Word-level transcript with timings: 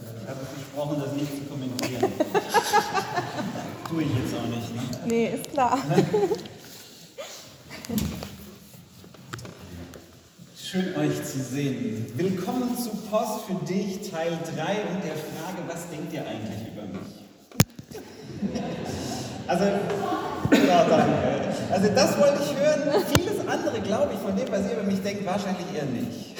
Ich 0.00 0.28
habe 0.28 0.40
versprochen, 0.44 1.02
das 1.02 1.12
nicht 1.14 1.34
zu 1.34 1.42
kommentieren. 1.50 2.12
Tue 3.88 4.02
ich 4.02 4.10
jetzt 4.14 4.34
auch 4.34 4.46
nicht. 4.46 4.74
Ne? 4.74 4.82
Nee, 5.06 5.26
ist 5.34 5.50
klar. 5.50 5.78
Schön 10.56 10.94
euch 10.96 11.24
zu 11.24 11.40
sehen. 11.40 12.06
Willkommen 12.14 12.76
zu 12.76 12.90
Post 13.10 13.46
für 13.46 13.54
dich, 13.64 14.10
Teil 14.10 14.38
3 14.44 14.82
und 14.92 15.02
der 15.02 15.16
Frage, 15.16 15.66
was 15.66 15.88
denkt 15.88 16.12
ihr 16.12 16.26
eigentlich 16.26 16.68
über 16.68 16.82
mich? 16.82 17.08
Also, 19.46 19.64
ja, 19.64 20.84
danke. 20.84 21.48
Also 21.70 21.88
das 21.94 22.18
wollte 22.18 22.42
ich 22.42 22.54
hören. 22.54 23.02
Vieles 23.16 23.40
andere, 23.48 23.80
glaube 23.80 24.12
ich, 24.12 24.20
von 24.20 24.36
dem, 24.36 24.48
was 24.52 24.66
ihr 24.66 24.74
über 24.74 24.82
mich 24.82 25.00
denkt, 25.00 25.24
wahrscheinlich 25.24 25.66
eher 25.74 25.86
nicht. 25.86 26.36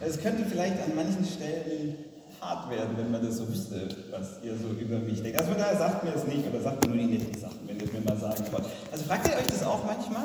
Es 0.00 0.18
könnte 0.20 0.46
vielleicht 0.48 0.80
an 0.82 0.94
manchen 0.96 1.26
Stellen 1.26 2.07
hart 2.40 2.70
werden, 2.70 2.96
wenn 2.96 3.10
man 3.10 3.24
das 3.24 3.38
so 3.38 3.48
wüsste, 3.48 3.88
was 4.10 4.38
ihr 4.42 4.54
so 4.56 4.68
über 4.78 4.98
mich 4.98 5.22
denkt. 5.22 5.38
Also 5.38 5.52
von 5.52 5.60
daher 5.60 5.76
sagt 5.76 6.04
mir 6.04 6.14
es 6.14 6.26
nicht 6.26 6.46
oder 6.46 6.60
sagt 6.60 6.86
mir 6.86 6.94
nur 6.94 7.04
die 7.04 7.18
netten 7.18 7.40
Sachen, 7.40 7.60
wenn 7.66 7.78
ihr 7.78 7.92
mir 7.92 8.00
mal 8.00 8.16
sagen 8.16 8.44
wollt. 8.50 8.64
Also 8.92 9.04
fragt 9.04 9.28
ihr 9.28 9.34
euch 9.34 9.46
das 9.46 9.62
auch 9.62 9.84
manchmal? 9.84 10.24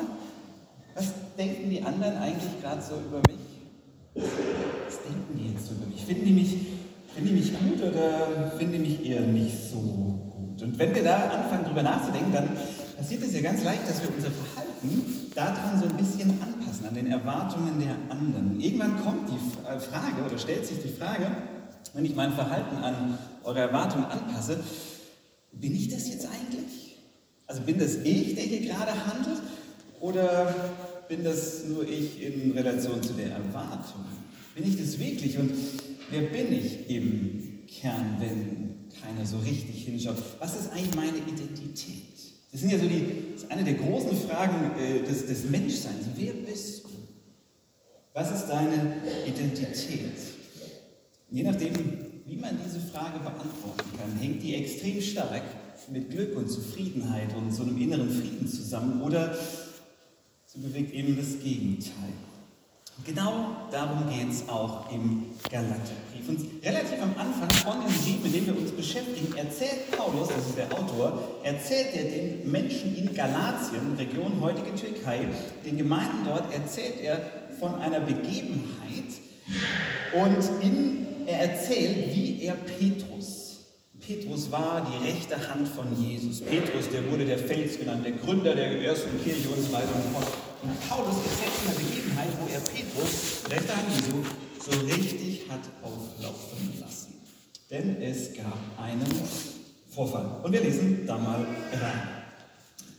Was 0.94 1.06
denken 1.36 1.70
die 1.70 1.82
anderen 1.82 2.16
eigentlich 2.18 2.60
gerade 2.62 2.80
so 2.80 2.94
über 2.94 3.18
mich? 3.26 3.44
Was 4.14 5.02
denken 5.02 5.34
die 5.36 5.52
jetzt 5.52 5.70
über 5.70 5.86
mich? 5.86 6.04
Finden 6.04 6.24
die 6.24 6.32
mich, 6.32 6.56
finden 7.14 7.28
die 7.28 7.34
mich 7.34 7.52
gut 7.52 7.82
oder 7.82 8.52
finden 8.56 8.72
die 8.74 8.78
mich 8.78 9.06
eher 9.06 9.22
nicht 9.22 9.70
so 9.70 9.76
gut? 9.78 10.62
Und 10.62 10.78
wenn 10.78 10.94
wir 10.94 11.02
da 11.02 11.16
anfangen, 11.30 11.64
drüber 11.64 11.82
nachzudenken, 11.82 12.32
dann 12.32 12.48
passiert 12.96 13.22
es 13.24 13.34
ja 13.34 13.40
ganz 13.40 13.64
leicht, 13.64 13.88
dass 13.88 14.00
wir 14.00 14.08
unser 14.14 14.30
Verhalten 14.30 14.74
daran 15.34 15.80
so 15.80 15.86
ein 15.86 15.96
bisschen 15.96 16.30
anpassen, 16.40 16.86
an 16.86 16.94
den 16.94 17.08
Erwartungen 17.08 17.80
der 17.80 17.96
anderen. 18.08 18.60
Irgendwann 18.60 19.02
kommt 19.02 19.28
die 19.28 19.66
äh, 19.66 19.80
Frage 19.80 20.22
oder 20.24 20.38
stellt 20.38 20.64
sich 20.64 20.80
die 20.80 20.88
Frage, 20.88 21.26
wenn 21.94 22.04
ich 22.04 22.14
mein 22.14 22.32
Verhalten 22.32 22.76
an 22.76 23.18
eure 23.44 23.60
Erwartungen 23.60 24.04
anpasse, 24.04 24.58
bin 25.52 25.74
ich 25.74 25.88
das 25.88 26.08
jetzt 26.08 26.26
eigentlich? 26.26 26.98
Also 27.46 27.62
bin 27.62 27.78
das 27.78 27.96
ich, 27.96 28.34
der 28.34 28.44
hier 28.44 28.60
gerade 28.60 28.92
handelt? 29.06 29.40
Oder 30.00 30.54
bin 31.08 31.24
das 31.24 31.64
nur 31.64 31.88
ich 31.88 32.20
in 32.20 32.52
Relation 32.52 33.02
zu 33.02 33.12
der 33.12 33.30
Erwartung? 33.30 34.04
Bin 34.54 34.66
ich 34.66 34.76
das 34.76 34.98
wirklich? 34.98 35.38
Und 35.38 35.52
wer 36.10 36.22
bin 36.22 36.52
ich 36.52 36.90
im 36.90 37.60
Kern, 37.66 38.16
wenn 38.18 38.90
keiner 39.00 39.24
so 39.24 39.38
richtig 39.38 39.84
hinschaut? 39.84 40.16
Was 40.40 40.56
ist 40.58 40.72
eigentlich 40.72 40.94
meine 40.94 41.18
Identität? 41.18 42.02
Das 42.50 42.60
sind 42.60 42.70
ja 42.70 42.78
so 42.78 42.86
die, 42.86 43.32
das 43.34 43.44
ist 43.44 43.50
eine 43.50 43.64
der 43.64 43.74
großen 43.74 44.16
Fragen 44.16 44.78
äh, 44.78 45.02
des, 45.02 45.26
des 45.26 45.44
Menschseins. 45.44 46.06
Wer 46.16 46.32
bist 46.32 46.84
du? 46.84 46.88
Was 48.12 48.30
ist 48.32 48.46
deine 48.46 48.96
Identität? 49.26 50.33
Je 51.34 51.42
nachdem, 51.42 51.74
wie 52.26 52.36
man 52.36 52.56
diese 52.64 52.78
Frage 52.78 53.18
beantworten 53.18 53.90
kann, 53.98 54.16
hängt 54.20 54.40
die 54.40 54.54
extrem 54.54 55.02
stark 55.02 55.42
mit 55.90 56.08
Glück 56.08 56.36
und 56.36 56.48
Zufriedenheit 56.48 57.34
und 57.36 57.50
so 57.52 57.64
einem 57.64 57.76
inneren 57.76 58.08
Frieden 58.08 58.46
zusammen 58.46 59.02
oder 59.02 59.36
sie 60.46 60.60
bewegt 60.60 60.94
eben 60.94 61.16
das 61.16 61.40
Gegenteil. 61.42 62.14
Genau 63.04 63.66
darum 63.72 64.08
geht 64.08 64.30
es 64.30 64.48
auch 64.48 64.88
im 64.92 65.24
Galaterbrief. 65.50 66.28
Und 66.28 66.64
relativ 66.64 67.02
am 67.02 67.16
Anfang 67.18 67.50
von 67.50 67.84
dem 67.84 67.92
Brief, 67.92 68.22
mit 68.22 68.32
dem 68.32 68.46
wir 68.46 68.56
uns 68.56 68.70
beschäftigen, 68.70 69.36
erzählt 69.36 69.90
Paulus, 69.90 70.28
das 70.28 70.46
ist 70.46 70.56
der 70.56 70.72
Autor, 70.72 71.40
erzählt 71.42 71.96
er 71.96 72.04
den 72.04 72.48
Menschen 72.48 72.96
in 72.96 73.12
Galatien, 73.12 73.96
Region 73.98 74.40
heutige 74.40 74.72
Türkei, 74.76 75.26
den 75.66 75.78
Gemeinden 75.78 76.26
dort, 76.26 76.54
erzählt 76.54 77.00
er 77.02 77.20
von 77.58 77.74
einer 77.74 77.98
Begebenheit 77.98 79.10
und 80.14 80.62
in, 80.62 81.03
er 81.26 81.50
erzählt, 81.50 82.14
wie 82.14 82.42
er 82.42 82.54
Petrus 82.54 83.44
Petrus 84.06 84.52
war 84.52 84.86
die 84.86 85.08
rechte 85.08 85.36
Hand 85.48 85.66
von 85.66 85.86
Jesus. 85.96 86.42
Petrus, 86.42 86.90
der 86.90 87.10
wurde 87.10 87.24
der 87.24 87.38
Fels 87.38 87.78
genannt, 87.78 88.04
der 88.04 88.12
Gründer 88.12 88.54
der 88.54 88.82
ersten 88.82 89.22
Kirche 89.24 89.48
und 89.48 89.62
so 89.62 89.72
weiter 89.72 89.88
und 89.94 90.02
so 90.02 90.08
fort. 90.10 90.32
Und 90.62 90.88
Paulus 90.88 91.16
erzählt 91.24 91.52
von 91.52 91.70
einer 91.70 91.80
Begebenheit, 91.80 92.28
wo 92.38 92.52
er 92.52 92.60
Petrus, 92.60 93.50
rechte 93.50 93.74
Hand 93.74 93.88
Jesu, 93.96 94.22
so 94.60 94.78
richtig 94.94 95.48
hat 95.48 95.60
auflaufen 95.82 96.80
lassen. 96.80 97.14
Denn 97.70 98.02
es 98.02 98.34
gab 98.34 98.58
einen 98.78 99.08
Vorfall. 99.90 100.40
Und 100.42 100.52
wir 100.52 100.60
lesen 100.60 101.06
da 101.06 101.16
mal 101.16 101.46
rein. 101.72 102.08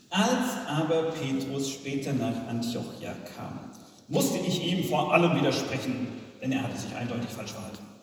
Als 0.09 0.67
aber 0.67 1.11
Petrus 1.11 1.69
später 1.69 2.13
nach 2.13 2.47
Antiochia 2.47 3.13
kam, 3.35 3.59
musste 4.07 4.39
ich 4.39 4.65
ihm 4.65 4.83
vor 4.85 5.13
allem 5.13 5.35
widersprechen, 5.39 6.07
denn 6.41 6.51
er 6.51 6.63
hatte 6.63 6.77
sich 6.77 6.95
eindeutig 6.95 7.29
falsch 7.29 7.51
verhalten. 7.51 7.94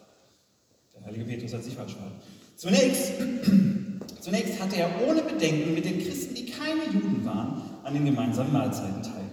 Heilige 1.13 1.25
Petrus 1.25 1.53
hat 1.53 1.65
sich 1.65 1.75
falsch 1.75 1.93
verhalten. 1.93 2.17
Zunächst, 2.57 3.13
zunächst 4.21 4.61
hatte 4.61 4.77
er 4.77 4.91
ohne 5.07 5.23
Bedenken 5.23 5.75
mit 5.75 5.85
den 5.85 6.01
Christen, 6.01 6.35
die 6.35 6.47
keine 6.47 6.85
Juden 6.93 7.25
waren, 7.25 7.63
an 7.85 7.95
den 7.95 8.05
gemeinsamen 8.05 8.53
Mahlzeiten 8.53 9.03
teilgenommen. 9.03 9.33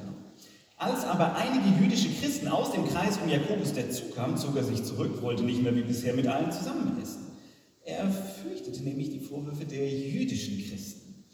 Als 0.78 1.04
aber 1.06 1.36
einige 1.36 1.82
jüdische 1.82 2.10
Christen 2.10 2.48
aus 2.48 2.72
dem 2.72 2.88
Kreis 2.88 3.18
um 3.24 3.30
Jakobus 3.30 3.74
dazukamen, 3.74 4.38
zog 4.38 4.56
er 4.56 4.64
sich 4.64 4.84
zurück, 4.84 5.22
wollte 5.22 5.44
nicht 5.44 5.62
mehr 5.62 5.76
wie 5.76 5.82
bisher 5.82 6.14
mit 6.14 6.28
allen 6.28 6.52
zusammen 6.52 6.98
essen. 7.02 7.28
Er 7.84 8.10
fürchtete 8.10 8.84
nämlich 8.84 9.10
die 9.10 9.20
Vorwürfe 9.20 9.66
der 9.66 9.90
jüdischen 9.90 10.64
Christen. 10.70 11.26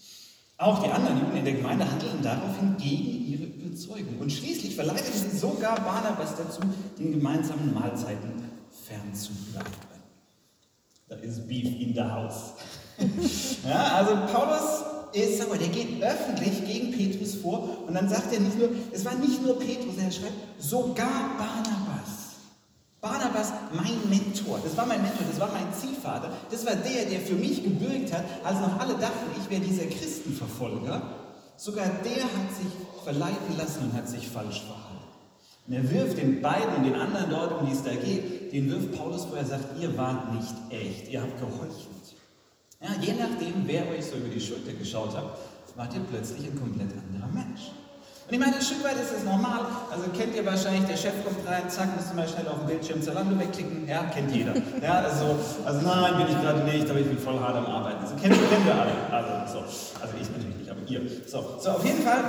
Auch 0.57 0.81
die 0.81 0.89
anderen 0.89 1.19
Juden 1.19 1.37
in 1.37 1.45
der 1.45 1.53
Gemeinde 1.53 1.89
handelten 1.89 2.21
daraufhin 2.23 2.77
gegen 2.77 3.27
ihre 3.27 3.43
Überzeugung. 3.43 4.19
Und 4.19 4.31
schließlich 4.31 4.75
verleiteten 4.75 5.29
sie 5.29 5.37
sogar 5.37 5.75
Barnabas 5.81 6.35
dazu, 6.37 6.61
den 6.97 7.11
gemeinsamen 7.11 7.73
Mahlzeiten 7.73 8.45
fernzubleiben. 8.87 9.84
Da 11.07 11.15
ist 11.17 11.47
Beef 11.47 11.65
in 11.79 11.93
the 11.93 12.01
house. 12.01 12.53
ja, 13.67 13.95
also 13.95 14.15
Paulus 14.33 14.83
ist, 15.13 15.37
sag 15.37 15.49
mal, 15.49 15.57
der 15.59 15.67
geht 15.67 16.01
öffentlich 16.01 16.65
gegen 16.65 16.91
Petrus 16.91 17.35
vor 17.35 17.69
und 17.87 17.93
dann 17.93 18.09
sagt 18.09 18.33
er 18.33 18.39
nicht 18.39 18.57
nur, 18.57 18.69
es 18.91 19.05
war 19.05 19.13
nicht 19.15 19.41
nur 19.43 19.59
Petrus, 19.59 19.97
er 19.97 20.11
schreibt, 20.11 20.33
sogar 20.57 21.37
Barnabas. 21.37 22.15
Barnabas, 22.99 23.53
mein 23.71 24.09
Mentor, 24.09 24.59
das 24.63 24.75
war 24.75 24.87
mein 24.87 25.01
Mentor, 25.03 25.25
das 25.29 25.39
war 25.39 25.51
mein 25.51 25.71
Ziehvater, 25.71 26.31
das 26.49 26.65
war 26.65 26.75
der, 26.75 27.05
der 27.05 27.19
für 27.19 27.35
mich 27.35 27.63
gebürgt 27.63 28.11
hat, 28.11 28.23
als 28.43 28.59
noch 28.59 28.79
alle 28.79 28.95
dachten, 28.95 29.29
ich 29.39 29.47
wäre 29.49 29.61
dieser 29.61 29.85
Christenverfolger. 29.85 31.01
Sogar 31.55 31.85
der 32.03 32.23
hat 32.23 32.49
sich 32.57 33.03
verleiten 33.03 33.57
lassen 33.57 33.83
und 33.83 33.93
hat 33.93 34.09
sich 34.09 34.27
falsch 34.27 34.63
verhalten. 34.63 34.85
Und 35.67 35.73
er 35.73 35.91
wirft 35.91 36.17
den 36.17 36.41
beiden 36.41 36.75
und 36.75 36.83
den 36.83 36.95
anderen 36.95 37.29
dort, 37.29 37.59
um 37.59 37.65
die 37.65 37.73
es 37.73 37.83
da 37.83 37.91
geht, 37.91 38.53
den 38.53 38.69
wirft 38.69 38.95
Paulus 38.95 39.25
vor, 39.25 39.37
er 39.37 39.45
sagt, 39.45 39.79
ihr 39.81 39.97
wart 39.97 40.33
nicht 40.33 40.53
echt, 40.69 41.09
ihr 41.09 41.21
habt 41.21 41.39
geheuchelt. 41.39 42.05
Ja, 42.81 42.89
je 43.01 43.13
nachdem, 43.13 43.63
wer 43.65 43.89
euch 43.89 44.05
so 44.05 44.17
über 44.17 44.29
die 44.29 44.39
Schulter 44.39 44.73
geschaut 44.73 45.15
hat, 45.15 45.37
wart 45.75 45.93
ihr 45.95 46.01
plötzlich 46.01 46.45
ein 46.45 46.59
komplett 46.59 46.89
anderer 46.91 47.31
Mensch. 47.33 47.71
Und 48.27 48.33
ich 48.33 48.39
meine, 48.39 48.55
ein 48.55 48.61
Stück 48.61 48.83
weit 48.83 48.99
ist 48.99 49.13
das 49.13 49.23
normal. 49.23 49.61
Also 49.91 50.09
kennt 50.09 50.35
ihr 50.35 50.45
wahrscheinlich, 50.45 50.85
der 50.85 50.97
Chef 50.97 51.13
kommt 51.23 51.47
rein, 51.47 51.69
zack, 51.69 51.95
müsst 51.95 52.09
ihr 52.11 52.15
mal 52.15 52.27
schnell 52.27 52.47
auf 52.47 52.57
dem 52.59 52.67
Bildschirm 52.67 53.01
Zalando 53.01 53.37
wegklicken. 53.39 53.87
Ja, 53.87 54.03
kennt 54.05 54.35
jeder. 54.35 54.53
Ja, 54.81 55.01
also, 55.01 55.37
also 55.63 55.81
nein, 55.81 56.17
bin 56.17 56.27
ich 56.27 56.41
gerade 56.41 56.63
nicht, 56.63 56.89
aber 56.89 56.99
ich 56.99 57.07
bin 57.07 57.19
voll 57.19 57.39
hart 57.39 57.55
am 57.55 57.67
Arbeiten. 57.67 58.03
Also 58.03 58.15
kennen, 58.15 58.33
kennen 58.49 58.65
wir 58.65 58.75
alle. 58.75 58.91
Also, 59.11 59.59
so. 59.59 59.59
also 60.01 60.13
ich 60.19 60.29
natürlich 60.29 60.57
nicht, 60.57 60.69
aber 60.69 60.81
ihr. 60.87 61.01
So, 61.27 61.57
so 61.59 61.69
auf 61.69 61.85
jeden 61.85 62.01
Fall, 62.01 62.23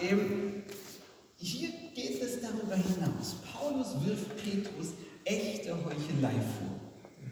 eben, 0.00 0.64
hier 1.36 1.70
geht 1.98 2.22
es 2.22 2.40
darüber 2.40 2.76
hinaus. 2.76 3.36
Paulus 3.52 3.88
wirft 4.04 4.36
Petrus 4.36 4.88
echte 5.24 5.72
Heuchelei 5.72 6.30
vor. 6.30 6.78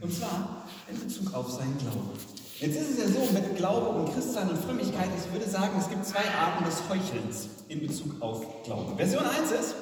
Und 0.00 0.12
zwar 0.12 0.66
in 0.90 0.98
Bezug 0.98 1.32
auf 1.34 1.50
seinen 1.50 1.78
Glauben. 1.78 2.10
Jetzt 2.58 2.76
ist 2.76 2.90
es 2.90 2.98
ja 2.98 3.06
so 3.06 3.32
mit 3.32 3.56
Glaube 3.56 3.88
und 3.90 4.12
Christsein 4.12 4.48
und 4.48 4.58
Frömmigkeit, 4.58 5.08
ich 5.16 5.32
würde 5.32 5.48
sagen, 5.48 5.78
es 5.78 5.88
gibt 5.88 6.04
zwei 6.04 6.24
Arten 6.36 6.64
des 6.64 6.82
Heuchelns 6.88 7.48
in 7.68 7.86
Bezug 7.86 8.20
auf 8.20 8.64
Glauben. 8.64 8.96
Version 8.96 9.24
1 9.24 9.52
ist, 9.52 9.74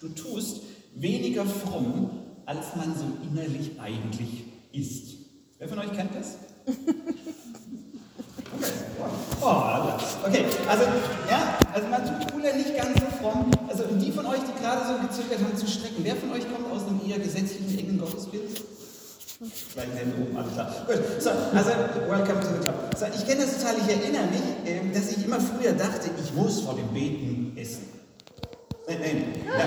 du 0.00 0.08
tust 0.08 0.62
weniger 0.94 1.44
fromm, 1.44 2.10
als 2.46 2.74
man 2.76 2.94
so 2.96 3.04
innerlich 3.28 3.78
eigentlich 3.80 4.44
ist. 4.72 5.16
Wer 5.58 5.68
von 5.68 5.78
euch 5.80 5.92
kennt 5.92 6.14
das? 6.14 6.36
Okay, 9.38 9.42
oh, 9.42 10.26
okay. 10.26 10.44
also 10.68 10.84
ja, 11.28 11.58
also 11.72 11.88
man 11.88 12.04
tut 12.04 12.35
cooler 12.46 12.56
nicht 12.56 12.76
ganz 12.76 13.00
so 13.00 13.06
fromm. 13.20 13.50
Also 13.68 13.84
die 13.84 14.12
von 14.12 14.26
euch, 14.26 14.40
die 14.40 14.52
gerade 14.62 14.82
so 14.86 14.94
gezögert 15.06 15.40
haben 15.40 15.56
zu 15.56 15.66
strecken, 15.66 16.02
wer 16.02 16.16
von 16.16 16.32
euch 16.32 16.44
kommt 16.50 16.70
aus 16.70 16.82
einem 16.86 17.00
eher 17.08 17.18
gesetzlichen, 17.18 17.78
engen 17.78 17.98
Gottesbild? 17.98 18.62
Vielleicht 19.38 19.94
Hände 19.94 20.16
oben, 20.22 20.36
alles 20.36 20.52
klar. 20.54 20.74
Gut, 20.86 20.98
so, 21.20 21.30
also, 21.30 21.70
welcome 22.08 22.40
to 22.40 22.48
the 22.56 22.62
club. 22.62 22.74
So, 22.96 23.04
ich 23.14 23.26
kenne 23.26 23.42
das 23.42 23.58
total, 23.58 23.74
ich 23.76 23.88
erinnere 23.94 24.28
mich, 24.32 24.40
äh, 24.64 24.80
dass 24.94 25.10
ich 25.12 25.26
immer 25.26 25.38
früher 25.38 25.72
dachte, 25.72 26.08
ich 26.24 26.32
muss 26.32 26.60
vor 26.60 26.74
dem 26.74 26.88
Beten 26.88 27.54
essen. 27.54 27.82
Nein, 28.88 28.98
nein. 29.02 29.24
Ja, 29.44 29.52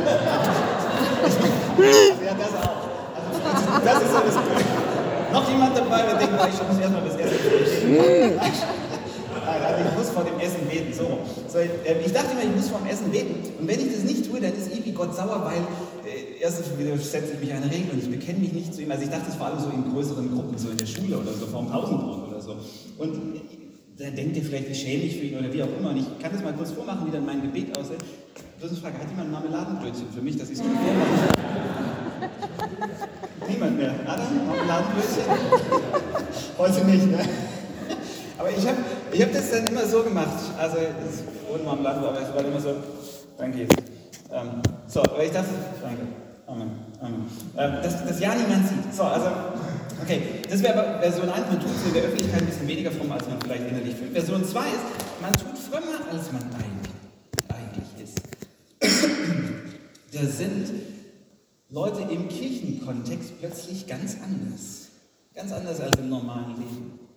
ja 2.26 2.34
das 2.34 2.54
auch. 2.66 2.82
Also, 3.14 3.30
das 3.86 4.02
ist 4.02 4.12
so 4.12 4.22
das 4.26 4.36
Gute. 4.36 4.66
Noch 5.32 5.48
jemand 5.48 5.78
dabei, 5.78 6.02
der 6.02 6.16
denkt, 6.16 6.34
ich 6.52 6.60
muss 6.68 6.80
erstmal 6.80 7.04
das 7.04 7.16
Essen 7.16 7.38
also 9.50 9.90
ich 9.90 9.98
muss 9.98 10.10
vor 10.10 10.24
dem 10.24 10.40
Essen 10.40 10.68
beten. 10.68 10.94
So. 10.94 11.20
So. 11.52 11.60
ich 11.60 12.14
dachte 12.14 12.32
immer, 12.32 12.44
ich 12.44 12.56
muss 12.56 12.70
vor 12.70 12.80
dem 12.80 12.88
Essen 12.88 13.12
beten. 13.12 13.36
Und 13.60 13.68
wenn 13.68 13.80
ich 13.80 13.94
das 13.94 14.04
nicht 14.04 14.30
tue, 14.30 14.40
dann 14.40 14.54
ist 14.54 14.72
irgendwie 14.72 14.92
Gott 14.92 15.16
sauer, 15.16 15.44
weil 15.46 15.62
äh, 16.06 16.42
erstens 16.42 16.68
widersetze 16.78 17.34
ich 17.34 17.40
mich 17.40 17.54
einer 17.54 17.72
Regel 17.72 17.92
und 17.92 18.04
ich 18.04 18.10
bekenne 18.10 18.40
mich 18.40 18.54
nicht 18.54 18.74
zu 18.74 18.82
ihm. 18.82 18.92
Also 18.92 19.04
ich 19.04 19.10
dachte 19.10 19.30
es 19.30 19.36
vor 19.36 19.48
allem 19.48 19.60
so 19.60 19.70
in 19.70 19.92
größeren 19.92 20.34
Gruppen, 20.34 20.58
so 20.58 20.70
in 20.70 20.78
der 20.78 20.86
Schule 20.86 21.18
oder 21.18 21.34
so, 21.34 21.46
vor 21.48 21.62
dem 21.62 21.72
Pausenbrot 21.72 22.30
oder 22.30 22.42
so. 22.42 22.56
Und 22.98 23.42
da 23.98 24.10
denkt 24.10 24.38
ihr 24.38 24.44
vielleicht, 24.44 24.70
wie 24.70 24.76
schäme 24.76 25.04
ich 25.04 25.18
für 25.18 25.26
ihn 25.26 25.38
oder 25.38 25.52
wie 25.52 25.62
auch 25.64 25.78
immer. 25.78 25.90
Und 25.90 25.98
ich 25.98 26.06
kann 26.20 26.32
das 26.32 26.42
mal 26.44 26.54
kurz 26.54 26.72
vormachen, 26.72 27.08
wie 27.08 27.12
dann 27.12 27.26
mein 27.26 27.42
Gebet 27.42 27.78
aussieht. 27.78 27.98
Bloß 28.60 28.72
eine 28.72 28.80
Frage, 28.80 29.00
hat 29.00 29.10
jemand 29.10 29.28
ein 29.28 29.32
Marmeladenbrötchen 29.32 30.08
für 30.14 30.22
mich, 30.22 30.38
dass 30.38 30.50
ich 30.50 30.58
es 30.58 30.64
nicht 30.64 30.74
Niemand 33.50 33.78
mehr. 33.78 33.94
Adam, 34.06 34.48
Marmeladenbrötchen? 34.48 35.24
Heute 36.58 36.86
nicht, 36.86 37.12
ne? 37.12 37.20
Aber 38.40 38.50
ich 38.50 38.66
habe 38.66 38.78
ich 39.12 39.22
hab 39.22 39.34
das 39.34 39.52
dann 39.52 39.68
immer 39.68 39.86
so 39.86 40.02
gemacht. 40.02 40.40
Also, 40.58 40.78
ohne 41.54 41.64
Marmeladenbrötchen, 41.64 42.18
aber 42.18 42.30
es 42.30 42.34
war 42.34 42.46
immer 42.46 42.60
so, 42.62 42.74
danke 43.38 43.60
jetzt. 43.60 43.76
Ähm, 44.32 44.62
so, 44.88 45.02
aber 45.02 45.24
ich 45.26 45.32
dachte, 45.32 45.50
danke. 45.82 46.04
Amen. 46.48 46.72
Amen. 47.02 47.26
Ähm, 47.58 47.74
dass 47.84 48.20
ja 48.20 48.34
niemand 48.34 48.68
sieht. 48.70 48.96
So, 48.96 49.04
also, 49.04 49.28
okay, 50.02 50.22
das 50.50 50.64
wäre 50.64 51.00
Version 51.02 51.30
1, 51.30 51.48
man 51.48 51.60
tut 51.60 51.70
es 51.70 51.86
in 51.86 51.94
der 51.94 52.04
Öffentlichkeit 52.04 52.42
ein 52.42 52.46
bisschen 52.48 52.68
weniger 52.68 52.92
fromm, 52.92 53.12
als 53.12 53.28
man 53.28 53.42
vielleicht 53.42 53.68
innerlich 53.68 53.96
fühlt. 53.96 54.14
Version 54.14 54.46
2 54.46 54.60
ist, 54.60 55.22
man 55.22 55.34
tut 55.34 55.58
frömmer, 55.58 56.00
als 56.10 56.32
man 56.32 56.44
eigentlich 57.50 58.02
ist. 58.02 58.22
da 60.14 60.26
sind 60.26 60.72
Leute 61.70 62.02
im 62.10 62.30
Kirchenkontext 62.30 63.38
plötzlich 63.40 63.86
ganz 63.86 64.16
anders. 64.24 64.88
Ganz 65.36 65.52
anders 65.52 65.82
als 65.82 65.98
im 65.98 66.10
normalen 66.10 66.56
Leben. 66.56 67.09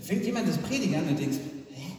Da 0.00 0.06
fängt 0.06 0.24
jemand 0.24 0.48
das 0.48 0.56
Predigen 0.56 0.94
an 0.94 1.08
und 1.08 1.18
denkst, 1.18 1.36
hä? 1.72 1.92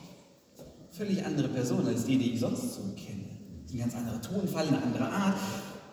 Völlig 0.89 1.23
andere 1.23 1.49
Person 1.49 1.85
als 1.85 2.03
die, 2.03 2.17
die 2.17 2.33
ich 2.33 2.39
sonst 2.39 2.73
so 2.73 2.81
kenne. 2.95 3.29
Ein 3.71 3.77
ganz 3.77 3.95
anderer 3.95 4.19
Tonfall, 4.19 4.67
eine 4.67 4.81
andere 4.81 5.07
Art. 5.07 5.37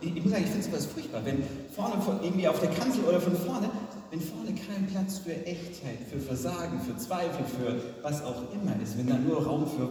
Ich, 0.00 0.16
ich 0.16 0.22
muss 0.22 0.32
sagen, 0.32 0.44
ich 0.44 0.50
finde 0.50 0.66
sowas 0.66 0.87
furchtbar, 0.87 1.22
wenn 1.26 1.43
vorne 1.75 2.00
von, 2.00 2.22
irgendwie 2.22 2.49
auf 2.49 2.60
der 2.60 2.70
Kanzel 2.70 3.05
oder 3.05 3.20
von 3.20 3.37
vorne, 3.37 3.69
wenn 4.10 4.20
vorne 4.22 4.55
kein 4.55 4.87
Platz 4.87 5.19
für 5.19 5.34
Echtheit, 5.44 5.99
für 6.10 6.19
Versagen, 6.19 6.81
für 6.81 6.96
Zweifel, 6.96 7.44
für 7.44 7.78
was 8.02 8.22
auch 8.22 8.43
immer 8.55 8.81
ist, 8.82 8.96
wenn 8.96 9.06
da 9.06 9.19
nur 9.19 9.44
Raum 9.44 9.66
für 9.66 9.90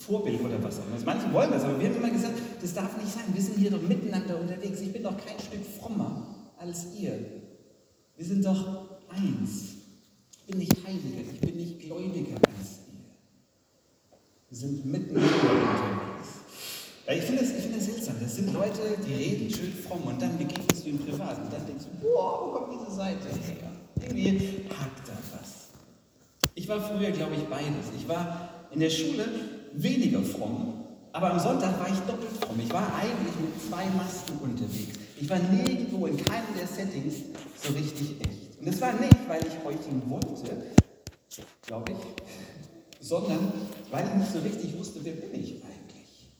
Vorbild 0.00 0.40
oder 0.40 0.60
was 0.64 0.80
auch 0.80 0.86
immer. 0.88 1.04
Manche 1.04 1.32
wollen 1.32 1.52
das, 1.52 1.62
aber 1.62 1.78
wir 1.78 1.88
haben 1.88 1.96
immer 1.96 2.10
gesagt, 2.10 2.34
das 2.60 2.74
darf 2.74 2.96
nicht 2.96 3.12
sein. 3.12 3.24
Wir 3.32 3.42
sind 3.42 3.56
hier 3.56 3.70
doch 3.70 3.82
miteinander 3.82 4.40
unterwegs. 4.40 4.80
Ich 4.80 4.92
bin 4.92 5.04
doch 5.04 5.16
kein 5.16 5.38
Stück 5.38 5.64
frommer 5.78 6.26
als 6.58 6.86
ihr. 6.98 7.18
Wir 8.16 8.26
sind 8.26 8.44
doch 8.44 8.98
eins. 9.10 9.79
Ich 10.50 10.56
bin 10.56 10.66
nicht 10.66 10.84
heiliger, 10.84 11.30
ich 11.32 11.40
bin 11.40 11.56
nicht 11.58 11.78
gläubiger 11.78 12.34
als 12.34 12.80
ihr. 12.88 13.06
Wir 14.48 14.58
sind 14.58 14.84
miteinander 14.84 15.30
unterwegs. 15.32 16.28
Ich 17.06 17.22
finde 17.22 17.42
das, 17.42 17.52
find 17.52 17.76
das 17.76 17.84
seltsam. 17.84 18.16
Das 18.20 18.34
sind 18.34 18.52
Leute, 18.52 18.80
die 19.06 19.14
reden 19.14 19.48
schön 19.48 19.72
fromm 19.72 20.02
und 20.08 20.20
dann 20.20 20.36
begegnest 20.36 20.84
du 20.84 20.90
im 20.90 20.98
Privaten. 20.98 21.42
Und 21.42 21.52
dann 21.52 21.64
denkst 21.68 21.84
du, 21.84 22.04
boah, 22.04 22.42
wo 22.42 22.50
kommt 22.50 22.82
diese 22.82 22.96
Seite 22.96 23.28
her? 23.28 23.70
Irgendwie 24.02 24.64
hakt 24.70 25.06
da 25.06 25.12
was. 25.38 25.68
Ich 26.56 26.66
war 26.66 26.80
früher, 26.80 27.12
glaube 27.12 27.36
ich, 27.36 27.44
beides. 27.44 27.86
Ich 27.96 28.08
war 28.08 28.50
in 28.72 28.80
der 28.80 28.90
Schule 28.90 29.26
weniger 29.74 30.20
fromm, 30.20 30.82
aber 31.12 31.30
am 31.30 31.38
Sonntag 31.38 31.78
war 31.78 31.88
ich 31.88 32.00
doppelt 32.08 32.32
fromm. 32.40 32.58
Ich 32.58 32.72
war 32.72 32.92
eigentlich 32.96 33.36
mit 33.40 33.62
zwei 33.68 33.86
Masken 33.96 34.36
unterwegs. 34.42 34.98
Ich 35.20 35.30
war 35.30 35.38
nirgendwo 35.38 36.06
in 36.06 36.16
keinem 36.16 36.56
der 36.58 36.66
Settings 36.66 37.22
so 37.62 37.72
richtig 37.72 38.20
echt. 38.20 38.39
Und 38.60 38.68
das 38.68 38.80
war 38.80 38.92
nicht, 38.92 39.16
weil 39.26 39.40
ich 39.40 39.64
heucheln 39.64 40.02
wollte, 40.06 40.66
glaube 41.66 41.92
ich, 41.92 41.98
sondern 43.00 43.52
weil 43.90 44.06
ich 44.06 44.14
nicht 44.14 44.32
so 44.32 44.38
richtig 44.40 44.78
wusste, 44.78 45.00
wer 45.02 45.14
bin 45.14 45.34
ich 45.34 45.62
eigentlich? 45.64 46.30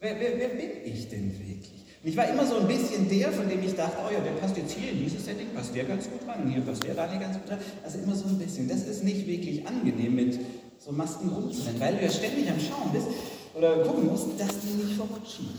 Wer, 0.00 0.18
wer, 0.18 0.38
wer 0.38 0.48
bin 0.48 0.70
ich 0.84 1.08
denn 1.08 1.32
wirklich? 1.32 1.80
Und 2.02 2.08
ich 2.08 2.16
war 2.16 2.28
immer 2.28 2.46
so 2.46 2.56
ein 2.56 2.66
bisschen 2.66 3.08
der, 3.08 3.30
von 3.30 3.48
dem 3.48 3.62
ich 3.62 3.74
dachte, 3.76 3.98
oh 4.04 4.12
ja, 4.12 4.20
der 4.20 4.32
passt 4.32 4.56
jetzt 4.56 4.72
hier 4.72 4.90
in 4.90 4.98
dieses 5.04 5.24
Setting, 5.24 5.48
passt 5.54 5.74
der 5.74 5.84
ganz 5.84 6.08
gut 6.10 6.26
rein, 6.26 6.48
hier 6.48 6.62
passt 6.62 6.82
der 6.82 6.94
da 6.94 7.06
nicht 7.06 7.20
ganz 7.20 7.36
gut 7.38 7.50
rein. 7.50 7.58
Also 7.84 7.98
immer 7.98 8.16
so 8.16 8.26
ein 8.26 8.38
bisschen. 8.38 8.68
Das 8.68 8.82
ist 8.86 9.04
nicht 9.04 9.26
wirklich 9.26 9.66
angenehm 9.68 10.14
mit 10.14 10.40
so 10.78 10.92
Masken 10.92 11.28
rumzurennen, 11.28 11.78
weil 11.78 11.96
du 11.96 12.02
ja 12.02 12.10
ständig 12.10 12.50
am 12.50 12.58
Schauen 12.58 12.90
bist 12.90 13.06
oder 13.54 13.84
gucken 13.84 14.06
musst, 14.06 14.28
dass 14.38 14.60
die 14.60 14.82
nicht 14.82 14.96
verrutschen. 14.96 15.50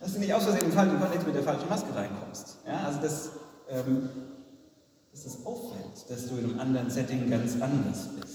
Dass 0.00 0.12
du 0.12 0.18
nicht 0.18 0.34
aus 0.34 0.42
Versehen 0.42 0.64
im 0.64 0.72
falschen 0.72 1.00
Kontext 1.00 1.26
mit 1.26 1.36
der 1.36 1.44
falschen 1.44 1.68
Maske 1.68 1.94
reinkommst. 1.94 2.58
Ja, 2.66 2.86
also 2.86 3.00
dass, 3.00 3.30
ähm, 3.70 4.08
dass 5.14 5.22
das 5.22 5.46
auffällt, 5.46 6.10
dass 6.10 6.28
du 6.28 6.36
in 6.38 6.44
einem 6.44 6.60
anderen 6.60 6.90
Setting 6.90 7.30
ganz 7.30 7.54
anders 7.60 8.08
bist. 8.20 8.34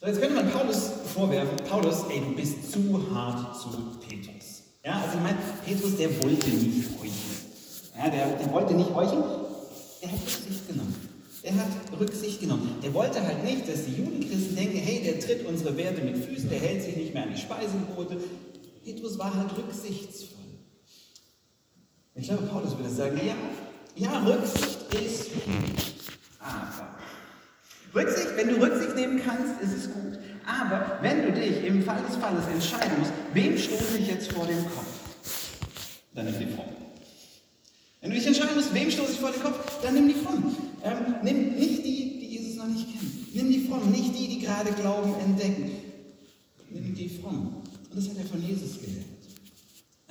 So, 0.00 0.06
jetzt 0.06 0.20
könnte 0.20 0.36
man 0.36 0.50
Paulus 0.50 0.90
vorwerfen, 1.12 1.56
Paulus, 1.68 2.04
ey, 2.08 2.20
du 2.20 2.34
bist 2.34 2.72
zu 2.72 3.06
hart 3.14 3.60
zu 3.60 3.68
Petrus. 4.00 4.62
Ja, 4.82 5.02
also 5.02 5.18
ich 5.18 5.22
meine, 5.22 5.38
Petrus, 5.66 5.96
der 5.98 6.22
wollte 6.22 6.48
nicht 6.48 6.88
heucheln. 6.98 7.12
Ja, 7.96 8.08
der, 8.08 8.36
der 8.36 8.52
wollte 8.52 8.74
nicht 8.74 8.94
heucheln, 8.94 9.22
der 10.02 10.12
hat 10.12 10.18
Rücksicht 10.18 10.68
genommen. 10.68 10.94
Der 11.44 11.54
hat 11.54 12.00
Rücksicht 12.00 12.40
genommen. 12.40 12.76
Der 12.82 12.94
wollte 12.94 13.22
halt 13.22 13.44
nicht, 13.44 13.68
dass 13.68 13.84
die 13.84 13.96
Judenchristen 13.96 14.56
denken, 14.56 14.78
hey, 14.78 15.02
der 15.02 15.20
tritt 15.20 15.46
unsere 15.46 15.76
Werte 15.76 16.00
mit 16.02 16.16
Füßen, 16.16 16.48
der 16.48 16.58
hält 16.58 16.82
sich 16.82 16.96
nicht 16.96 17.12
mehr 17.12 17.24
an 17.24 17.34
die 17.34 17.40
Speisegebote. 17.40 18.16
Petrus 18.82 19.18
war 19.18 19.34
halt 19.34 19.50
rücksichtsvoll. 19.56 20.36
Ich 22.14 22.28
glaube, 22.28 22.46
Paulus 22.46 22.76
würde 22.76 22.90
sagen, 22.90 23.20
ja, 23.26 23.34
ja, 23.96 24.18
Rücksicht 24.18 24.94
ist 24.94 25.30
aber. 26.38 26.96
Rücksicht, 27.94 28.36
wenn 28.36 28.48
du 28.48 28.60
Rücksicht 28.60 28.94
nehmen 28.94 29.20
kannst, 29.24 29.60
ist 29.62 29.72
es 29.72 29.92
gut. 29.92 30.18
Aber 30.46 30.98
wenn 31.00 31.22
du 31.22 31.32
dich 31.32 31.64
im 31.64 31.82
Fall 31.82 32.02
des 32.06 32.16
Falles 32.16 32.46
entscheiden 32.46 32.98
musst, 32.98 33.12
wem 33.32 33.56
stoße 33.56 33.98
ich 33.98 34.08
jetzt 34.08 34.32
vor 34.32 34.46
den 34.46 34.62
Kopf? 34.64 34.86
Dann 36.14 36.26
nimm 36.26 36.38
die 36.38 36.54
Frau. 36.54 36.64
Wenn 38.00 38.10
du 38.10 38.16
dich 38.16 38.26
entscheiden 38.26 38.54
musst, 38.54 38.72
wem 38.72 38.90
stoße 38.90 39.12
ich 39.12 39.18
vor 39.18 39.32
den 39.32 39.42
Kopf, 39.42 39.82
dann 39.82 39.94
nimm 39.94 40.08
die 40.08 40.14
Frommen. 40.14 40.54
Ähm, 40.84 41.16
nimm 41.22 41.56
nicht 41.56 41.84
die, 41.84 42.20
die 42.20 42.26
Jesus 42.26 42.56
noch 42.56 42.68
nicht 42.68 42.86
kennen. 42.92 43.28
Nimm 43.32 43.50
die 43.50 43.66
Frommen, 43.66 43.90
nicht 43.90 44.16
die, 44.16 44.28
die 44.28 44.38
gerade 44.40 44.70
Glauben 44.72 45.14
entdecken. 45.20 45.72
Nimm 46.70 46.94
die 46.94 47.08
Frommen. 47.08 47.62
Und 47.90 47.96
das 47.96 48.08
hat 48.08 48.18
er 48.18 48.24
von 48.26 48.42
Jesus 48.42 48.80
gelernt. 48.80 49.15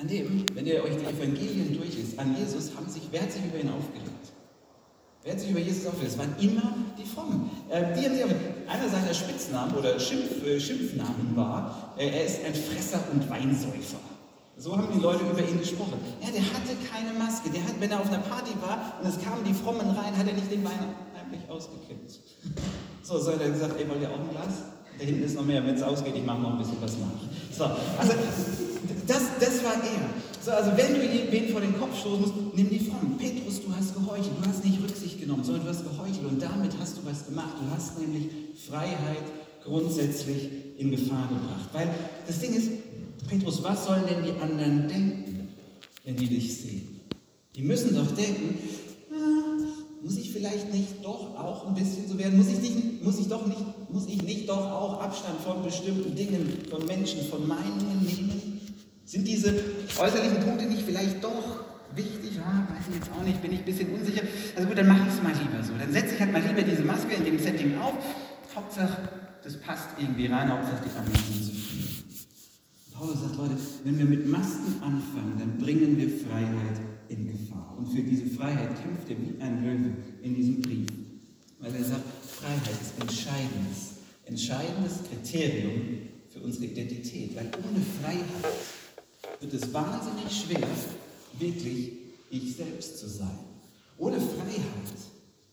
An 0.06 0.10
dem, 0.12 0.46
wenn 0.54 0.68
ihr 0.68 0.84
euch 0.84 0.98
die 0.98 1.06
Evangelien 1.06 1.76
durchliest, 1.76 2.20
an 2.20 2.38
Jesus 2.38 2.70
haben 2.78 2.88
sich, 2.88 3.02
wer 3.10 3.24
hat 3.24 3.32
sich 3.32 3.44
über 3.44 3.58
ihn 3.58 3.70
aufgelegt? 3.70 4.30
Wer 5.24 5.34
hat 5.34 5.40
sich 5.40 5.50
über 5.50 5.60
Jesus 5.60 5.88
aufgelegt? 5.88 6.12
Es 6.12 6.20
waren 6.20 6.36
immer 6.40 6.76
die 6.96 7.10
Frommen. 7.10 7.50
Äh, 7.72 7.98
die 7.98 8.06
haben 8.06 8.14
sich 8.14 8.24
einer 8.70 8.88
seiner 8.88 9.14
Spitznamen 9.16 9.74
oder 9.74 10.00
Schimpf, 10.00 10.46
äh, 10.46 10.60
Schimpfnamen 10.60 11.36
war, 11.36 11.96
äh, 11.98 12.06
er 12.06 12.24
ist 12.24 12.46
ein 12.46 12.54
Fresser 12.54 13.00
und 13.12 13.28
Weinsäufer. 13.32 13.98
So 14.58 14.78
haben 14.78 14.94
die 14.94 15.00
Leute 15.00 15.24
über 15.24 15.42
ihn 15.42 15.58
gesprochen. 15.58 15.98
Ja, 16.22 16.30
der 16.30 16.44
hatte 16.54 16.78
keine 16.86 17.18
Maske. 17.18 17.50
Der 17.50 17.64
hat, 17.64 17.74
wenn 17.80 17.90
er 17.90 18.00
auf 18.00 18.08
einer 18.08 18.22
Party 18.22 18.54
war 18.62 19.00
und 19.02 19.10
es 19.10 19.20
kamen 19.20 19.44
die 19.44 19.56
Frommen 19.56 19.90
rein, 19.90 20.16
hat 20.16 20.28
er 20.28 20.34
nicht 20.34 20.52
den 20.52 20.64
Wein 20.64 20.86
heimlich 21.18 21.50
ausgekippt. 21.50 22.20
So, 23.02 23.18
so 23.18 23.32
hat 23.32 23.42
er 23.42 23.50
gesagt, 23.50 23.82
ey, 23.82 23.90
wollt 23.90 24.04
ihr 24.04 24.12
auch 24.12 24.20
ein 24.20 24.30
Glas? 24.30 24.70
Da 25.00 25.04
hinten 25.04 25.24
ist 25.24 25.36
noch 25.36 25.46
mehr, 25.46 25.66
wenn 25.66 25.74
es 25.74 25.82
ausgeht, 25.82 26.14
ich 26.16 26.24
mache 26.24 26.42
noch 26.42 26.52
ein 26.52 26.58
bisschen 26.60 26.80
was 26.80 26.94
nach. 27.00 27.58
So, 27.58 27.64
also 27.98 28.14
das, 29.08 29.24
das 29.40 29.64
war 29.64 29.74
er. 29.74 30.10
So, 30.44 30.52
also 30.52 30.72
wenn 30.78 30.94
du 30.94 31.02
wen 31.32 31.50
vor 31.50 31.62
den 31.62 31.78
Kopf 31.80 32.00
stoßen 32.00 32.22
musst, 32.22 32.34
nimm 32.54 32.70
die 32.70 32.80
Frommen. 32.80 33.18
Petrus, 33.18 33.62
du 33.64 33.76
hast 33.76 33.96
geheuchelt, 33.96 34.32
du 34.42 34.48
hast 34.48 34.64
nicht 34.64 34.82
Rücksicht 34.82 35.20
genommen, 35.20 35.44
sondern 35.44 35.64
du 35.64 35.70
hast 35.70 35.84
geheuchelt 35.84 36.26
und 36.30 36.42
damit 36.42 36.72
hast 36.80 36.98
du 36.98 37.02
was 37.06 37.26
gemacht. 37.26 37.56
Du 37.60 37.76
hast 37.76 38.00
nämlich 38.00 38.28
Freiheit 38.70 39.26
grundsätzlich 39.64 40.50
in 40.78 40.92
Gefahr 40.92 41.28
gebracht. 41.28 41.70
Weil 41.74 41.90
das 42.28 42.40
Ding 42.40 42.54
ist, 42.54 42.70
Petrus, 43.28 43.64
was 43.64 43.86
sollen 43.86 44.04
denn 44.08 44.24
die 44.24 44.40
anderen 44.40 44.88
denken, 44.88 45.50
wenn 46.04 46.16
die 46.16 46.28
dich 46.28 46.58
sehen? 46.58 47.02
Die 47.56 47.64
müssen 47.64 47.96
doch 47.96 48.12
denken, 48.12 48.60
ah, 49.12 49.64
muss 50.04 50.18
ich 50.18 50.32
vielleicht 50.32 50.72
nicht 50.72 51.04
doch 51.04 51.36
auch 51.40 51.68
ein 51.68 51.74
bisschen 51.74 52.08
so 52.08 52.18
werden? 52.20 52.38
Muss 52.38 52.50
ich, 52.50 52.60
nicht, 52.60 53.04
muss 53.04 53.20
ich 53.20 53.28
doch 53.28 53.48
nicht, 53.48 53.62
muss 53.90 54.06
ich 54.08 54.22
nicht 54.22 54.48
doch 54.48 54.72
auch 54.72 55.02
Abstand 55.02 55.40
von 55.42 55.64
bestimmten 55.64 56.16
Dingen, 56.16 56.60
von 56.70 56.86
Menschen, 56.86 57.22
von 57.28 57.48
Meinungen 57.48 58.04
nehmen? 58.04 58.45
Sind 59.06 59.28
diese 59.28 59.54
äußerlichen 59.98 60.40
Punkte 60.42 60.66
nicht 60.66 60.82
vielleicht 60.82 61.24
doch 61.24 61.64
wichtig? 61.96 62.40
Ah, 62.44 62.68
weiß 62.74 62.88
ich 62.90 62.96
jetzt 62.96 63.10
auch 63.12 63.24
nicht, 63.24 63.40
bin 63.40 63.54
ich 63.54 63.60
ein 63.60 63.66
bisschen 63.66 63.94
unsicher. 63.94 64.24
Also 64.56 64.68
gut, 64.68 64.78
dann 64.78 64.88
mache 64.88 65.08
ich 65.08 65.14
es 65.14 65.22
mal 65.22 65.32
lieber 65.32 65.64
so. 65.64 65.74
Dann 65.78 65.92
setze 65.92 66.16
ich 66.16 66.20
halt 66.20 66.34
mal 66.34 66.42
lieber 66.42 66.64
diese 66.64 66.84
Maske 66.84 67.14
in 67.14 67.24
dem 67.24 67.38
Setting 67.38 67.78
auf. 67.78 67.94
Hauptsache, 68.56 69.10
das 69.44 69.58
passt 69.62 69.90
irgendwie 70.00 70.26
rein, 70.26 70.52
Hauptsache 70.52 70.82
die 70.84 70.98
anderen 70.98 71.34
sind 71.34 71.46
zufrieden. 71.46 72.04
Paulus 72.94 73.22
sagt, 73.22 73.38
Leute, 73.38 73.58
wenn 73.84 73.98
wir 74.00 74.06
mit 74.06 74.28
Masken 74.28 74.82
anfangen, 74.82 75.36
dann 75.38 75.58
bringen 75.60 75.98
wir 75.98 76.10
Freiheit 76.10 76.80
in 77.10 77.28
Gefahr. 77.28 77.76
Und 77.78 77.88
für 77.88 78.02
diese 78.02 78.26
Freiheit 78.36 78.70
kämpft 78.82 79.10
er 79.10 79.18
wie 79.18 79.40
ein 79.40 79.64
Löwe 79.64 79.92
in 80.24 80.34
diesem 80.34 80.62
Brief. 80.62 80.88
Weil 81.60 81.76
er 81.76 81.84
sagt, 81.84 82.06
Freiheit 82.26 82.82
ist 82.82 83.00
entscheidendes, 83.00 84.02
entscheidendes 84.26 85.04
Kriterium 85.10 86.08
für 86.32 86.40
unsere 86.40 86.66
Identität. 86.66 87.36
Weil 87.36 87.52
ohne 87.60 87.82
Freiheit 88.02 88.54
wird 89.40 89.54
es 89.54 89.74
wahnsinnig 89.74 90.32
schwer, 90.32 90.68
wirklich 91.40 91.92
ich 92.30 92.56
selbst 92.56 93.00
zu 93.00 93.08
sein. 93.08 93.40
Ohne 93.98 94.20
Freiheit 94.20 94.98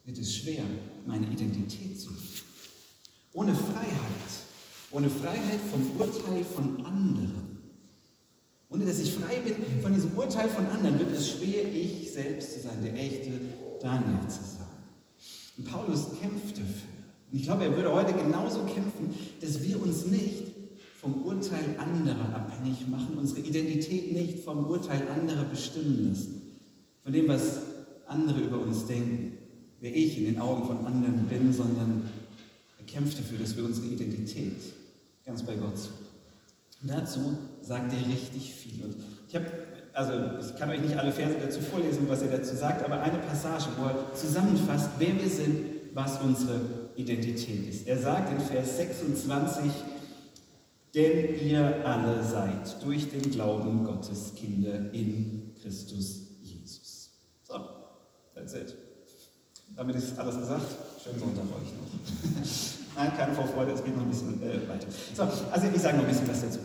wird 0.05 0.19
es 0.19 0.35
schwer, 0.35 0.65
meine 1.07 1.27
Identität 1.27 2.01
zu 2.01 2.11
leben. 2.11 2.23
Ohne 3.33 3.55
Freiheit 3.55 4.43
ohne 4.93 5.09
Freiheit 5.09 5.61
vom 5.71 5.99
Urteil 5.99 6.45
von 6.45 6.85
anderen, 6.85 7.59
Ohne 8.69 8.87
dass 8.87 9.01
ich 9.01 9.13
frei 9.13 9.39
bin 9.41 9.57
von 9.83 9.93
diesem 9.95 10.17
Urteil 10.17 10.49
von 10.49 10.67
anderen, 10.67 10.99
wird 10.99 11.13
es 11.13 11.31
schwer, 11.31 11.65
ich 11.73 12.11
selbst 12.13 12.55
zu 12.55 12.61
sein, 12.61 12.83
der 12.83 12.95
echte 12.95 13.31
Daniel 13.81 14.21
zu 14.29 14.41
sein. 14.43 14.67
Und 15.59 15.71
Paulus 15.71 16.07
kämpft 16.21 16.57
dafür. 16.57 16.93
Und 17.31 17.39
ich 17.39 17.45
glaube, 17.45 17.65
er 17.65 17.77
würde 17.77 17.93
heute 17.93 18.13
genauso 18.13 18.65
kämpfen, 18.65 19.15
dass 19.41 19.63
wir 19.63 19.83
uns 19.83 20.07
nicht 20.07 20.52
vom 21.03 21.25
Urteil 21.25 21.77
anderer 21.79 22.33
abhängig 22.35 22.87
machen, 22.89 23.19
unsere 23.19 23.41
Identität 23.41 24.13
nicht 24.13 24.45
vom 24.45 24.67
Urteil 24.67 25.03
anderer 25.09 25.45
bestimmen 25.45 26.09
lassen, 26.09 26.43
von 27.03 27.13
dem, 27.13 27.27
was 27.27 27.59
andere 28.07 28.41
über 28.41 28.61
uns 28.61 28.87
denken, 28.87 29.33
wer 29.81 29.95
ich 29.95 30.17
in 30.17 30.27
den 30.27 30.41
Augen 30.41 30.65
von 30.65 30.87
anderen 30.87 31.27
bin, 31.27 31.53
sondern 31.53 32.09
er 32.79 32.85
kämpft 32.87 33.19
dafür, 33.19 33.39
dass 33.39 33.57
wir 33.57 33.65
unsere 33.65 33.89
Identität 33.89 34.55
ganz 35.27 35.43
bei 35.43 35.57
Gott 35.57 35.77
suchen. 35.77 36.07
Und 36.83 36.91
dazu 36.91 37.21
sagt 37.61 37.93
er 37.93 38.09
richtig 38.09 38.55
viel. 38.55 38.85
Und 38.85 38.95
ich 39.29 39.35
habe, 39.35 39.47
also 39.93 40.13
ich 40.47 40.57
kann 40.57 40.71
euch 40.71 40.81
nicht 40.81 40.97
alle 40.97 41.11
Verse 41.11 41.37
dazu 41.41 41.61
vorlesen, 41.61 42.09
was 42.09 42.23
er 42.23 42.37
dazu 42.37 42.55
sagt, 42.55 42.85
aber 42.85 43.01
eine 43.03 43.19
Passage, 43.19 43.67
wo 43.77 43.87
er 43.87 44.15
zusammenfasst, 44.15 44.91
wer 44.99 45.21
wir 45.21 45.29
sind, 45.29 45.59
was 45.95 46.21
unsere 46.21 46.61
Identität 46.95 47.69
ist. 47.69 47.89
Er 47.89 47.99
sagt 47.99 48.33
in 48.33 48.41
Vers 48.41 48.77
26, 48.77 49.65
denn 50.95 51.39
ihr 51.41 51.87
alle 51.87 52.23
seid 52.23 52.83
durch 52.85 53.09
den 53.11 53.31
Glauben 53.31 53.85
Gottes 53.85 54.35
Kinder 54.35 54.93
in 54.93 55.55
Christus 55.61 56.21
Jesus. 56.43 57.11
So, 57.45 57.55
that's 58.35 58.53
it. 58.55 58.75
Damit 59.75 59.97
ist 59.97 60.19
alles 60.19 60.37
gesagt. 60.37 60.67
Schönen 61.03 61.19
Sonntag 61.19 61.45
euch 61.45 61.73
noch. 61.73 62.37
Nein, 62.97 63.17
keine 63.17 63.35
Vorfreude, 63.35 63.73
es 63.73 63.83
geht 63.83 63.97
noch 63.97 64.03
ein 64.03 64.11
bisschen 64.11 64.43
äh, 64.43 64.69
weiter. 64.69 64.87
So, 65.15 65.23
also 65.23 65.67
ich 65.75 65.81
sage 65.81 65.97
noch 65.97 66.05
ein 66.05 66.11
bisschen 66.11 66.29
was 66.29 66.43
dazu. 66.43 66.59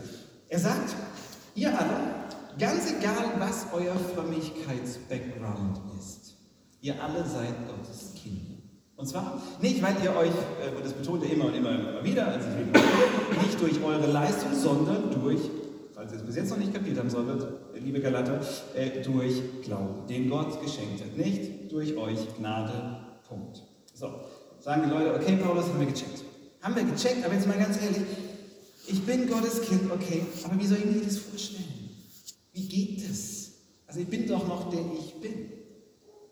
Er 0.50 0.58
sagt, 0.58 0.94
ihr 1.54 1.70
alle, 1.70 1.96
ganz 2.58 2.90
egal 2.90 3.32
was 3.38 3.66
euer 3.72 3.96
Frömmigkeits-Background 3.96 5.80
ist, 5.98 6.34
ihr 6.82 7.02
alle 7.02 7.26
seid 7.26 7.54
Gottes. 7.66 8.07
Und 8.98 9.06
zwar 9.06 9.40
nicht, 9.62 9.80
weil 9.80 9.94
ihr 10.02 10.10
euch, 10.16 10.28
äh, 10.28 10.76
und 10.76 10.84
das 10.84 10.92
betont 10.92 11.22
er 11.22 11.30
immer 11.30 11.44
und 11.46 11.54
immer 11.54 11.70
und 11.70 11.80
immer 11.80 12.04
wieder, 12.04 12.26
also 12.26 12.48
nicht 12.48 13.60
durch 13.60 13.80
eure 13.80 14.10
Leistung, 14.10 14.52
sondern 14.52 15.08
durch, 15.22 15.38
falls 15.94 16.12
ihr 16.12 16.18
es 16.18 16.24
bis 16.24 16.34
jetzt 16.34 16.50
noch 16.50 16.56
nicht 16.56 16.74
kapiert 16.74 16.98
haben 16.98 17.08
solltet, 17.08 17.46
liebe 17.76 18.00
Galater, 18.00 18.40
äh, 18.74 19.00
durch 19.02 19.40
Glauben, 19.62 20.04
den 20.08 20.28
Gott 20.28 20.60
geschenkt 20.60 21.00
hat. 21.00 21.16
Nicht 21.16 21.70
durch 21.70 21.96
euch 21.96 22.18
Gnade, 22.38 22.98
Punkt. 23.28 23.62
So, 23.94 24.10
sagen 24.58 24.82
die 24.86 24.90
Leute, 24.90 25.14
okay, 25.14 25.36
Paulus, 25.36 25.66
haben 25.66 25.78
wir 25.78 25.86
gecheckt. 25.86 26.24
Haben 26.60 26.74
wir 26.74 26.82
gecheckt, 26.82 27.24
aber 27.24 27.34
jetzt 27.34 27.46
mal 27.46 27.56
ganz 27.56 27.80
ehrlich, 27.80 28.02
ich 28.88 29.06
bin 29.06 29.28
Gottes 29.28 29.62
Kind, 29.62 29.92
okay, 29.92 30.22
aber 30.42 30.58
wie 30.58 30.66
soll 30.66 30.78
ich 30.78 30.86
mir 30.86 31.02
das 31.02 31.18
vorstellen? 31.18 31.90
Wie 32.52 32.66
geht 32.66 33.08
das? 33.08 33.52
Also 33.86 34.00
ich 34.00 34.08
bin 34.08 34.26
doch 34.26 34.44
noch 34.48 34.70
der 34.70 34.80
ich 34.98 35.14
bin. 35.20 35.52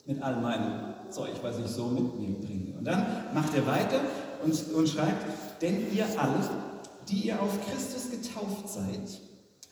Mit 0.04 0.22
all 0.22 0.40
meinem 0.40 0.85
Zeug, 1.10 1.32
was 1.42 1.58
ich 1.58 1.66
so 1.66 1.86
mit 1.86 2.18
mir 2.18 2.34
bringe. 2.46 2.78
Und 2.78 2.84
dann 2.84 3.06
macht 3.34 3.54
er 3.54 3.66
weiter 3.66 4.00
und, 4.44 4.72
und 4.74 4.88
schreibt, 4.88 5.62
denn 5.62 5.92
ihr 5.94 6.06
alle, 6.18 6.48
die 7.08 7.26
ihr 7.26 7.40
auf 7.40 7.52
Christus 7.66 8.10
getauft 8.10 8.68
seid, 8.68 9.20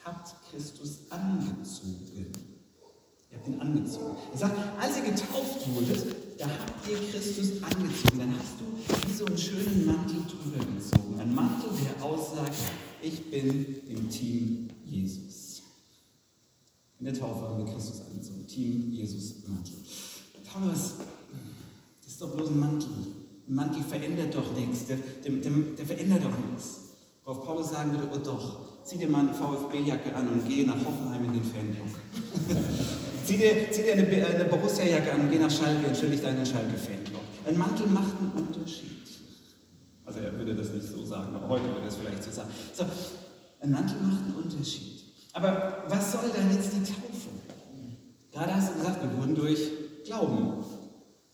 habt 0.05 0.35
Christus 0.51 1.01
angezogen. 1.11 2.33
Ihr 3.31 3.39
habt 3.39 3.49
ihn 3.49 3.61
angezogen. 3.61 4.17
Er 4.33 4.39
sagt, 4.39 4.55
als 4.81 4.97
ihr 4.99 5.05
getauft 5.05 5.69
wurdet, 5.75 6.17
da 6.39 6.47
habt 6.47 6.89
ihr 6.89 6.99
Christus 7.11 7.63
angezogen. 7.63 8.19
Dann 8.19 8.35
hast 8.39 8.61
du 8.61 9.09
wie 9.09 9.13
so 9.13 9.27
einen 9.27 9.39
schönen 9.39 9.87
Mantel 9.87 10.19
drüber 10.29 10.65
gezogen. 10.65 11.21
Ein 11.21 11.35
Mantel, 11.35 11.71
der 11.85 12.05
aussagt, 12.05 12.55
ich 13.03 13.31
bin 13.31 13.81
im 13.89 14.09
Team 14.09 14.69
Jesus. 14.85 15.63
In 17.01 17.07
der 17.07 17.15
Taufe 17.15 17.43
haben 17.43 17.59
wir 17.59 17.73
Christus 17.73 18.01
angezogen. 18.01 18.47
Team 18.47 18.93
Jesus 18.93 19.35
Mantel. 19.47 19.75
Das 20.71 20.95
ist 22.15 22.23
doch 22.23 22.31
bloß 22.31 22.51
ein 22.51 22.61
Mantel. 22.61 22.89
Ein 23.49 23.55
Mantel 23.57 23.83
verändert 23.83 24.33
doch 24.33 24.55
nichts. 24.57 24.87
Der, 24.87 24.99
der, 25.25 25.33
der, 25.33 25.51
der 25.77 25.85
verändert 25.85 26.23
doch 26.23 26.39
nichts. 26.49 26.95
Worauf 27.25 27.45
Paulus 27.45 27.71
sagen 27.71 27.91
würde, 27.91 28.09
oh 28.15 28.19
doch, 28.19 28.61
zieh 28.85 28.99
dir 28.99 29.09
mal 29.09 29.27
eine 29.27 29.35
VfB-Jacke 29.35 30.15
an 30.15 30.29
und 30.29 30.49
geh 30.49 30.65
nach 30.65 30.77
Hoffenheim 30.77 31.25
in 31.25 31.33
den 31.33 31.43
Fanblock. 31.43 31.89
zieh 33.27 33.37
dir, 33.37 33.69
zieh 33.73 33.83
dir 33.83 33.95
eine, 33.95 34.07
eine 34.07 34.45
Borussia-Jacke 34.45 35.13
an 35.13 35.23
und 35.23 35.33
geh 35.33 35.41
nach 35.41 35.51
Schalke 35.51 35.89
und 35.89 35.97
stell 35.97 36.11
dich 36.11 36.23
da 36.23 36.29
in 36.29 36.37
den 36.37 36.47
Schalke-Fanblock. 36.47 37.23
Ein 37.49 37.59
Mantel 37.59 37.89
macht 37.89 38.15
einen 38.21 38.47
Unterschied. 38.47 38.91
Also 40.05 40.21
er 40.21 40.39
würde 40.39 40.55
das 40.55 40.71
nicht 40.71 40.87
so 40.87 41.05
sagen, 41.05 41.35
aber 41.35 41.49
heute 41.49 41.65
würde 41.65 41.81
er 41.83 41.89
es 41.89 41.97
vielleicht 41.97 42.23
so 42.23 42.31
sagen. 42.31 42.51
So, 42.75 42.85
ein 43.61 43.73
Mantel 43.73 43.97
macht 44.01 44.23
einen 44.23 44.37
Unterschied. 44.41 45.03
Aber 45.33 45.83
was 45.89 46.13
soll 46.13 46.31
dann 46.33 46.55
jetzt 46.55 46.71
die 46.75 46.85
Taufe? 46.85 47.31
Gerade 48.31 48.55
hast 48.55 48.71
du 48.71 48.79
gesagt, 48.79 49.03
wir 49.03 49.19
wurden 49.19 49.35
durch 49.35 49.59
Glauben 50.05 50.63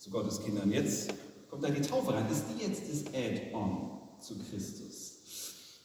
zu 0.01 0.11
Gottes 0.11 0.43
Kindern. 0.43 0.73
Jetzt 0.73 1.13
kommt 1.51 1.63
da 1.63 1.69
die 1.69 1.83
Taufe 1.83 2.15
rein. 2.15 2.25
Ist 2.33 2.45
die 2.49 2.65
jetzt 2.65 2.83
das 2.91 3.15
Add-on 3.15 4.01
zu 4.19 4.35
Christus? 4.39 5.19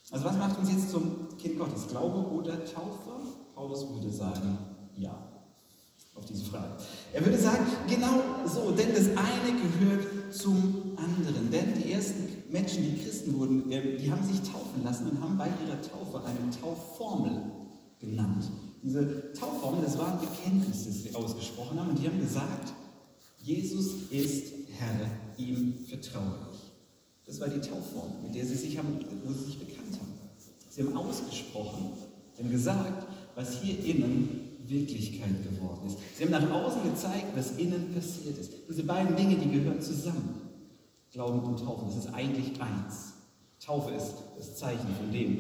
Also 0.10 0.26
was 0.26 0.38
macht 0.38 0.58
uns 0.58 0.72
jetzt 0.72 0.90
zum 0.90 1.38
Kind 1.38 1.60
Gottes? 1.60 1.88
Glaube 1.90 2.32
oder 2.32 2.64
Taufe? 2.64 3.12
Paulus 3.54 3.86
würde 3.90 4.10
sagen, 4.10 4.58
ja. 4.98 5.14
Auf 6.16 6.24
diese 6.24 6.46
Frage. 6.46 6.78
Er 7.12 7.26
würde 7.26 7.38
sagen, 7.38 7.66
genau 7.90 8.22
so, 8.48 8.72
denn 8.72 8.94
das 8.96 9.08
eine 9.08 9.60
gehört 9.62 10.34
zum 10.34 10.96
anderen. 10.96 11.52
Denn 11.52 11.74
die 11.74 11.92
ersten 11.92 12.30
Menschen, 12.50 12.84
die 12.86 13.04
Christen 13.04 13.38
wurden, 13.38 13.70
ähm, 13.70 13.98
die 13.98 14.10
haben 14.10 14.24
sich 14.24 14.40
taufen 14.40 14.82
lassen 14.86 15.10
und 15.10 15.20
haben 15.20 15.38
bei 15.38 15.48
ihrer 15.48 15.82
Taufe 15.82 16.26
eine 16.26 16.50
Taufformel 16.62 17.42
genannt. 18.00 18.50
Diese 18.82 19.34
Taufformel, 19.34 19.84
das 19.84 19.98
war 19.98 20.14
ein 20.14 20.20
Bekenntnis, 20.20 20.86
das 20.86 21.04
sie 21.04 21.14
ausgesprochen 21.14 21.78
haben. 21.78 21.90
Und 21.90 22.00
die 22.00 22.08
haben 22.08 22.22
gesagt, 22.22 22.72
Jesus 23.46 24.10
ist 24.10 24.54
Herr, 24.80 25.12
ihm 25.38 25.76
vertraue 25.88 26.36
ich. 26.52 26.60
Das 27.28 27.40
war 27.40 27.48
die 27.48 27.60
Taufformel, 27.60 28.24
mit 28.24 28.34
der 28.34 28.44
sie 28.44 28.56
sich, 28.56 28.76
haben, 28.76 29.00
wo 29.24 29.32
sie 29.32 29.46
sich 29.46 29.60
bekannt 29.60 30.00
haben. 30.00 30.14
Sie 30.68 30.82
haben 30.82 30.98
ausgesprochen, 30.98 31.92
sie 32.36 32.44
haben 32.44 32.52
gesagt, 32.52 33.08
was 33.36 33.62
hier 33.62 33.86
innen 33.86 34.58
Wirklichkeit 34.66 35.44
geworden 35.44 35.86
ist. 35.86 35.98
Sie 36.18 36.24
haben 36.24 36.32
nach 36.32 36.50
außen 36.50 36.84
gezeigt, 36.84 37.36
was 37.36 37.52
innen 37.58 37.94
passiert 37.94 38.36
ist. 38.40 38.52
Diese 38.68 38.84
beiden 38.84 39.16
Dinge, 39.16 39.36
die 39.36 39.52
gehören 39.52 39.80
zusammen. 39.80 40.42
Glauben 41.12 41.42
und 41.42 41.60
Taufe, 41.60 41.86
das 41.86 41.98
ist 41.98 42.14
eigentlich 42.16 42.60
eins. 42.60 43.14
Taufe 43.64 43.94
ist 43.94 44.16
das 44.38 44.58
Zeichen 44.58 44.88
von 45.00 45.12
dem, 45.14 45.40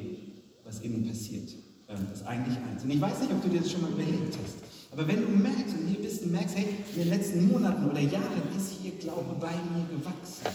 was 0.63 0.79
innen 0.81 1.07
passiert. 1.07 1.49
Ähm, 1.89 2.05
das 2.11 2.21
ist 2.21 2.27
eigentlich 2.27 2.57
eins. 2.57 2.83
Und 2.83 2.91
ich 2.91 3.01
weiß 3.01 3.19
nicht, 3.21 3.31
ob 3.31 3.41
du 3.41 3.49
dir 3.49 3.61
das 3.61 3.71
schon 3.71 3.81
mal 3.81 3.91
überlegt 3.91 4.37
hast. 4.43 4.74
Aber 4.95 5.09
wenn 5.09 5.21
du 5.23 5.27
merkst 5.27 5.75
und 5.77 5.87
hier 5.87 6.01
bist 6.01 6.23
und 6.23 6.31
merkst, 6.31 6.55
hey, 6.55 6.67
in 6.93 6.99
den 7.01 7.09
letzten 7.09 7.51
Monaten 7.51 7.89
oder 7.89 7.99
Jahren 7.99 8.41
ist 8.57 8.71
hier 8.81 8.93
Glaube 8.93 9.35
bei 9.41 9.51
mir 9.51 9.85
gewachsen. 9.89 10.45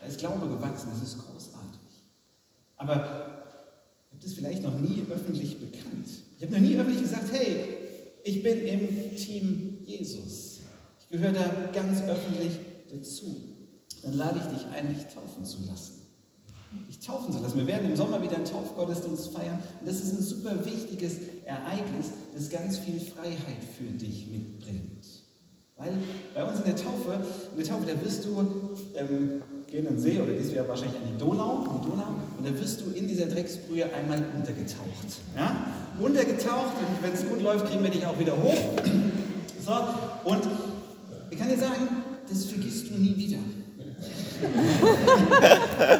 Da 0.00 0.06
ist 0.06 0.18
Glaube 0.18 0.48
gewachsen, 0.48 0.88
das 0.94 1.06
ist 1.06 1.18
großartig. 1.18 1.78
Aber 2.78 2.94
ich 2.94 4.16
habe 4.16 4.22
das 4.22 4.32
vielleicht 4.32 4.62
noch 4.62 4.80
nie 4.80 5.04
öffentlich 5.10 5.60
bekannt. 5.60 6.08
Ich 6.38 6.42
habe 6.42 6.54
noch 6.54 6.60
nie 6.60 6.78
öffentlich 6.78 7.02
gesagt, 7.02 7.30
hey, 7.32 7.64
ich 8.24 8.42
bin 8.42 8.66
im 8.66 9.14
Team 9.16 9.78
Jesus. 9.84 10.60
Ich 11.00 11.08
gehöre 11.10 11.32
da 11.32 11.50
ganz 11.74 12.00
öffentlich 12.04 12.52
dazu. 12.90 13.36
Dann 14.04 14.14
lade 14.14 14.38
ich 14.38 14.56
dich 14.56 14.66
ein, 14.68 14.94
dich 14.94 15.04
taufen 15.12 15.44
zu 15.44 15.58
lassen 15.66 15.98
dich 16.88 16.98
taufen 17.00 17.32
zu 17.32 17.40
lassen. 17.40 17.56
Wir 17.58 17.66
werden 17.66 17.88
im 17.88 17.96
Sommer 17.96 18.22
wieder 18.22 18.36
einen 18.36 18.44
Taufgottesdienst 18.44 19.32
feiern. 19.32 19.58
Und 19.80 19.88
das 19.88 20.00
ist 20.00 20.12
ein 20.12 20.22
super 20.22 20.64
wichtiges 20.64 21.16
Ereignis, 21.44 22.06
das 22.34 22.50
ganz 22.50 22.78
viel 22.78 23.00
Freiheit 23.00 23.62
für 23.76 23.92
dich 23.92 24.28
mitbringt. 24.30 25.04
Weil 25.76 25.92
bei 26.34 26.44
uns 26.44 26.58
in 26.58 26.64
der 26.64 26.76
Taufe, 26.76 27.20
in 27.52 27.62
der 27.62 27.68
Taufe, 27.68 27.86
da 27.86 28.04
wirst 28.04 28.24
du 28.24 28.40
ähm, 28.96 29.42
gehen 29.68 29.86
in 29.86 29.94
den 29.94 29.98
See 29.98 30.20
oder 30.20 30.32
gehst 30.32 30.52
ja 30.52 30.66
wahrscheinlich 30.66 30.96
an 30.96 31.02
die 31.12 31.18
Donau, 31.18 31.62
die 31.62 31.88
Donau, 31.88 32.08
und 32.36 32.46
da 32.46 32.60
wirst 32.60 32.80
du 32.80 32.90
in 32.90 33.06
dieser 33.06 33.26
Drecksbrühe 33.26 33.84
einmal 33.94 34.24
untergetaucht. 34.34 35.20
Ja? 35.36 35.66
Untergetaucht 36.00 36.74
und 36.78 37.02
wenn 37.02 37.12
es 37.12 37.28
gut 37.28 37.40
läuft, 37.42 37.66
kriegen 37.66 37.84
wir 37.84 37.90
dich 37.90 38.04
auch 38.06 38.18
wieder 38.18 38.36
hoch. 38.36 38.54
So, 39.64 39.72
und 40.24 40.42
ich 41.30 41.38
kann 41.38 41.50
dir 41.50 41.58
sagen, 41.58 41.88
das 42.26 42.46
vergisst 42.46 42.88
du 42.88 42.94
nie 42.94 43.14
wieder. 43.18 43.36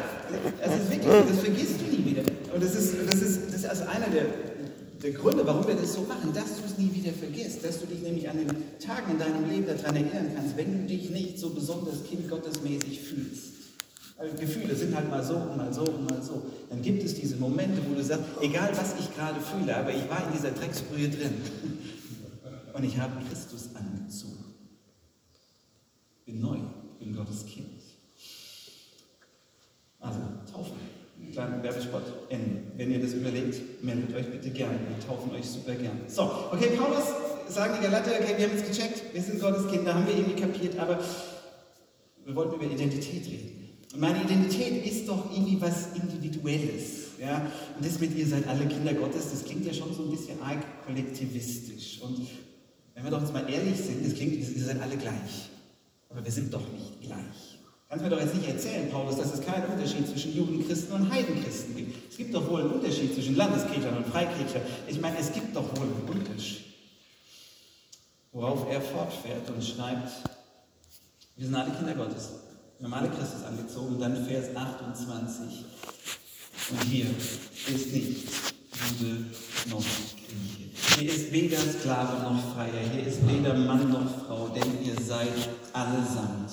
Das 0.61 0.75
ist 0.75 0.91
wirklich, 0.91 1.13
das 1.29 1.39
vergisst 1.39 1.81
du 1.81 1.85
nie 1.85 2.05
wieder. 2.05 2.21
Und 2.53 2.63
das 2.63 2.75
ist, 2.75 2.95
das 3.07 3.21
ist, 3.21 3.47
das 3.47 3.55
ist 3.55 3.65
also 3.65 3.83
einer 3.83 4.07
der, 4.07 4.25
der 5.01 5.11
Gründe, 5.11 5.45
warum 5.45 5.65
wir 5.65 5.75
das 5.75 5.93
so 5.93 6.01
machen, 6.01 6.33
dass 6.33 6.57
du 6.57 6.65
es 6.65 6.77
nie 6.77 6.93
wieder 6.93 7.13
vergisst, 7.13 7.63
dass 7.63 7.79
du 7.79 7.85
dich 7.85 8.01
nämlich 8.01 8.29
an 8.29 8.37
den 8.37 8.79
Tagen 8.79 9.11
in 9.11 9.19
deinem 9.19 9.49
Leben 9.49 9.65
daran 9.65 9.95
erinnern 9.95 10.31
kannst, 10.35 10.57
wenn 10.57 10.81
du 10.81 10.87
dich 10.87 11.09
nicht 11.09 11.39
so 11.39 11.51
besonders 11.51 12.03
Kind 12.03 12.29
Gottesmäßig 12.29 12.99
fühlst. 12.99 13.53
Weil 14.17 14.31
Gefühle 14.31 14.75
sind 14.75 14.93
halt 14.93 15.09
mal 15.09 15.23
so 15.23 15.35
und 15.35 15.55
mal 15.55 15.73
so 15.73 15.83
und 15.83 16.09
mal 16.09 16.21
so. 16.21 16.43
Dann 16.69 16.81
gibt 16.81 17.03
es 17.03 17.15
diese 17.15 17.37
Momente, 17.37 17.81
wo 17.89 17.95
du 17.95 18.03
sagst, 18.03 18.25
egal 18.41 18.71
was 18.75 18.99
ich 18.99 19.15
gerade 19.15 19.39
fühle, 19.39 19.75
aber 19.77 19.91
ich 19.91 20.09
war 20.09 20.27
in 20.27 20.33
dieser 20.33 20.51
Drecksbrühe 20.51 21.07
drin 21.07 21.35
und 22.73 22.83
ich 22.83 22.97
habe 22.97 23.13
Christus 23.29 23.69
angezogen. 23.75 24.43
Bin 26.25 26.41
neu, 26.41 26.57
bin 26.99 27.15
Gottes 27.15 27.45
Kind. 27.45 27.67
Also, 30.01 30.19
Taufe. 30.51 30.73
Kleinen 31.31 31.63
Werbespot 31.63 32.03
Ende. 32.29 32.68
Wenn 32.89 33.01
ihr 33.01 33.05
das 33.05 33.13
überlegt, 33.13 33.83
meldet 33.83 34.15
euch 34.15 34.25
bitte 34.31 34.49
gerne. 34.49 34.79
Wir 34.79 35.07
taufen 35.07 35.29
euch 35.29 35.45
super 35.45 35.75
gern. 35.75 36.01
So, 36.07 36.23
okay, 36.51 36.69
Paulus, 36.75 37.03
sagen 37.47 37.75
die 37.77 37.83
Galater, 37.85 38.09
okay, 38.19 38.33
wir 38.35 38.49
haben 38.49 38.57
es 38.57 38.65
gecheckt, 38.67 39.13
wir 39.13 39.21
sind 39.21 39.39
Gottes 39.39 39.71
Kinder, 39.71 39.93
haben 39.93 40.07
wir 40.07 40.17
irgendwie 40.17 40.41
kapiert, 40.41 40.79
aber 40.79 40.99
wir 42.25 42.35
wollten 42.35 42.55
über 42.55 42.65
Identität 42.65 43.27
reden. 43.27 43.77
Und 43.93 43.99
meine 43.99 44.23
Identität 44.23 44.83
ist 44.87 45.07
doch 45.07 45.31
irgendwie 45.31 45.61
was 45.61 45.89
Individuelles. 46.01 47.09
Ja? 47.21 47.51
Und 47.77 47.85
das 47.85 47.99
mit 47.99 48.17
ihr 48.17 48.25
seid 48.25 48.47
alle 48.47 48.65
Kinder 48.65 48.95
Gottes, 48.95 49.29
das 49.29 49.45
klingt 49.45 49.67
ja 49.67 49.73
schon 49.75 49.93
so 49.93 50.05
ein 50.05 50.09
bisschen 50.09 50.41
arg 50.41 50.57
kollektivistisch. 50.87 52.01
Und 52.01 52.25
wenn 52.95 53.03
wir 53.03 53.11
doch 53.11 53.21
jetzt 53.21 53.33
mal 53.33 53.47
ehrlich 53.47 53.77
sind, 53.77 54.03
das 54.03 54.15
klingt, 54.15 54.33
ihr 54.33 54.65
seid 54.65 54.81
alle 54.81 54.97
gleich. 54.97 55.51
Aber 56.09 56.25
wir 56.25 56.31
sind 56.31 56.51
doch 56.51 56.67
nicht 56.73 57.01
gleich. 57.01 57.48
Kannst 57.89 58.03
mir 58.03 58.11
doch 58.11 58.19
jetzt 58.19 58.35
nicht 58.35 58.47
erzählen, 58.47 58.87
Paulus, 58.91 59.17
dass 59.17 59.33
es 59.33 59.41
keinen 59.43 59.65
Unterschied 59.65 60.07
zwischen 60.07 60.35
Judenchristen 60.35 60.93
und 60.93 61.11
Heidenchristen 61.11 61.75
gibt. 61.75 62.11
Es 62.11 62.17
gibt 62.17 62.35
doch 62.35 62.47
wohl 62.47 62.61
einen 62.61 62.69
Unterschied 62.69 63.15
zwischen 63.15 63.35
Landeskirchern 63.35 63.97
und 63.97 64.05
Freikirchern. 64.05 64.61
Ich 64.87 65.01
meine, 65.01 65.17
es 65.17 65.33
gibt 65.33 65.55
doch 65.55 65.75
wohl 65.75 65.87
einen 65.87 66.07
Unterschied. 66.07 66.65
Worauf 68.31 68.69
er 68.69 68.79
fortfährt 68.79 69.49
und 69.49 69.63
schreibt, 69.63 70.11
wir 71.35 71.45
sind 71.47 71.55
alle 71.55 71.71
Kinder 71.71 71.95
Gottes. 71.95 72.29
Wir 72.77 72.85
haben 72.85 72.93
alle 72.93 73.09
Christus 73.09 73.43
angezogen. 73.43 73.99
Dann 73.99 74.23
Vers 74.23 74.55
28. 74.55 75.65
Und 76.69 76.83
hier 76.83 77.07
ist 77.07 77.91
nicht 77.91 78.27
Jude 78.99 79.25
noch 79.71 79.81
Grieche. 79.81 80.69
Hier 80.99 81.11
ist 81.11 81.31
weder 81.31 81.57
Sklave 81.57 82.21
noch 82.21 82.53
Freier. 82.53 82.87
Hier 82.93 83.07
ist 83.07 83.27
weder 83.27 83.55
Mann 83.55 83.89
noch 83.89 84.27
Frau, 84.27 84.49
denn 84.49 84.85
ihr 84.85 84.95
seid 85.01 85.33
allesamt 85.73 86.51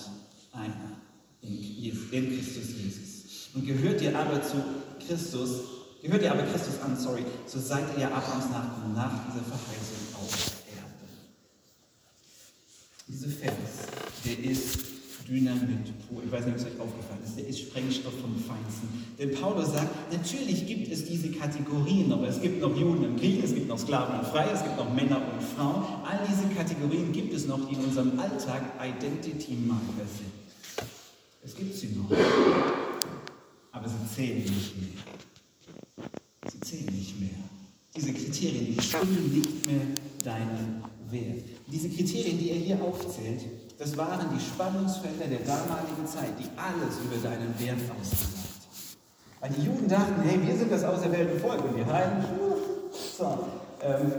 einer 0.52 0.85
in 2.12 2.36
Christus 2.36 2.70
Jesus. 2.76 3.50
Und 3.54 3.66
gehört 3.66 4.00
ihr 4.02 4.18
aber 4.18 4.42
zu 4.42 4.56
Christus, 5.06 5.60
gehört 6.02 6.22
ihr 6.22 6.32
aber 6.32 6.42
Christus 6.42 6.80
an, 6.82 6.96
sorry, 6.96 7.24
so 7.46 7.58
seid 7.58 7.84
ihr 7.96 8.02
ja 8.02 8.08
Abrahams 8.08 8.50
Nachkommen 8.50 8.94
nach 8.94 9.26
dieser 9.26 9.44
Verheißung 9.44 10.14
auf 10.14 10.52
Erbe. 10.76 11.06
Dieser 13.08 13.28
Vers, 13.28 13.88
der 14.24 14.50
ist 14.50 14.96
Dynamit 15.28 15.90
pur. 16.06 16.22
Ich 16.24 16.30
weiß 16.30 16.46
nicht, 16.46 16.54
ob 16.54 16.60
es 16.60 16.66
euch 16.66 16.80
aufgefallen 16.80 17.20
ist. 17.24 17.36
Der 17.36 17.48
ist 17.48 17.58
Sprengstoff 17.58 18.14
vom 18.20 18.36
Feinsten. 18.38 18.88
Denn 19.18 19.34
Paulus 19.34 19.72
sagt, 19.72 20.12
natürlich 20.12 20.66
gibt 20.66 20.90
es 20.92 21.04
diese 21.04 21.30
Kategorien 21.30 22.08
noch. 22.08 22.22
Es 22.22 22.40
gibt 22.40 22.60
noch 22.60 22.76
Juden 22.76 23.04
und 23.04 23.16
Griechen, 23.16 23.42
es 23.42 23.54
gibt 23.54 23.68
noch 23.68 23.78
Sklaven 23.78 24.20
und 24.20 24.26
Freie, 24.26 24.50
es 24.52 24.62
gibt 24.62 24.76
noch 24.76 24.92
Männer 24.94 25.16
und 25.16 25.42
Frauen. 25.42 25.84
All 26.04 26.20
diese 26.28 26.46
Kategorien 26.54 27.12
gibt 27.12 27.34
es 27.34 27.46
noch, 27.46 27.68
die 27.68 27.74
in 27.74 27.84
unserem 27.84 28.18
Alltag 28.18 28.62
Identity-Marker 28.80 30.06
sind. 30.06 30.45
Es 31.46 31.54
gibt 31.54 31.76
sie 31.76 31.90
noch, 31.90 32.10
aber 33.70 33.88
sie 33.88 33.94
zählen 34.12 34.42
nicht 34.42 34.76
mehr. 34.76 36.10
Sie 36.50 36.58
zählen 36.58 36.92
nicht 36.92 37.20
mehr. 37.20 37.30
Diese 37.94 38.12
Kriterien, 38.12 38.66
die 38.66 38.72
bestimmen 38.72 39.32
nicht 39.32 39.64
mehr 39.64 39.82
deinen 40.24 40.82
Wert. 41.08 41.44
Diese 41.68 41.88
Kriterien, 41.88 42.36
die 42.40 42.50
er 42.50 42.56
hier 42.56 42.82
aufzählt, 42.82 43.42
das 43.78 43.96
waren 43.96 44.26
die 44.36 44.40
Spannungsfelder 44.40 45.26
der 45.26 45.38
damaligen 45.38 46.04
Zeit, 46.04 46.32
die 46.36 46.48
alles 46.58 46.98
über 47.04 47.16
deinen 47.22 47.54
Wert 47.60 47.92
ausgesagt. 47.96 48.66
Weil 49.38 49.50
die 49.50 49.66
Juden 49.66 49.86
dachten, 49.86 50.22
hey, 50.22 50.44
wir 50.44 50.56
sind 50.56 50.72
das 50.72 50.82
auserwählte 50.82 51.38
Volk 51.38 51.62
und 51.62 51.76
wir 51.76 51.86
Heiden, 51.86 52.24
so, 53.16 53.46
ähm, 53.82 54.12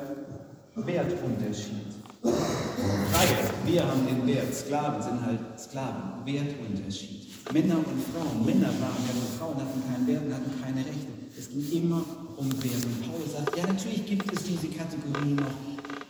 Wertunterschied. 0.75 1.87
Freie, 2.23 3.51
wir 3.65 3.85
haben 3.85 4.07
den 4.07 4.25
Wert, 4.25 4.55
Sklaven 4.55 5.01
sind 5.01 5.25
halt 5.25 5.39
Sklaven, 5.59 6.16
Wertunterschied. 6.27 7.27
Männer 7.53 7.77
und 7.77 8.01
Frauen. 8.11 8.45
Männer 8.45 8.67
waren 8.67 9.01
ja 9.07 9.13
nur 9.15 9.31
Frauen, 9.39 9.55
hatten 9.55 9.81
keinen 9.87 10.07
Wert 10.07 10.25
und 10.25 10.33
hatten 10.33 10.61
keine 10.61 10.85
Rechte. 10.85 11.07
Es 11.37 11.49
ging 11.49 11.71
immer 11.71 12.03
um 12.35 12.51
Wert. 12.63 12.85
Und 12.85 13.09
Paulus 13.09 13.31
sagt, 13.31 13.57
ja, 13.57 13.65
natürlich 13.65 14.05
gibt 14.05 14.31
es 14.33 14.43
diese 14.43 14.67
Kategorien 14.67 15.35
noch, 15.35 15.55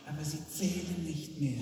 aber 0.08 0.24
sie 0.24 0.40
zählen 0.50 1.04
nicht 1.06 1.40
mehr. 1.40 1.60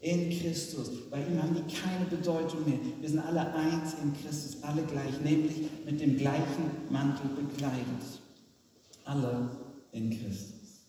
In 0.00 0.30
Christus. 0.30 1.10
Bei 1.10 1.18
ihm 1.26 1.42
haben 1.42 1.56
die 1.56 1.74
keine 1.74 2.04
Bedeutung 2.04 2.64
mehr. 2.64 2.78
Wir 3.00 3.08
sind 3.08 3.18
alle 3.18 3.52
eins 3.52 3.94
in 4.00 4.14
Christus, 4.14 4.62
alle 4.62 4.82
gleich, 4.84 5.20
nämlich 5.24 5.56
mit 5.84 6.00
dem 6.00 6.16
gleichen 6.16 6.70
Mantel 6.88 7.30
bekleidet. 7.30 7.82
Alle 9.04 9.50
in 9.90 10.10
Christus. 10.10 10.84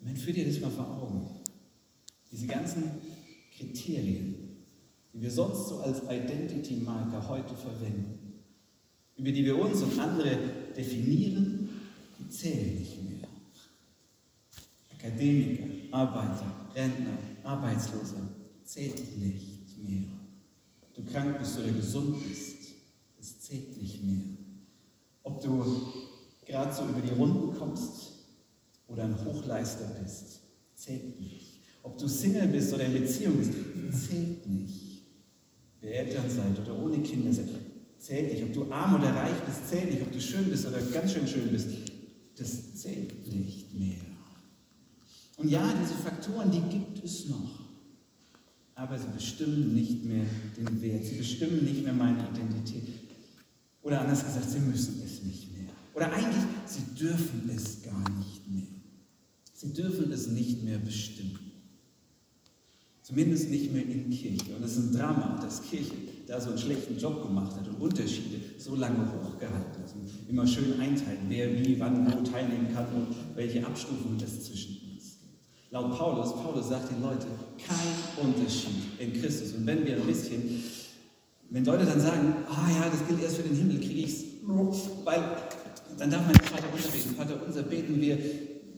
Man 0.00 0.16
führt 0.16 0.36
dir 0.38 0.46
das 0.46 0.60
mal 0.60 0.70
vor 0.70 0.86
Augen. 0.86 1.28
Diese 2.32 2.46
ganzen 2.46 2.84
Kriterien, 3.56 4.45
die 5.16 5.22
wir 5.22 5.30
sonst 5.30 5.68
so 5.68 5.78
als 5.78 6.02
Identity 6.02 6.74
Marker 6.74 7.26
heute 7.26 7.54
verwenden, 7.54 8.42
über 9.16 9.32
die 9.32 9.46
wir 9.46 9.58
uns 9.58 9.80
und 9.80 9.98
andere 9.98 10.36
definieren, 10.76 11.70
die 12.18 12.28
zählen 12.28 12.78
nicht 12.78 13.02
mehr. 13.02 13.28
Akademiker, 14.94 15.64
Arbeiter, 15.90 16.68
Rentner, 16.74 17.16
Arbeitsloser 17.44 18.28
zählt 18.62 19.18
nicht 19.18 19.78
mehr. 19.88 20.02
Ob 20.82 20.94
du 20.94 21.10
krank 21.10 21.38
bist 21.38 21.58
oder 21.60 21.70
gesund 21.70 22.22
bist, 22.28 22.74
es 23.18 23.40
zählt 23.40 23.80
nicht 23.80 24.04
mehr. 24.04 24.22
Ob 25.22 25.40
du 25.40 25.64
gerade 26.44 26.74
so 26.74 26.84
über 26.84 27.00
die 27.00 27.14
Runden 27.14 27.56
kommst 27.56 28.12
oder 28.86 29.04
ein 29.04 29.16
Hochleister 29.24 29.86
bist, 30.02 30.40
zählt 30.74 31.18
nicht. 31.18 31.60
Ob 31.82 31.96
du 31.96 32.06
Single 32.06 32.48
bist 32.48 32.74
oder 32.74 32.84
in 32.84 32.92
Beziehung 32.92 33.38
bist, 33.38 34.08
zählt 34.08 34.46
nicht 34.46 34.85
Eltern 35.86 36.28
seid 36.28 36.58
oder 36.58 36.78
ohne 36.78 36.98
Kinder 36.98 37.32
seid, 37.32 37.48
zählt 37.98 38.32
nicht. 38.32 38.42
Ob 38.44 38.52
du 38.52 38.72
arm 38.72 38.94
oder 38.94 39.14
reich 39.14 39.38
bist, 39.46 39.68
zählt 39.68 39.90
nicht. 39.90 40.02
Ob 40.02 40.12
du 40.12 40.20
schön 40.20 40.50
bist 40.50 40.66
oder 40.66 40.80
ganz 40.80 41.12
schön 41.12 41.26
schön 41.26 41.48
bist, 41.50 41.68
das 42.36 42.76
zählt 42.76 43.26
nicht 43.32 43.74
mehr. 43.78 43.96
Und 45.36 45.50
ja, 45.50 45.72
diese 45.82 45.94
Faktoren, 45.94 46.50
die 46.50 46.62
gibt 46.62 47.04
es 47.04 47.28
noch. 47.28 47.60
Aber 48.74 48.98
sie 48.98 49.08
bestimmen 49.14 49.74
nicht 49.74 50.04
mehr 50.04 50.26
den 50.56 50.82
Wert. 50.82 51.04
Sie 51.04 51.16
bestimmen 51.16 51.64
nicht 51.64 51.82
mehr 51.82 51.94
meine 51.94 52.28
Identität. 52.28 52.88
Oder 53.82 54.00
anders 54.00 54.24
gesagt, 54.24 54.50
sie 54.50 54.58
müssen 54.58 55.00
es 55.04 55.22
nicht 55.22 55.52
mehr. 55.56 55.68
Oder 55.94 56.12
eigentlich, 56.12 56.44
sie 56.66 56.94
dürfen 56.94 57.50
es 57.54 57.82
gar 57.82 58.10
nicht 58.18 58.48
mehr. 58.50 58.66
Sie 59.54 59.72
dürfen 59.72 60.12
es 60.12 60.26
nicht 60.26 60.62
mehr 60.62 60.78
bestimmen. 60.78 61.45
Zumindest 63.06 63.50
nicht 63.50 63.72
mehr 63.72 63.84
in 63.84 64.10
Kirche. 64.10 64.56
Und 64.56 64.64
es 64.64 64.76
ist 64.76 64.90
ein 64.90 64.98
Drama, 64.98 65.38
dass 65.40 65.62
Kirche 65.62 65.92
da 66.26 66.40
so 66.40 66.48
einen 66.48 66.58
schlechten 66.58 66.98
Job 66.98 67.22
gemacht 67.22 67.54
hat 67.54 67.68
und 67.68 67.80
Unterschiede 67.80 68.40
so 68.58 68.74
lange 68.74 68.98
hochgehalten 68.98 69.80
hat. 69.80 69.94
Und 69.94 70.28
immer 70.28 70.44
schön 70.44 70.72
einteilen, 70.80 71.20
wer 71.28 71.56
wie, 71.56 71.78
wann, 71.78 72.04
wo 72.04 72.28
teilnehmen 72.28 72.66
kann 72.74 72.86
und 72.86 73.14
welche 73.36 73.64
Abstufungen 73.64 74.18
es 74.18 74.46
zwischen 74.46 74.78
uns 74.90 75.18
gibt. 75.20 75.70
Laut 75.70 75.96
Paulus, 75.96 76.32
Paulus 76.32 76.68
sagt 76.68 76.90
den 76.90 77.00
Leuten, 77.00 77.28
kein 77.64 78.26
Unterschied 78.26 78.74
in 78.98 79.12
Christus. 79.12 79.52
Und 79.52 79.66
wenn 79.66 79.86
wir 79.86 79.98
ein 79.98 80.06
bisschen, 80.08 80.64
wenn 81.50 81.64
Leute 81.64 81.84
dann 81.84 82.00
sagen, 82.00 82.34
ah 82.50 82.68
ja, 82.68 82.88
das 82.90 83.06
gilt 83.06 83.22
erst 83.22 83.36
für 83.36 83.44
den 83.44 83.56
Himmel, 83.56 83.78
kriege 83.78 84.00
ich 84.00 84.14
es, 84.14 84.24
weil 85.04 85.22
dann 85.96 86.10
darf 86.10 86.26
mein 86.26 86.34
Vater 86.34 86.64
unser 86.74 86.88
beten. 86.88 87.14
Vater 87.14 87.40
unser 87.46 87.62
beten 87.62 88.00
wir, 88.00 88.18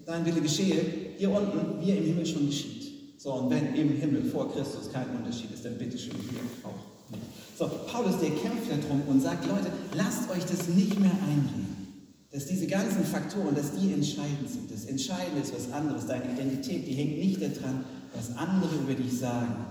dein 0.04 0.26
Wille 0.26 0.42
geschehe, 0.42 0.82
hier 1.16 1.30
unten, 1.30 1.80
wie 1.80 1.92
er 1.92 1.96
im 1.96 2.04
Himmel 2.04 2.26
schon 2.26 2.46
geschieht. 2.46 2.77
So, 3.18 3.32
und 3.32 3.50
wenn 3.50 3.74
im 3.74 3.96
Himmel 3.96 4.22
vor 4.30 4.52
Christus 4.52 4.92
kein 4.92 5.10
Unterschied 5.10 5.50
ist, 5.52 5.64
dann 5.64 5.76
bitte 5.76 5.98
schön 5.98 6.14
hier 6.30 6.38
auch 6.62 7.10
nicht. 7.10 7.24
So, 7.58 7.68
Paulus, 7.90 8.20
der 8.20 8.30
kämpft 8.30 8.70
darum 8.70 9.02
und 9.08 9.20
sagt, 9.20 9.44
Leute, 9.48 9.72
lasst 9.96 10.30
euch 10.30 10.44
das 10.44 10.68
nicht 10.68 11.00
mehr 11.00 11.10
einreden, 11.10 12.06
dass 12.30 12.46
diese 12.46 12.68
ganzen 12.68 13.04
Faktoren, 13.04 13.56
dass 13.56 13.72
die 13.72 13.92
entscheidend 13.92 14.48
sind. 14.48 14.70
Das 14.70 14.84
Entscheidende 14.84 15.42
ist 15.42 15.52
was 15.52 15.72
anderes. 15.72 16.06
Deine 16.06 16.32
Identität, 16.32 16.86
die 16.86 16.92
hängt 16.92 17.18
nicht 17.18 17.42
daran, 17.42 17.84
was 18.14 18.36
andere 18.36 18.76
über 18.76 18.94
dich 18.94 19.18
sagen. 19.18 19.66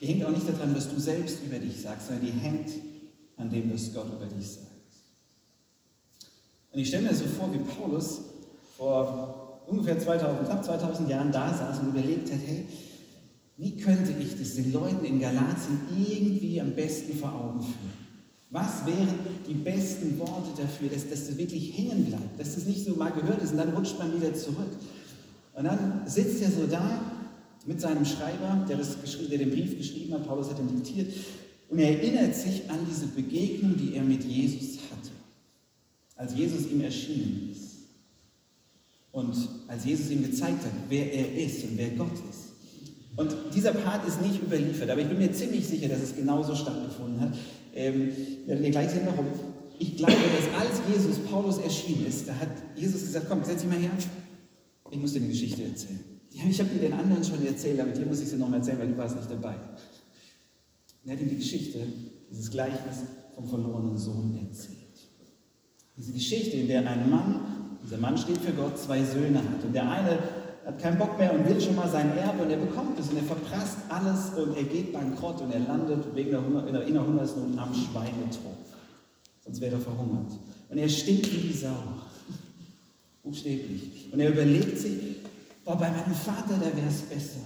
Die 0.00 0.06
hängt 0.06 0.24
auch 0.24 0.30
nicht 0.30 0.48
daran, 0.48 0.74
was 0.74 0.88
du 0.88 0.98
selbst 0.98 1.40
über 1.44 1.58
dich 1.58 1.82
sagst, 1.82 2.06
sondern 2.06 2.24
die 2.24 2.32
hängt 2.32 2.70
an 3.36 3.50
dem, 3.50 3.74
was 3.74 3.92
Gott 3.92 4.06
über 4.06 4.24
dich 4.24 4.52
sagt. 4.52 4.66
Und 6.72 6.80
ich 6.80 6.88
stelle 6.88 7.08
mir 7.08 7.14
so 7.14 7.26
vor, 7.26 7.52
wie 7.52 7.58
Paulus 7.58 8.20
vor 8.78 9.60
ungefähr 9.66 9.98
2000, 9.98 10.46
knapp 10.46 10.64
2000 10.64 11.10
Jahren 11.10 11.32
da 11.32 11.52
saß 11.52 11.80
und 11.80 11.88
überlegt 11.88 12.30
hat, 12.32 12.38
hey, 12.46 12.66
wie 13.58 13.76
könnte 13.76 14.12
ich 14.20 14.38
das 14.38 14.54
den 14.54 14.72
Leuten 14.72 15.04
in 15.04 15.20
Galatien 15.20 15.80
irgendwie 15.96 16.60
am 16.60 16.72
besten 16.72 17.16
vor 17.16 17.32
Augen 17.32 17.60
führen? 17.60 18.06
Was 18.50 18.86
wären 18.86 19.08
die 19.48 19.54
besten 19.54 20.18
Worte 20.18 20.50
dafür, 20.56 20.88
dass, 20.88 21.08
das 21.08 21.36
wirklich 21.36 21.76
hängen 21.76 22.04
bleibt, 22.06 22.38
dass 22.38 22.54
das 22.54 22.66
nicht 22.66 22.84
so 22.84 22.94
mal 22.94 23.10
gehört 23.10 23.42
ist 23.42 23.52
und 23.52 23.58
dann 23.58 23.70
rutscht 23.70 23.98
man 23.98 24.14
wieder 24.14 24.32
zurück. 24.34 24.70
Und 25.54 25.64
dann 25.64 26.02
sitzt 26.06 26.42
er 26.42 26.50
so 26.50 26.66
da 26.66 27.00
mit 27.66 27.80
seinem 27.80 28.04
Schreiber, 28.04 28.64
der, 28.68 28.76
das 28.76 28.96
der 29.28 29.38
den 29.38 29.50
Brief 29.50 29.76
geschrieben 29.76 30.14
hat, 30.14 30.26
Paulus 30.26 30.50
hat 30.50 30.58
ihn 30.58 30.68
diktiert, 30.68 31.12
und 31.68 31.78
er 31.80 31.98
erinnert 31.98 32.34
sich 32.34 32.70
an 32.70 32.78
diese 32.88 33.06
Begegnung, 33.08 33.76
die 33.76 33.96
er 33.96 34.04
mit 34.04 34.22
Jesus 34.22 34.78
hatte, 34.90 35.10
als 36.14 36.36
Jesus 36.36 36.70
ihm 36.70 36.80
erschienen 36.80 37.50
ist. 37.50 37.66
Und 39.10 39.34
als 39.66 39.84
Jesus 39.84 40.10
ihm 40.10 40.22
gezeigt 40.22 40.62
hat, 40.62 40.72
wer 40.88 41.12
er 41.12 41.44
ist 41.44 41.64
und 41.64 41.76
wer 41.76 41.90
Gott 41.90 42.12
ist. 42.30 42.45
Und 43.16 43.34
dieser 43.54 43.72
Part 43.72 44.06
ist 44.06 44.20
nicht 44.20 44.42
überliefert, 44.42 44.90
aber 44.90 45.00
ich 45.00 45.08
bin 45.08 45.18
mir 45.18 45.32
ziemlich 45.32 45.66
sicher, 45.66 45.88
dass 45.88 46.02
es 46.02 46.14
genauso 46.14 46.54
stattgefunden 46.54 47.20
hat. 47.20 47.34
Ähm, 47.74 48.12
werden 48.46 48.62
wir 48.62 48.70
gleich 48.70 48.90
sehen, 48.90 49.02
warum. 49.06 49.26
ich 49.78 49.96
glaube, 49.96 50.12
dass 50.12 50.60
als 50.60 50.80
Jesus 50.92 51.18
Paulus 51.20 51.58
erschienen 51.58 52.06
ist, 52.06 52.28
da 52.28 52.34
hat 52.34 52.48
Jesus 52.76 53.02
gesagt, 53.02 53.26
komm, 53.28 53.42
setz 53.42 53.62
dich 53.62 53.70
mal 53.70 53.78
her, 53.78 53.90
ich 54.90 54.98
muss 54.98 55.14
dir 55.14 55.20
eine 55.20 55.28
Geschichte 55.28 55.64
erzählen. 55.64 56.00
Ich 56.30 56.60
habe 56.60 56.68
dir 56.68 56.80
den 56.80 56.92
anderen 56.92 57.24
schon 57.24 57.44
erzählt, 57.46 57.80
aber 57.80 57.90
dir 57.90 58.04
muss 58.04 58.20
ich 58.20 58.28
sie 58.28 58.36
noch 58.36 58.48
mal 58.48 58.58
erzählen, 58.58 58.78
weil 58.78 58.88
du 58.88 58.96
warst 58.98 59.16
nicht 59.16 59.30
dabei. 59.30 59.54
Und 59.54 61.10
er 61.10 61.12
hat 61.14 61.20
ihm 61.20 61.30
die 61.30 61.36
Geschichte, 61.36 61.80
dieses 62.30 62.50
Gleichnis 62.50 62.98
vom 63.34 63.48
verlorenen 63.48 63.96
Sohn 63.96 64.38
erzählt. 64.46 64.76
Diese 65.96 66.12
Geschichte, 66.12 66.58
in 66.58 66.68
der 66.68 66.86
ein 66.86 67.08
Mann, 67.08 67.78
dieser 67.82 67.96
Mann 67.96 68.18
steht 68.18 68.38
für 68.38 68.52
Gott, 68.52 68.78
zwei 68.78 69.02
Söhne 69.02 69.38
hat. 69.38 69.64
Und 69.64 69.72
der 69.72 69.90
eine 69.90 70.18
hat 70.66 70.80
keinen 70.80 70.98
Bock 70.98 71.16
mehr 71.16 71.32
und 71.32 71.48
will 71.48 71.60
schon 71.60 71.76
mal 71.76 71.88
sein 71.88 72.18
Erbe 72.18 72.42
und 72.42 72.50
er 72.50 72.56
bekommt 72.56 72.98
es 72.98 73.08
und 73.08 73.16
er 73.16 73.22
verprasst 73.22 73.78
alles 73.88 74.30
und 74.36 74.56
er 74.56 74.64
geht 74.64 74.92
bankrott 74.92 75.40
und 75.40 75.54
er 75.54 75.60
landet 75.60 76.04
wegen 76.14 76.30
der, 76.30 76.44
Hunger, 76.44 76.62
der 76.62 77.06
Hungersnot 77.06 77.56
am 77.56 77.72
Schweinetrog. 77.72 78.56
Sonst 79.44 79.60
wäre 79.60 79.76
er 79.76 79.80
verhungert. 79.80 80.32
Und 80.68 80.78
er 80.78 80.88
stinkt 80.88 81.32
wie 81.32 81.48
die 81.48 81.52
Sau. 81.52 81.76
Buchstäblich. 83.22 84.08
Und 84.12 84.18
er 84.18 84.30
überlegt 84.30 84.78
sich, 84.78 84.98
boah, 85.64 85.76
bei 85.76 85.88
meinem 85.88 86.14
Vater, 86.14 86.54
da 86.60 86.76
wäre 86.76 86.88
es 86.88 87.02
besser. 87.02 87.40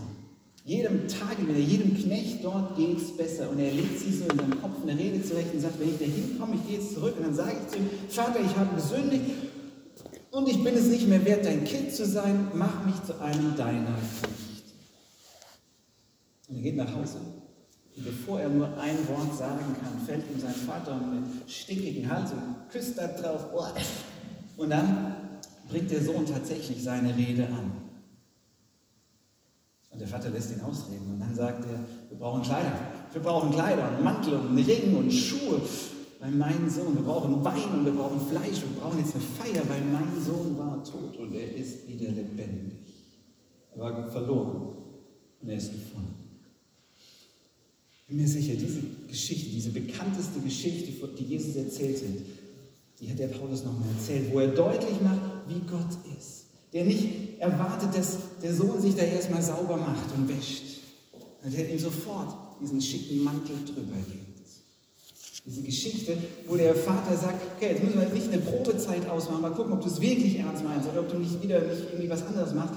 Jedem 0.65 1.07
Tag, 1.09 1.37
wenn 1.39 1.55
er 1.55 1.61
jedem 1.61 1.97
Knecht 1.97 2.43
dort 2.43 2.77
geht 2.77 2.97
es 2.97 3.15
besser. 3.15 3.51
Und 3.51 3.59
er 3.59 3.73
legt 3.73 3.99
sich 3.99 4.19
so 4.19 4.25
in 4.25 4.39
seinem 4.39 4.63
Kopf 4.63 4.83
eine 4.83 4.99
Rede 4.99 5.23
zurecht 5.23 5.53
und 5.53 5.61
sagt, 5.61 5.79
wenn 5.79 5.91
ich 5.91 5.99
da 5.99 6.05
hinkomme, 6.05 6.55
ich 6.55 6.67
gehe 6.67 6.79
jetzt 6.79 6.95
zurück 6.95 7.15
und 7.19 7.27
dann 7.27 7.35
sage 7.35 7.57
ich 7.61 7.69
zu 7.69 7.79
ihm, 7.79 7.91
Vater, 8.09 8.41
ich 8.41 8.57
habe 8.57 8.75
gesündigt 8.75 9.25
und 10.31 10.49
ich 10.49 10.63
bin 10.63 10.75
es 10.75 10.87
nicht 10.87 11.09
mehr 11.09 11.25
wert, 11.25 11.45
dein 11.45 11.65
Kind 11.65 11.93
zu 11.93 12.07
sein, 12.07 12.49
mach 12.55 12.85
mich 12.85 13.03
zu 13.05 13.21
einem 13.21 13.57
deiner 13.57 13.95
Knechte. 13.95 14.75
Und 16.49 16.57
er 16.57 16.63
geht 16.63 16.77
nach 16.77 16.95
Hause. 16.95 17.19
Und 17.97 18.05
bevor 18.05 18.41
er 18.41 18.49
nur 18.49 18.67
ein 18.79 18.97
Wort 19.09 19.37
sagen 19.37 19.77
kann, 19.81 20.01
fällt 20.07 20.25
ihm 20.31 20.41
sein 20.41 20.55
Vater 20.55 20.97
mit 20.97 21.51
stinkigen 21.51 22.11
Hals 22.11 22.33
und 22.33 22.71
küsst 22.71 22.97
da 22.97 23.09
drauf. 23.09 23.47
Und 24.57 24.71
dann 24.71 25.15
bringt 25.69 25.91
der 25.91 26.03
Sohn 26.03 26.27
tatsächlich 26.27 26.83
seine 26.83 27.17
Rede 27.17 27.47
an. 27.47 27.73
Und 29.91 30.01
der 30.01 30.09
Vater 30.09 30.31
lässt 30.31 30.53
ihn 30.53 30.61
ausreden. 30.61 31.11
Und 31.13 31.21
dann 31.21 31.35
sagt 31.35 31.65
er, 31.65 31.81
wir 32.09 32.19
brauchen 32.19 32.43
Kleider. 32.43 32.73
Wir 33.13 33.23
brauchen 33.23 33.51
Kleider, 33.51 33.89
einen 33.89 34.05
Mantel 34.05 34.35
und 34.35 34.57
Ring 34.57 34.97
und 34.97 35.11
Schuhe. 35.11 35.61
Weil 36.21 36.33
mein 36.33 36.69
Sohn, 36.69 36.95
wir 36.95 37.03
brauchen 37.03 37.43
Wein 37.43 37.79
und 37.79 37.85
wir 37.87 37.93
brauchen 37.93 38.21
Fleisch. 38.29 38.61
Wir 38.61 38.81
brauchen 38.81 38.99
jetzt 38.99 39.15
eine 39.15 39.25
Feier, 39.25 39.63
weil 39.69 39.81
mein 39.91 40.23
Sohn 40.23 40.57
war 40.59 40.85
tot 40.85 41.17
und 41.17 41.35
er 41.35 41.57
ist 41.57 41.89
wieder 41.89 42.11
lebendig. 42.11 42.79
Er 43.75 43.81
war 43.81 44.11
verloren 44.11 44.77
und 45.41 45.49
er 45.49 45.57
ist 45.57 45.73
gefunden. 45.73 46.15
Ich 47.93 48.07
bin 48.07 48.19
mir 48.19 48.29
sicher, 48.29 48.55
diese 48.55 48.83
Geschichte, 49.09 49.49
diese 49.49 49.71
bekannteste 49.71 50.41
Geschichte, 50.41 50.93
die 51.19 51.25
Jesus 51.25 51.57
erzählt 51.57 51.97
hat, 51.97 52.23
die 53.01 53.11
hat 53.11 53.19
der 53.19 53.29
Paulus 53.29 53.65
nochmal 53.65 53.89
erzählt, 53.99 54.31
wo 54.31 54.41
er 54.41 54.49
deutlich 54.49 55.01
macht, 55.01 55.49
wie 55.49 55.61
Gott 55.61 55.97
ist. 56.19 56.45
Der 56.75 56.85
nicht 56.85 57.39
erwartet, 57.39 57.97
dass 57.97 58.19
der 58.43 58.55
Sohn 58.55 58.79
sich 58.79 58.95
da 58.95 59.03
erstmal 59.03 59.43
sauber 59.43 59.79
macht 59.79 60.15
und 60.15 60.29
wäscht. 60.29 60.65
Der 61.43 61.73
ihm 61.73 61.79
sofort 61.79 62.61
diesen 62.61 62.83
schicken 62.83 63.25
Mantel 63.25 63.57
drüber 63.65 63.97
legt. 63.97 64.30
Diese 65.47 65.63
Geschichte, 65.63 66.17
wo 66.47 66.57
der 66.57 66.75
Vater 66.75 67.17
sagt, 67.17 67.41
okay, 67.57 67.71
jetzt 67.73 67.83
müssen 67.83 67.99
wir 67.99 68.09
nicht 68.11 68.31
eine 68.31 68.43
Probezeit 68.43 69.09
ausmachen, 69.09 69.41
mal 69.41 69.53
gucken, 69.53 69.73
ob 69.73 69.81
du 69.81 69.89
es 69.89 70.01
wirklich 70.01 70.39
ernst 70.39 70.63
meinst 70.63 70.89
oder 70.89 71.01
ob 71.01 71.09
du 71.09 71.19
nicht 71.19 71.43
wieder 71.43 71.61
nicht 71.61 71.85
irgendwie 71.91 72.11
was 72.11 72.27
anderes 72.27 72.53
machst. 72.55 72.75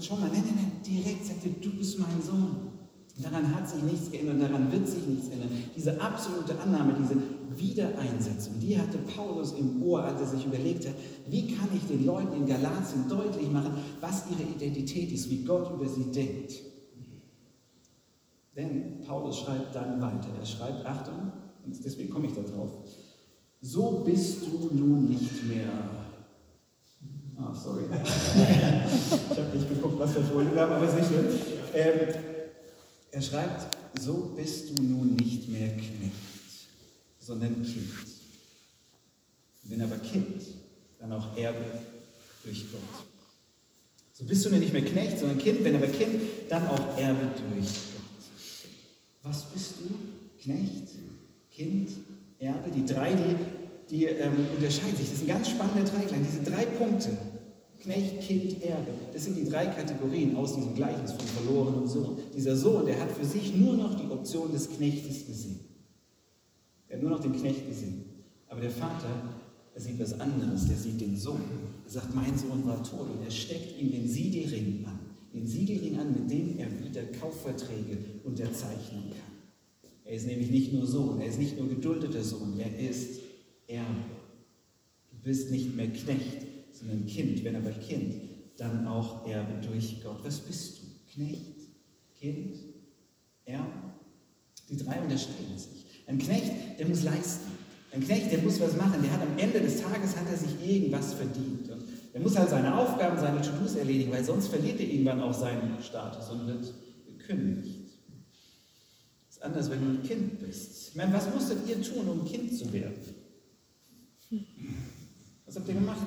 Schau 0.00 0.16
mal, 0.16 0.30
nein, 0.32 0.44
nein, 0.46 0.54
nein, 0.56 0.72
direkt 0.86 1.26
sagt 1.26 1.44
er, 1.44 1.50
du 1.60 1.76
bist 1.76 1.98
mein 1.98 2.22
Sohn. 2.22 2.74
Daran 3.16 3.54
hat 3.54 3.68
sich 3.68 3.82
nichts 3.82 4.10
geändert, 4.10 4.42
daran 4.42 4.72
wird 4.72 4.88
sich 4.88 5.06
nichts 5.06 5.28
ändern. 5.28 5.48
Diese 5.76 6.00
absolute 6.00 6.58
Annahme, 6.60 6.96
diese 6.98 7.16
Wiedereinsetzung, 7.56 8.54
die 8.60 8.76
hatte 8.76 8.98
Paulus 8.98 9.52
im 9.52 9.82
Ohr, 9.82 10.02
als 10.02 10.20
er 10.20 10.26
sich 10.26 10.46
überlegt 10.46 10.86
hat, 10.86 10.94
wie 11.28 11.54
kann 11.54 11.68
ich 11.74 11.86
den 11.86 12.04
Leuten 12.04 12.34
in 12.34 12.46
Galatien 12.46 13.08
deutlich 13.08 13.50
machen, 13.50 13.74
was 14.00 14.24
ihre 14.30 14.48
Identität 14.48 15.12
ist, 15.12 15.30
wie 15.30 15.44
Gott 15.44 15.72
über 15.72 15.88
sie 15.88 16.10
denkt. 16.10 16.54
Denn 18.56 19.00
Paulus 19.06 19.38
schreibt 19.38 19.74
dann 19.74 20.00
weiter. 20.00 20.28
Er 20.38 20.46
schreibt, 20.46 20.84
Achtung, 20.86 21.32
deswegen 21.66 22.10
komme 22.10 22.26
ich 22.26 22.34
da 22.34 22.42
drauf. 22.42 22.70
So 23.60 24.02
bist 24.04 24.42
du 24.42 24.70
nun 24.74 25.08
nicht 25.08 25.44
mehr. 25.48 25.72
Ah, 27.36 27.54
sorry. 27.54 27.84
ich 27.94 29.38
habe 29.38 29.56
nicht 29.56 29.68
geguckt, 29.68 29.98
was 29.98 30.14
wir 30.14 30.22
vorhin 30.22 30.54
haben, 30.56 30.72
aber 30.72 30.88
sicher. 30.88 31.24
Ähm, 31.74 32.14
er 33.10 33.22
schreibt, 33.22 33.76
so 34.00 34.32
bist 34.36 34.70
du 34.70 34.82
nun 34.82 35.14
nicht 35.14 35.48
mehr 35.48 35.68
Knecht, 35.68 36.12
sondern 37.18 37.62
Kind. 37.62 37.90
Wenn 39.64 39.80
aber 39.82 39.96
Kind, 39.96 40.42
dann 40.98 41.12
auch 41.12 41.36
Erbe 41.36 41.64
durch 42.44 42.70
Gott. 42.70 43.04
So 44.12 44.24
bist 44.24 44.44
du 44.44 44.50
nun 44.50 44.60
nicht 44.60 44.72
mehr 44.72 44.84
Knecht, 44.84 45.18
sondern 45.18 45.38
Kind, 45.38 45.64
wenn 45.64 45.76
aber 45.76 45.86
Kind, 45.86 46.20
dann 46.48 46.66
auch 46.68 46.98
Erbe 46.98 47.30
durch 47.50 47.66
Gott. 47.66 48.24
Was 49.22 49.44
bist 49.50 49.74
du? 49.80 49.94
Knecht, 50.42 50.88
Kind, 51.54 51.90
Erbe, 52.40 52.70
die 52.70 52.84
drei, 52.84 53.12
die, 53.14 53.36
die 53.90 54.04
ähm, 54.06 54.32
unterscheiden 54.56 54.96
sich. 54.96 55.08
Das 55.08 55.18
ist 55.18 55.22
ein 55.22 55.28
ganz 55.28 55.50
spannender 55.50 55.84
Dreiklang. 55.88 56.20
Diese 56.24 56.42
drei 56.42 56.66
Punkte, 56.66 57.10
Knecht, 57.80 58.20
Kind, 58.22 58.62
Erbe. 58.62 58.90
Das 59.12 59.24
sind 59.24 59.36
die 59.36 59.48
drei 59.48 59.66
Kategorien 59.66 60.36
aus 60.36 60.56
diesem 60.56 60.74
Gleichnis 60.74 61.12
vom 61.12 61.26
verlorenen 61.26 61.86
Sohn. 61.86 62.16
Dieser 62.36 62.56
Sohn, 62.56 62.86
der 62.86 63.00
hat 63.00 63.12
für 63.12 63.24
sich 63.24 63.54
nur 63.54 63.76
noch 63.76 63.94
die 63.94 64.10
Option 64.10 64.50
des 64.50 64.68
Knechtes 64.68 65.26
gesehen. 65.26 65.60
Er 66.88 66.96
hat 66.96 67.02
nur 67.02 67.12
noch 67.12 67.20
den 67.20 67.32
Knecht 67.32 67.68
gesehen. 67.68 68.04
Aber 68.48 68.60
der 68.60 68.70
Vater, 68.70 69.10
er 69.74 69.80
sieht 69.80 70.00
was 70.00 70.18
anderes. 70.18 70.66
Der 70.66 70.76
sieht 70.76 71.00
den 71.00 71.16
Sohn. 71.16 71.42
Er 71.84 71.90
sagt, 71.90 72.14
mein 72.14 72.36
Sohn 72.36 72.66
war 72.66 72.82
tot. 72.82 73.10
Und 73.10 73.24
er 73.24 73.30
steckt 73.30 73.80
ihm 73.80 73.92
den 73.92 74.08
Siegelring 74.08 74.84
an. 74.86 74.98
Den 75.32 75.46
Siegelring 75.46 75.98
an, 75.98 76.12
mit 76.12 76.30
dem 76.30 76.58
er 76.58 76.66
wieder 76.84 77.02
Kaufverträge 77.20 77.98
unterzeichnen 78.24 79.10
kann. 79.10 79.33
Er 80.04 80.12
ist 80.12 80.26
nämlich 80.26 80.50
nicht 80.50 80.72
nur 80.72 80.86
Sohn. 80.86 81.20
Er 81.20 81.26
ist 81.26 81.38
nicht 81.38 81.58
nur 81.58 81.68
geduldeter 81.68 82.22
Sohn. 82.22 82.58
Er 82.58 82.78
ist 82.78 83.20
Erbe. 83.66 84.04
Du 85.10 85.16
bist 85.22 85.50
nicht 85.50 85.74
mehr 85.74 85.88
Knecht 85.88 86.44
sondern 86.74 87.06
Kind, 87.06 87.44
wenn 87.44 87.56
aber 87.56 87.70
Kind, 87.70 88.14
dann 88.56 88.86
auch 88.86 89.26
Erbe 89.26 89.66
durch 89.66 90.02
Gott. 90.02 90.18
Was 90.24 90.40
bist 90.40 90.78
du? 90.78 90.86
Knecht, 91.12 91.68
Kind, 92.18 92.56
Erbe? 93.44 93.70
Die 94.68 94.76
drei 94.76 95.00
unterscheiden 95.00 95.56
sich. 95.56 95.84
Ein 96.06 96.18
Knecht, 96.18 96.50
der 96.78 96.88
muss 96.88 97.02
leisten. 97.02 97.52
Ein 97.92 98.00
Knecht, 98.00 98.32
der 98.32 98.40
muss 98.40 98.60
was 98.60 98.76
machen. 98.76 99.02
Der 99.02 99.12
hat 99.12 99.22
am 99.22 99.38
Ende 99.38 99.60
des 99.60 99.80
Tages 99.80 100.16
hat 100.16 100.28
er 100.30 100.36
sich 100.36 100.68
irgendwas 100.68 101.14
verdient. 101.14 101.70
Und 101.70 101.84
er 102.12 102.20
muss 102.20 102.36
halt 102.36 102.50
seine 102.50 102.76
Aufgaben, 102.76 103.18
seine 103.18 103.40
To-Dos 103.40 103.76
erledigen, 103.76 104.10
weil 104.10 104.24
sonst 104.24 104.48
verliert 104.48 104.80
er 104.80 104.86
irgendwann 104.86 105.20
auch 105.20 105.34
seinen 105.34 105.80
Status 105.80 106.28
und 106.30 106.46
wird 106.46 106.74
gekündigt. 107.06 107.83
Anders, 109.44 109.70
wenn 109.70 109.80
du 109.80 110.00
ein 110.00 110.02
Kind 110.02 110.40
bist. 110.40 110.88
Ich 110.88 110.94
meine, 110.96 111.12
was 111.12 111.28
musstet 111.28 111.58
ihr 111.68 111.82
tun, 111.82 112.08
um 112.08 112.24
Kind 112.24 112.56
zu 112.56 112.72
werden? 112.72 112.94
Was 115.44 115.56
habt 115.56 115.68
ihr 115.68 115.74
gemacht? 115.74 116.06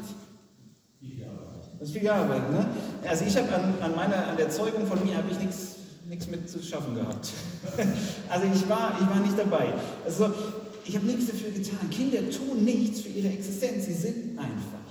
Das 1.79 1.89
ist 1.89 1.97
viel 1.97 2.09
Arbeit, 2.09 2.51
ne? 2.51 2.65
Also 3.07 3.25
ich 3.25 3.37
habe 3.37 3.53
an, 3.53 3.75
an, 3.79 3.95
meiner, 3.95 4.27
an 4.27 4.37
der 4.37 4.49
Zeugung 4.49 4.87
von 4.87 5.05
mir 5.05 5.15
habe 5.15 5.29
ich 5.29 5.39
nichts 5.39 5.75
mit 6.31 6.49
zu 6.49 6.63
schaffen 6.63 6.95
gehabt. 6.95 7.29
also 8.29 8.47
ich 8.47 8.67
war, 8.67 8.97
ich 8.99 9.07
war 9.07 9.19
nicht 9.19 9.37
dabei. 9.37 9.71
Also 10.03 10.33
ich 10.85 10.95
habe 10.95 11.05
nichts 11.05 11.27
dafür 11.27 11.51
getan. 11.51 11.89
Kinder 11.91 12.27
tun 12.31 12.63
nichts 12.63 13.01
für 13.01 13.09
ihre 13.09 13.27
Existenz, 13.27 13.85
sie 13.85 13.93
sind 13.93 14.39
einfach. 14.39 14.87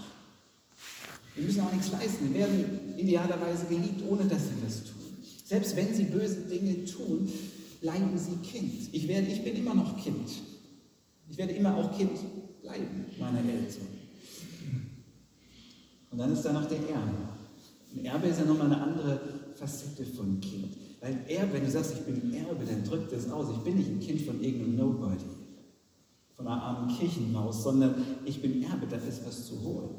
Wir 1.34 1.44
müssen 1.44 1.62
auch 1.62 1.72
nichts 1.72 1.90
leisten. 1.90 2.32
Wir 2.32 2.40
werden 2.42 2.94
idealerweise 2.96 3.66
geliebt, 3.66 4.04
ohne 4.08 4.24
dass 4.24 4.42
sie 4.42 4.64
das 4.64 4.84
tun. 4.84 5.02
Selbst 5.44 5.74
wenn 5.74 5.92
sie 5.92 6.04
böse 6.04 6.42
Dinge 6.42 6.84
tun, 6.84 7.28
bleiben 7.80 8.16
sie 8.16 8.36
Kind. 8.36 8.88
Ich, 8.92 9.08
werde, 9.08 9.26
ich 9.28 9.42
bin 9.42 9.56
immer 9.56 9.74
noch 9.74 9.96
Kind. 10.02 10.30
Ich 11.28 11.36
werde 11.36 11.52
immer 11.52 11.76
auch 11.76 11.96
Kind 11.96 12.18
bleiben, 12.62 13.06
meiner 13.18 13.38
Eltern. 13.38 13.86
Und 16.10 16.18
dann 16.18 16.32
ist 16.32 16.42
da 16.42 16.52
noch 16.52 16.66
der 16.66 16.78
Erbe. 16.78 17.12
Ein 17.94 18.04
Erbe 18.04 18.28
ist 18.28 18.38
ja 18.38 18.44
nochmal 18.44 18.66
eine 18.66 18.80
andere 18.80 19.20
Facette 19.54 20.04
von 20.04 20.40
Kind. 20.40 20.76
Weil 21.00 21.18
Erbe, 21.28 21.54
wenn 21.54 21.64
du 21.64 21.70
sagst, 21.70 21.94
ich 21.94 22.00
bin 22.00 22.32
Erbe, 22.34 22.64
dann 22.64 22.84
drückt 22.84 23.12
das 23.12 23.30
aus. 23.30 23.50
Ich 23.50 23.62
bin 23.62 23.76
nicht 23.76 23.88
ein 23.88 24.00
Kind 24.00 24.22
von 24.22 24.42
irgendeinem 24.42 24.76
Nobody, 24.76 25.24
von 26.34 26.46
einer 26.46 26.62
armen 26.62 26.96
Kirchenmaus, 26.96 27.62
sondern 27.62 27.94
ich 28.24 28.40
bin 28.40 28.62
Erbe, 28.62 28.86
da 28.86 28.96
ist 28.96 29.26
was 29.26 29.46
zu 29.46 29.60
holen. 29.62 29.90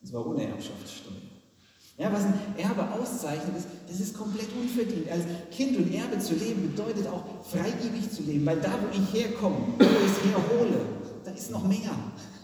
Und 0.00 0.08
zwar 0.08 0.26
ohne 0.26 0.44
Erbschaftssteuer. 0.44 1.35
Ja, 1.98 2.12
was 2.12 2.24
ein 2.24 2.34
Erbe 2.58 2.90
auszeichnet, 2.92 3.56
ist, 3.56 3.68
das 3.88 4.00
ist 4.00 4.14
komplett 4.16 4.48
unverdient. 4.54 5.10
Als 5.10 5.22
Kind 5.50 5.78
und 5.78 5.94
Erbe 5.94 6.18
zu 6.18 6.34
leben 6.34 6.70
bedeutet 6.70 7.06
auch 7.06 7.24
freigebig 7.42 8.10
zu 8.10 8.22
leben, 8.22 8.44
weil 8.44 8.60
da, 8.60 8.72
wo 8.72 8.88
ich 8.92 9.14
herkomme, 9.14 9.56
wo 9.78 9.82
ich 9.82 10.12
es 10.12 10.30
herhole, 10.30 10.80
da 11.24 11.30
ist 11.30 11.50
noch 11.50 11.66
mehr. 11.66 11.90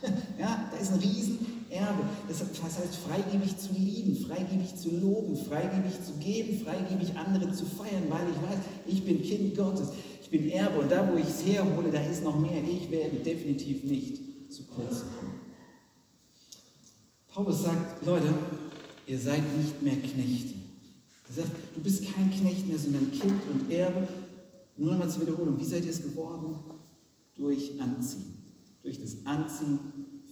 Ja, 0.36 0.68
da 0.72 0.78
ist 0.78 0.92
ein 0.92 0.98
Riesenerbe. 0.98 2.02
Das 2.26 2.40
heißt, 2.40 2.96
freigebig 2.96 3.56
zu 3.56 3.72
lieben, 3.72 4.16
freigebig 4.16 4.74
zu 4.74 4.90
loben, 4.90 5.36
freigebig 5.36 5.92
zu 6.04 6.14
geben, 6.14 6.60
freigebig 6.64 7.16
andere 7.16 7.52
zu 7.52 7.64
feiern, 7.66 8.02
weil 8.08 8.26
ich 8.28 8.42
weiß, 8.42 8.58
ich 8.86 9.04
bin 9.04 9.22
Kind 9.22 9.56
Gottes, 9.56 9.90
ich 10.20 10.28
bin 10.28 10.50
Erbe 10.50 10.80
und 10.80 10.90
da, 10.90 11.08
wo 11.08 11.16
ich 11.16 11.28
es 11.28 11.46
herhole, 11.46 11.92
da 11.92 12.00
ist 12.00 12.24
noch 12.24 12.36
mehr. 12.36 12.64
Ich 12.68 12.90
werde 12.90 13.16
definitiv 13.18 13.84
nicht 13.84 14.16
zu 14.50 14.64
kurz 14.64 15.04
kommen. 15.16 15.40
Paulus 17.32 17.62
sagt, 17.62 18.04
Leute, 18.04 18.34
ihr 19.12 19.18
seid 19.18 19.42
nicht 19.58 19.82
mehr 19.82 19.96
Knechte. 19.96 20.54
Er 21.28 21.34
sagt, 21.34 21.50
du 21.74 21.82
bist 21.82 22.02
kein 22.02 22.30
Knecht 22.30 22.66
mehr, 22.66 22.78
sondern 22.78 23.10
Kind 23.10 23.42
und 23.52 23.70
Erbe. 23.70 24.08
Nur 24.78 24.92
nochmal 24.92 25.10
zur 25.10 25.22
Wiederholung, 25.22 25.60
wie 25.60 25.66
seid 25.66 25.84
ihr 25.84 25.90
es 25.90 26.02
geworden? 26.02 26.56
Durch 27.36 27.78
Anziehen. 27.78 28.38
Durch 28.82 28.98
das 28.98 29.18
Anziehen 29.26 29.78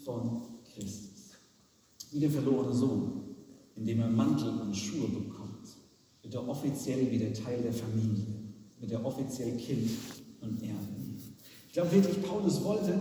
von 0.03 0.41
Christus. 0.75 1.33
Wie 2.11 2.21
der 2.21 2.31
verlorene 2.31 2.75
Sohn, 2.75 3.21
indem 3.77 4.01
er 4.01 4.09
Mantel 4.09 4.49
und 4.49 4.75
Schuhe 4.75 5.09
bekommt, 5.09 5.69
wird 6.23 6.35
er 6.35 6.49
offiziell 6.49 7.11
wieder 7.11 7.35
Teil 7.35 7.61
der 7.61 7.75
Familie, 7.75 8.25
wird 8.79 8.93
er 8.93 9.05
offiziell 9.05 9.59
Kind 9.59 9.91
und 10.41 10.63
Erbe. 10.63 10.89
Ich 11.67 11.75
glaube 11.75 11.93
wirklich, 11.93 12.23
Paulus 12.23 12.65
wollte 12.65 12.99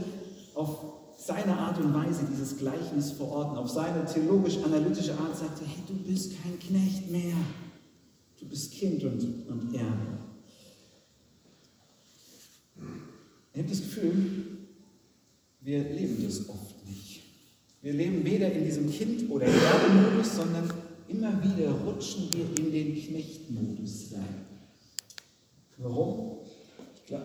auf 0.54 0.99
seine 1.30 1.56
Art 1.56 1.78
und 1.78 1.94
Weise 1.94 2.24
dieses 2.32 2.58
Gleichnis 2.58 3.12
verorten, 3.12 3.56
auf 3.56 3.70
seine 3.70 4.04
theologisch-analytische 4.04 5.14
Art 5.14 5.38
sagte, 5.38 5.64
hey, 5.64 5.84
du 5.88 5.94
bist 5.94 6.34
kein 6.42 6.58
Knecht 6.58 7.12
mehr, 7.12 7.36
du 8.40 8.48
bist 8.48 8.72
Kind 8.72 9.04
und, 9.04 9.22
und 9.48 9.76
Erbe. 9.76 10.18
Ich 13.54 13.60
habe 13.60 13.70
das 13.70 13.82
Gefühl, 13.82 14.46
wir 15.62 15.84
leben 15.84 16.24
das 16.24 16.50
oft 16.50 16.88
nicht. 16.88 17.22
Wir 17.84 17.94
leben 17.94 18.26
weder 18.26 18.52
in 18.52 18.66
diesem 18.66 18.92
Kind- 18.92 19.30
oder 19.30 19.46
Erbemodus, 19.46 20.36
sondern 20.36 20.74
immer 21.08 21.44
wieder 21.44 21.70
rutschen 21.72 22.28
wir 22.34 22.46
in 22.58 22.72
den 22.72 22.96
Knechtmodus 22.96 24.14
rein. 24.14 24.46
Warum? 25.78 26.39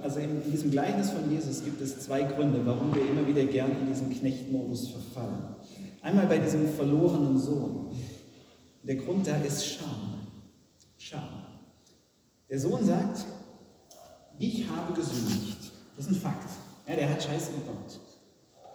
Also 0.02 0.20
in 0.20 0.42
diesem 0.50 0.70
Gleichnis 0.70 1.10
von 1.10 1.30
Jesus 1.30 1.62
gibt 1.62 1.80
es 1.80 2.00
zwei 2.00 2.22
Gründe, 2.22 2.64
warum 2.64 2.94
wir 2.94 3.02
immer 3.02 3.26
wieder 3.26 3.44
gern 3.44 3.70
in 3.80 3.86
diesen 3.86 4.10
Knechtmodus 4.10 4.88
verfallen. 4.88 5.56
Einmal 6.02 6.26
bei 6.26 6.38
diesem 6.38 6.68
verlorenen 6.68 7.38
Sohn. 7.38 7.90
Der 8.82 8.96
Grund 8.96 9.26
da 9.26 9.36
ist 9.36 9.66
Scham. 9.66 10.20
Scham. 10.96 11.28
Der 12.48 12.58
Sohn 12.58 12.84
sagt, 12.84 13.24
ich 14.38 14.68
habe 14.68 14.92
gesündigt. 14.94 15.72
Das 15.96 16.06
ist 16.06 16.12
ein 16.12 16.20
Fakt. 16.20 16.50
Ja, 16.86 16.96
der 16.96 17.10
hat 17.10 17.22
Scheiße 17.22 17.52
gebaut. 17.52 18.00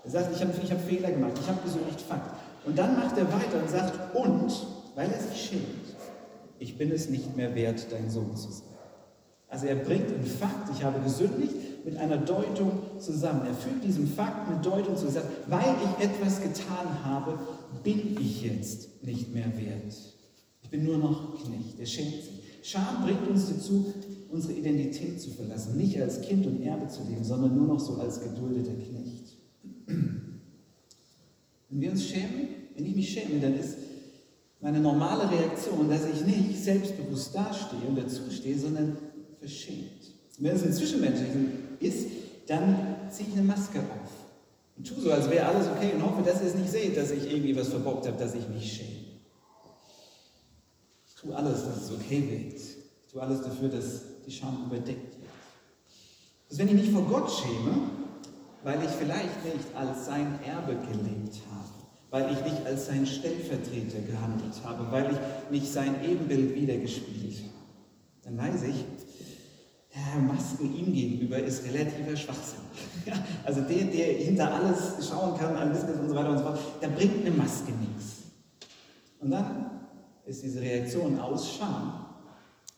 Er 0.04 0.10
sagt, 0.10 0.36
ich 0.36 0.41
habe 0.41 0.54
ich 0.63 0.72
hab 0.72 0.82
Fehler 0.82 1.12
gemacht, 1.12 1.34
ich 1.39 1.48
habe 1.48 1.62
gesündigt, 1.62 2.02
Fakt. 2.02 2.36
Und 2.65 2.78
dann 2.78 2.95
macht 2.95 3.17
er 3.17 3.32
weiter 3.32 3.62
und 3.62 3.69
sagt, 3.69 4.15
und, 4.15 4.52
weil 4.95 5.12
er 5.12 5.19
sich 5.19 5.50
schämt, 5.50 5.95
ich 6.60 6.78
bin 6.78 6.91
es 6.91 7.10
nicht 7.10 7.36
mehr 7.36 7.54
wert, 7.56 7.88
dein 7.91 8.10
Sohn 8.10 8.36
zu 8.36 8.52
sein. 8.52 8.68
Also 9.49 9.65
er 9.65 9.75
bringt 9.75 10.13
einen 10.13 10.25
Fakt, 10.25 10.69
ich 10.75 10.83
habe 10.83 10.99
gesündigt, 11.01 11.53
mit 11.83 11.97
einer 11.97 12.17
Deutung 12.17 12.71
zusammen. 12.99 13.47
Er 13.47 13.53
fügt 13.53 13.83
diesen 13.83 14.07
Fakt 14.07 14.49
mit 14.49 14.63
Deutung 14.63 14.95
zusammen. 14.95 15.27
Weil 15.47 15.75
ich 15.83 16.05
etwas 16.05 16.41
getan 16.41 17.03
habe, 17.03 17.39
bin 17.83 18.15
ich 18.19 18.43
jetzt 18.43 19.03
nicht 19.03 19.33
mehr 19.33 19.51
wert. 19.57 19.95
Ich 20.62 20.69
bin 20.69 20.83
nur 20.83 20.97
noch 20.97 21.43
Knecht. 21.43 21.79
Er 21.79 21.85
schämt 21.85 22.23
sich. 22.23 22.39
Scham 22.62 23.03
bringt 23.03 23.27
uns 23.27 23.49
dazu, 23.49 23.91
unsere 24.29 24.53
Identität 24.53 25.19
zu 25.19 25.31
verlassen. 25.31 25.77
Nicht 25.77 25.99
als 25.99 26.21
Kind 26.21 26.45
und 26.45 26.62
Erbe 26.62 26.88
zu 26.88 27.01
leben, 27.09 27.23
sondern 27.23 27.55
nur 27.55 27.67
noch 27.67 27.79
so 27.79 27.95
als 27.95 28.21
geduldeter 28.21 28.73
Knecht. 28.73 29.38
Wenn 31.69 31.81
wir 31.81 31.91
uns 31.91 32.05
schämen, 32.05 32.49
wenn 32.75 32.85
ich 32.85 32.95
mich 32.95 33.09
schäme, 33.09 33.39
dann 33.39 33.57
ist 33.57 33.77
meine 34.62 34.79
normale 34.79 35.31
Reaktion, 35.31 35.89
dass 35.89 36.01
ich 36.05 36.25
nicht 36.25 36.63
selbstbewusst 36.63 37.33
dastehe 37.33 37.88
und 37.88 37.97
dazustehe, 37.97 38.57
sondern 38.57 38.97
verschämt. 39.39 40.13
wenn 40.38 40.56
es 40.56 40.63
im 40.63 40.73
Zwischenmenschlichen 40.73 41.78
ist, 41.80 42.08
dann 42.47 42.95
ziehe 43.10 43.30
ich 43.30 43.36
eine 43.36 43.45
Maske 43.45 43.80
auf 43.80 44.19
und 44.80 44.88
tue 44.88 45.02
so, 45.02 45.12
als 45.12 45.30
wäre 45.30 45.45
alles 45.45 45.67
okay 45.67 45.91
und 45.93 46.04
hoffe, 46.04 46.23
dass 46.23 46.41
ihr 46.41 46.47
es 46.47 46.56
nicht 46.56 46.71
seht, 46.71 46.95
dass 46.95 47.12
ich 47.12 47.30
irgendwie 47.30 47.54
was 47.54 47.67
verbockt 47.67 48.08
habe, 48.08 48.17
dass 48.17 48.34
ich 48.34 48.47
mich 48.47 48.71
schäme. 48.71 49.19
Ich 51.06 51.15
tue 51.15 51.36
alles, 51.36 51.65
dass 51.65 51.84
es 51.84 51.91
okay 51.91 52.23
wird. 52.30 52.62
Ich 52.62 53.12
tue 53.12 53.21
alles 53.21 53.41
dafür, 53.41 53.67
dass 53.67 54.04
die 54.25 54.32
Scham 54.32 54.63
überdeckt 54.67 55.19
wird. 55.19 55.30
Dass 56.47 56.58
wenn 56.58 56.69
ich 56.69 56.75
mich 56.75 56.91
vor 56.91 57.04
Gott 57.04 57.30
schäme, 57.30 57.89
weil 58.63 58.82
ich 58.82 58.91
vielleicht 58.91 59.43
nicht 59.43 59.75
als 59.75 60.06
sein 60.06 60.39
Erbe 60.45 60.75
gelebt 60.75 61.41
habe, 61.52 61.69
weil 62.10 62.32
ich 62.32 62.41
nicht 62.49 62.65
als 62.65 62.86
sein 62.86 63.06
Stellvertreter 63.06 63.99
gehandelt 63.99 64.63
habe, 64.63 64.89
weil 64.93 65.12
ich 65.12 65.52
nicht 65.52 65.73
sein 65.73 65.95
Ebenbild 66.06 66.56
wiedergespiegelt 66.56 67.36
habe, 67.39 67.54
dann 68.23 68.38
weiß 68.38 68.63
ich, 68.63 68.86
ja, 69.93 70.19
Masken 70.19 70.75
ihm 70.75 70.93
gegenüber 70.93 71.39
ist 71.39 71.63
relativer 71.65 72.15
Schwachsinn. 72.15 72.60
Ja, 73.06 73.13
also 73.43 73.62
der, 73.62 73.86
der 73.86 74.13
hinter 74.17 74.54
alles 74.54 75.08
schauen 75.08 75.38
kann, 75.38 75.56
an 75.56 75.71
Business 75.71 75.97
und 75.99 76.10
so 76.10 76.15
weiter 76.15 76.32
und 76.32 76.38
so 76.38 76.43
fort, 76.43 76.60
da 76.82 76.89
bringt 76.89 77.25
eine 77.25 77.36
Maske 77.36 77.71
nichts. 77.71 78.23
Und 79.19 79.32
dann 79.32 79.71
ist 80.25 80.43
diese 80.43 80.62
Reaktion 80.62 81.17
aus 81.17 81.56
Scham, 81.56 82.06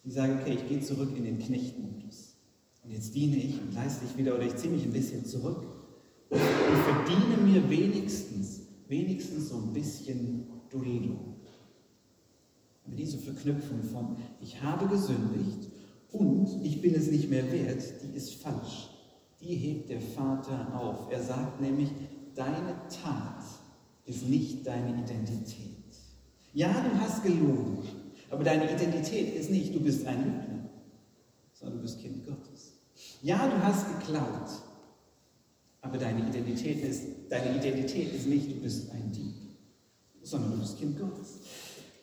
die 0.06 0.12
sagen, 0.12 0.40
okay, 0.40 0.54
ich 0.54 0.68
gehe 0.70 0.80
zurück 0.80 1.10
in 1.18 1.26
den 1.26 1.40
Knechtmodus. 1.40 2.36
Und 2.84 2.92
jetzt 2.92 3.14
diene 3.14 3.38
ich 3.38 3.60
und 3.62 3.74
leiste 3.74 4.06
ich 4.06 4.18
wieder 4.18 4.36
oder 4.36 4.44
ich 4.44 4.56
ziehe 4.56 4.72
mich 4.72 4.86
ein 4.86 4.94
bisschen 4.94 5.26
zurück 5.26 5.66
und, 6.30 6.40
und 6.40 7.06
verdiene 7.06 7.38
mir 7.38 7.70
wenigstens, 7.70 8.62
wenigstens 8.88 9.50
so 9.50 9.58
ein 9.58 9.74
bisschen 9.74 10.48
Duldung. 10.70 11.36
Aber 12.86 12.96
diese 12.96 13.18
Verknüpfung 13.18 13.84
von 13.84 14.16
ich 14.40 14.62
habe 14.62 14.88
gesündigt 14.88 15.71
und 16.12 16.60
ich 16.64 16.82
bin 16.82 16.94
es 16.96 17.10
nicht 17.10 17.30
mehr 17.30 17.52
wert, 17.52 17.84
die 18.04 18.16
ist 18.16 18.36
falsch. 18.36 18.90
Die 19.42 19.56
hebt 19.56 19.90
der 19.90 20.02
Vater 20.02 20.80
auf. 20.80 21.12
Er 21.12 21.24
sagt 21.24 21.62
nämlich, 21.62 21.90
deine 22.36 22.76
Tat 22.90 23.44
ist 24.06 24.28
nicht 24.28 24.66
deine 24.68 25.02
Identität. 25.02 25.72
Ja, 26.54 26.70
du 26.82 27.00
hast 27.00 27.24
gelogen, 27.24 27.80
aber 28.30 28.44
deine 28.44 28.72
Identität 28.74 29.36
ist 29.36 29.50
nicht, 29.50 29.74
du 29.74 29.80
bist 29.80 30.06
ein 30.06 30.24
Lügner, 30.24 30.70
sondern 31.54 31.78
du 31.78 31.84
bist 31.84 32.02
Kind 32.02 32.26
Gottes. 32.26 32.74
Ja, 33.22 33.48
du 33.48 33.64
hast 33.64 33.88
geklaut, 33.88 34.50
aber 35.82 35.98
deine 35.98 36.28
Identität 36.28 36.84
ist, 36.84 37.04
deine 37.30 37.58
Identität 37.58 38.14
ist 38.14 38.28
nicht, 38.28 38.52
du 38.52 38.56
bist 38.56 38.92
ein 38.92 39.12
Dieb, 39.12 39.36
sondern 40.22 40.52
du 40.52 40.58
bist 40.60 40.78
Kind 40.78 41.00
Gottes. 41.00 41.40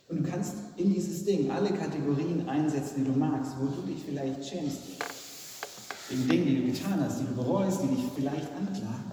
Und 0.08 0.24
du 0.24 0.30
kannst 0.30 0.54
in 0.76 0.92
dieses 0.92 1.24
Ding 1.24 1.50
alle 1.50 1.70
Kategorien 1.70 2.48
einsetzen, 2.48 3.04
die 3.04 3.04
du 3.04 3.18
magst, 3.18 3.52
wo 3.60 3.66
du 3.66 3.82
dich 3.82 4.02
vielleicht 4.04 4.42
schämst, 4.44 4.78
wegen 6.08 6.28
Dingen, 6.28 6.46
die 6.46 6.56
du 6.62 6.72
getan 6.72 6.98
hast, 7.00 7.20
die 7.20 7.26
du 7.26 7.34
bereust, 7.34 7.82
die 7.82 7.94
dich 7.94 8.04
vielleicht 8.14 8.48
anklagen. 8.56 9.12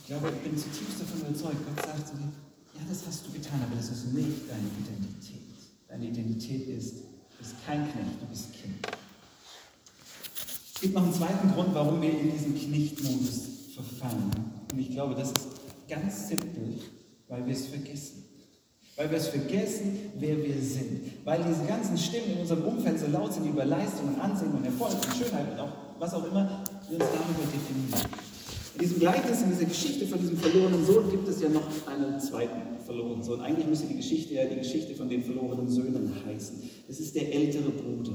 Ich 0.00 0.06
glaube, 0.06 0.28
ich 0.28 0.50
bin 0.50 0.58
zutiefst 0.58 1.00
davon 1.00 1.20
überzeugt, 1.20 1.56
Gott 1.64 1.86
sagt 1.86 2.08
zu 2.08 2.16
dir, 2.16 2.28
ja, 2.74 2.80
das 2.88 3.06
hast 3.06 3.26
du 3.26 3.32
getan, 3.32 3.60
aber 3.66 3.76
das 3.76 3.88
ist 3.88 4.12
nicht 4.12 4.50
deine 4.50 4.68
Identität. 4.84 5.40
Deine 5.88 6.06
Identität 6.06 6.68
ist, 6.68 6.96
du 6.96 7.38
bist 7.38 7.54
kein 7.64 7.90
Knecht, 7.90 8.20
du 8.20 8.26
bist 8.26 8.52
Kind. 8.52 8.86
Es 10.74 10.80
gibt 10.80 10.94
noch 10.94 11.04
einen 11.04 11.14
zweiten 11.14 11.52
Grund, 11.52 11.74
warum 11.74 12.02
wir 12.02 12.10
in 12.10 12.32
diesen 12.32 12.54
Knechtmodus 12.54 13.72
verfallen. 13.74 14.30
Und 14.72 14.78
ich 14.78 14.90
glaube, 14.90 15.14
das 15.14 15.28
ist 15.28 15.46
ganz 15.88 16.28
simpel, 16.28 16.80
weil 17.28 17.46
wir 17.46 17.54
es 17.54 17.66
vergessen. 17.68 18.31
Weil 18.96 19.10
wir 19.10 19.18
es 19.18 19.28
vergessen, 19.28 20.12
wer 20.18 20.36
wir 20.36 20.60
sind. 20.60 21.24
Weil 21.24 21.42
diese 21.42 21.64
ganzen 21.66 21.96
Stimmen 21.96 22.32
in 22.34 22.40
unserem 22.40 22.64
Umfeld 22.64 23.00
so 23.00 23.06
laut 23.06 23.32
sind 23.32 23.46
über 23.46 23.64
Leistung 23.64 24.08
und 24.08 24.20
Ansehen 24.20 24.52
und 24.52 24.64
Erfolg 24.64 24.92
und 24.92 25.16
Schönheit 25.16 25.50
und 25.52 25.60
auch 25.60 25.72
was 25.98 26.12
auch 26.14 26.24
immer, 26.30 26.62
wir 26.90 26.98
uns 26.98 27.08
darüber 27.08 27.46
definieren. 27.46 28.10
In 28.74 28.80
diesem 28.80 28.98
Gleichnis, 29.00 29.42
in 29.42 29.50
dieser 29.50 29.66
Geschichte 29.66 30.06
von 30.06 30.18
diesem 30.18 30.36
verlorenen 30.36 30.84
Sohn 30.84 31.10
gibt 31.10 31.28
es 31.28 31.40
ja 31.40 31.48
noch 31.48 31.68
einen 31.86 32.18
zweiten 32.20 32.78
verlorenen 32.84 33.22
Sohn. 33.22 33.40
Eigentlich 33.40 33.66
müsste 33.66 33.86
die 33.86 33.96
Geschichte 33.96 34.34
ja 34.34 34.46
die 34.46 34.56
Geschichte 34.56 34.94
von 34.94 35.08
den 35.08 35.22
verlorenen 35.22 35.68
Söhnen 35.68 36.12
heißen. 36.26 36.56
Das 36.88 36.98
ist 36.98 37.14
der 37.14 37.32
ältere 37.34 37.70
Bruder. 37.70 38.12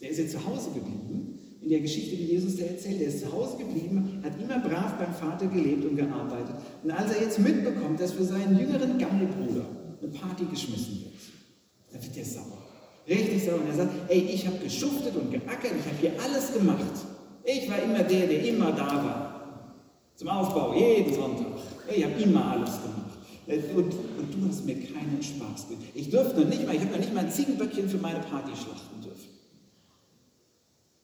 Der 0.00 0.10
ist 0.10 0.18
jetzt 0.18 0.32
zu 0.32 0.46
Hause 0.46 0.70
geblieben. 0.74 1.38
In 1.60 1.68
der 1.68 1.80
Geschichte, 1.80 2.16
die 2.16 2.26
Jesus 2.26 2.56
da 2.56 2.64
erzählt, 2.64 3.00
der 3.00 3.08
ist 3.08 3.20
zu 3.20 3.32
Hause 3.32 3.58
geblieben, 3.58 4.22
hat 4.22 4.32
immer 4.40 4.60
brav 4.60 4.96
beim 4.98 5.12
Vater 5.12 5.46
gelebt 5.48 5.84
und 5.84 5.96
gearbeitet. 5.96 6.54
Und 6.82 6.90
als 6.92 7.12
er 7.12 7.22
jetzt 7.22 7.38
mitbekommt, 7.40 8.00
dass 8.00 8.12
für 8.12 8.24
seinen 8.24 8.58
jüngeren 8.58 8.96
Gammelbruder 8.98 9.66
eine 10.02 10.12
Party 10.12 10.44
geschmissen 10.44 11.04
wird, 11.04 11.14
dann 11.92 12.02
wird 12.02 12.16
er 12.16 12.24
sauer. 12.24 12.58
Richtig 13.08 13.44
sauer. 13.44 13.60
Und 13.60 13.68
er 13.68 13.74
sagt, 13.74 13.92
ey, 14.08 14.20
ich 14.20 14.46
habe 14.46 14.58
geschuftet 14.58 15.16
und 15.16 15.30
geackert, 15.30 15.72
ich 15.78 15.86
habe 15.86 15.96
hier 16.00 16.12
alles 16.22 16.52
gemacht. 16.52 16.84
Ich 17.44 17.70
war 17.70 17.82
immer 17.82 18.02
der, 18.02 18.26
der 18.26 18.44
immer 18.44 18.72
da 18.72 18.86
war. 18.86 19.28
Zum 20.14 20.28
Aufbau, 20.28 20.74
jeden 20.74 21.14
Sonntag. 21.14 21.46
Ich 21.94 22.04
habe 22.04 22.14
immer 22.20 22.52
alles 22.52 22.70
gemacht. 22.82 23.08
Und, 23.46 23.94
und, 24.18 24.34
du 24.34 24.48
hast 24.48 24.66
mir 24.66 24.74
keinen 24.74 25.22
Spaß 25.22 25.68
gemacht. 25.68 25.88
Ich 25.94 26.10
durfte 26.10 26.40
noch 26.40 26.48
nicht 26.48 26.66
mal, 26.66 26.74
ich 26.74 26.82
habe 26.82 26.90
noch 26.90 26.98
nicht 26.98 27.14
mal 27.14 27.24
ein 27.24 27.30
Ziegenböckchen 27.32 27.88
für 27.88 27.96
meine 27.96 28.18
Party 28.18 28.50
schlachten 28.50 29.00
dürfen. 29.02 29.30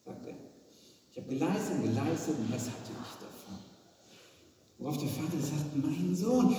Sagt 0.05 0.27
er. 0.27 0.35
Ich 1.11 1.17
habe 1.17 1.29
geleistet 1.29 1.77
und 1.77 1.83
geleistet 1.83 2.35
und 2.37 2.53
was 2.53 2.65
hatte 2.67 2.91
ich 2.91 3.13
davon? 3.17 3.57
Worauf 4.77 4.97
der 4.97 5.07
Vater 5.07 5.39
sagt, 5.41 5.75
mein 5.75 6.13
Sohn, 6.13 6.55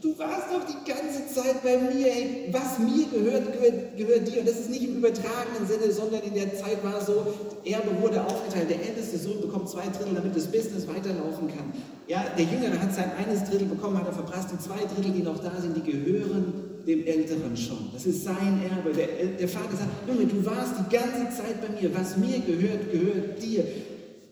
Du 0.00 0.18
warst 0.18 0.48
doch 0.50 0.64
die 0.64 0.90
ganze 0.90 1.28
Zeit 1.28 1.62
bei 1.62 1.76
mir. 1.76 2.06
Ey. 2.06 2.48
Was 2.50 2.78
mir 2.78 3.04
gehört, 3.12 3.52
gehört, 3.52 3.96
gehört 3.96 4.28
dir. 4.28 4.40
Und 4.40 4.48
das 4.48 4.60
ist 4.60 4.70
nicht 4.70 4.84
im 4.84 4.96
übertragenen 4.96 5.68
Sinne, 5.68 5.92
sondern 5.92 6.22
in 6.22 6.34
der 6.34 6.54
Zeit 6.54 6.82
war 6.82 7.04
so, 7.04 7.26
Erbe 7.64 8.00
wurde 8.00 8.24
aufgeteilt. 8.24 8.70
Der 8.70 8.80
älteste 8.80 9.18
Sohn 9.18 9.42
bekommt 9.42 9.68
zwei 9.68 9.86
Drittel, 9.88 10.14
damit 10.14 10.34
das 10.34 10.46
Business 10.46 10.88
weiterlaufen 10.88 11.48
kann. 11.48 11.72
Ja, 12.08 12.24
der 12.36 12.46
Jüngere 12.46 12.80
hat 12.80 12.94
sein 12.94 13.12
eines 13.18 13.44
Drittel 13.44 13.66
bekommen, 13.66 13.98
hat 13.98 14.06
er 14.06 14.14
verprasst. 14.14 14.48
Die 14.52 14.58
zwei 14.58 14.78
Drittel, 14.86 15.12
die 15.12 15.22
noch 15.22 15.38
da 15.38 15.60
sind, 15.60 15.76
die 15.76 15.90
gehören 15.90 16.54
dem 16.86 17.04
Älteren 17.04 17.54
schon. 17.54 17.90
Das 17.92 18.06
ist 18.06 18.24
sein 18.24 18.62
Erbe. 18.70 18.94
Der, 18.94 19.06
der 19.38 19.48
Vater 19.48 19.76
sagt, 19.76 20.08
Junge, 20.08 20.24
du 20.26 20.44
warst 20.46 20.74
die 20.78 20.96
ganze 20.96 21.36
Zeit 21.36 21.60
bei 21.60 21.78
mir. 21.78 21.94
Was 21.94 22.16
mir 22.16 22.38
gehört, 22.40 22.90
gehört 22.90 23.42
dir. 23.42 23.64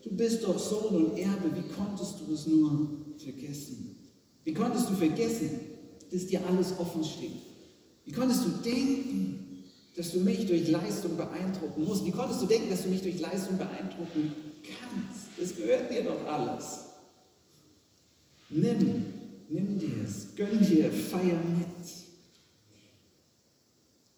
Du 0.03 0.11
bist 0.17 0.45
doch 0.45 0.59
Sohn 0.59 0.97
und 0.97 1.19
Erbe. 1.19 1.51
Wie 1.55 1.69
konntest 1.77 2.15
du 2.21 2.33
es 2.33 2.47
nur 2.47 2.89
vergessen? 3.19 3.98
Wie 4.45 4.55
konntest 4.55 4.89
du 4.89 4.95
vergessen, 4.95 5.61
dass 6.11 6.27
dir 6.27 6.41
alles 6.47 6.79
offen 6.79 7.05
steht? 7.05 7.43
Wie 8.05 8.13
konntest 8.13 8.45
du 8.45 8.51
denken, 8.65 9.65
dass 9.97 10.13
du 10.13 10.21
mich 10.21 10.47
durch 10.47 10.69
Leistung 10.69 11.17
beeindrucken 11.17 11.85
musst? 11.85 12.07
Wie 12.07 12.11
konntest 12.11 12.41
du 12.41 12.47
denken, 12.47 12.71
dass 12.71 12.85
du 12.85 12.89
mich 12.89 13.03
durch 13.03 13.21
Leistung 13.21 13.59
beeindrucken 13.59 14.33
kannst? 14.63 15.29
Das 15.39 15.57
gehört 15.57 15.91
dir 15.91 16.05
doch 16.05 16.27
alles. 16.27 16.87
Nimm, 18.51 19.05
nimm 19.51 19.79
dir 19.79 20.05
es, 20.05 20.29
gönn 20.37 20.65
dir, 20.65 20.91
feier 20.91 21.39
mit. 21.59 21.89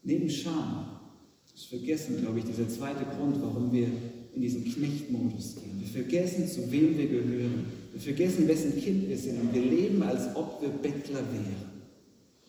Neben 0.02 0.30
Scham 0.30 1.00
ist 1.54 1.66
vergessen, 1.66 2.20
glaube 2.20 2.38
ich, 2.38 2.44
dieser 2.44 2.68
zweite 2.68 3.04
Grund, 3.04 3.40
warum 3.42 3.72
wir 3.72 3.88
in 4.34 4.40
diesen 4.40 4.64
Knechtmodus 4.64 5.56
gehen. 5.56 5.80
Wir 5.80 5.88
vergessen, 5.88 6.48
zu 6.48 6.70
wem 6.70 6.96
wir 6.96 7.08
gehören. 7.08 7.66
Wir 8.02 8.14
vergessen, 8.14 8.48
wessen 8.48 8.80
Kind 8.80 9.10
wir 9.10 9.18
sind 9.18 9.38
und 9.42 9.54
wir 9.54 9.60
leben, 9.60 10.02
als 10.02 10.34
ob 10.34 10.62
wir 10.62 10.70
Bettler 10.70 11.20
wären. 11.20 11.82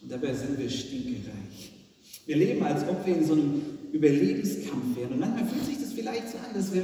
Und 0.01 0.09
dabei 0.09 0.33
sind 0.33 0.57
wir 0.57 0.69
stinkereich. 0.69 1.73
Wir 2.25 2.37
leben, 2.37 2.63
als 2.63 2.87
ob 2.87 3.05
wir 3.05 3.17
in 3.17 3.25
so 3.25 3.33
einem 3.33 3.61
Überlebenskampf 3.91 4.95
wären. 4.95 5.11
Und 5.11 5.19
manchmal 5.19 5.45
fühlt 5.47 5.65
sich 5.65 5.77
das 5.77 5.91
vielleicht 5.91 6.29
so 6.29 6.37
an, 6.37 6.53
dass 6.53 6.73
wir, 6.73 6.83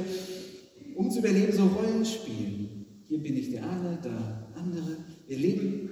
um 0.94 1.10
zu 1.10 1.20
überleben, 1.20 1.50
so 1.50 1.64
Rollen 1.64 2.04
spielen. 2.04 2.84
Hier 3.08 3.18
bin 3.18 3.38
ich 3.38 3.52
der 3.52 3.62
eine, 3.62 3.98
da 4.02 4.50
andere. 4.54 4.98
Wir 5.26 5.38
leben, 5.38 5.88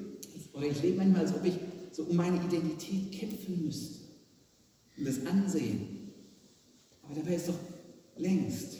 oder 0.53 0.67
ich 0.67 0.83
lebe 0.83 0.99
manchmal, 0.99 1.23
als 1.23 1.35
ob 1.35 1.47
ich 1.47 1.55
so 1.93 2.03
um 2.03 2.17
meine 2.17 2.37
Identität 2.45 3.11
kämpfen 3.11 3.65
müsste. 3.65 4.01
Um 4.99 5.05
das 5.07 5.25
Ansehen. 5.25 6.13
Aber 7.03 7.15
dabei 7.15 7.37
ist 7.37 7.49
doch 7.49 7.59
längst, 8.19 8.77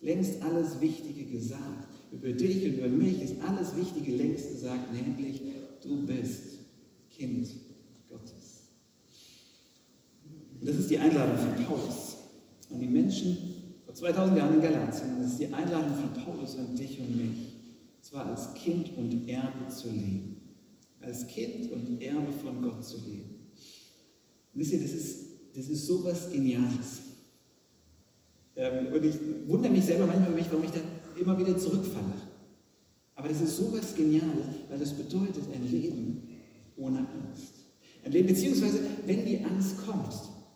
längst 0.00 0.40
alles 0.42 0.80
Wichtige 0.80 1.24
gesagt. 1.24 1.91
Über 2.12 2.32
dich 2.32 2.64
und 2.64 2.78
über 2.78 2.88
mich 2.88 3.22
ist 3.22 3.36
alles 3.40 3.74
Wichtige 3.76 4.16
längst 4.16 4.50
gesagt, 4.50 4.92
nämlich 4.92 5.40
du 5.82 6.06
bist 6.06 6.58
Kind 7.10 7.48
Gottes. 8.08 8.68
Und 10.60 10.68
das 10.68 10.76
ist 10.76 10.90
die 10.90 10.98
Einladung 10.98 11.36
von 11.38 11.64
Paulus 11.64 12.16
an 12.70 12.80
die 12.80 12.86
Menschen 12.86 13.36
vor 13.84 13.94
2000 13.94 14.36
Jahren 14.36 14.54
in 14.54 14.62
Galatien. 14.62 15.18
Das 15.20 15.32
ist 15.32 15.40
die 15.40 15.52
Einladung 15.52 15.94
von 15.94 16.24
Paulus 16.24 16.56
an 16.58 16.76
dich 16.76 17.00
und 17.00 17.16
mich. 17.16 17.52
Und 17.96 18.04
zwar 18.04 18.26
als 18.26 18.52
Kind 18.54 18.96
und 18.96 19.28
Erbe 19.28 19.68
zu 19.68 19.88
leben. 19.88 20.36
Als 21.00 21.26
Kind 21.26 21.72
und 21.72 22.00
Erbe 22.00 22.32
von 22.32 22.62
Gott 22.62 22.84
zu 22.84 22.98
leben. 22.98 23.48
Und 24.52 24.60
wisst 24.60 24.72
ihr, 24.72 24.80
das 24.80 24.92
ist, 24.92 25.24
das 25.54 25.68
ist 25.68 25.86
so 25.86 26.04
was 26.04 26.30
Geniales. 26.30 27.00
Ähm, 28.54 28.92
und 28.92 29.04
ich 29.04 29.14
wundere 29.46 29.72
mich 29.72 29.84
selber 29.84 30.06
manchmal, 30.06 30.32
warum 30.50 30.64
ich 30.64 30.70
da 30.70 30.80
immer 31.18 31.38
wieder 31.38 31.56
zurückfalle. 31.58 32.12
Aber 33.14 33.28
das 33.28 33.40
ist 33.40 33.56
so 33.56 33.72
was 33.72 33.94
Geniales, 33.94 34.46
weil 34.68 34.78
das 34.78 34.92
bedeutet 34.92 35.44
ein 35.54 35.70
Leben 35.70 36.22
ohne 36.76 36.98
Angst. 36.98 37.52
Ein 38.04 38.12
Leben, 38.12 38.28
beziehungsweise, 38.28 38.80
wenn 39.06 39.24
die 39.24 39.44
Angst 39.44 39.76
kommt, 39.86 40.12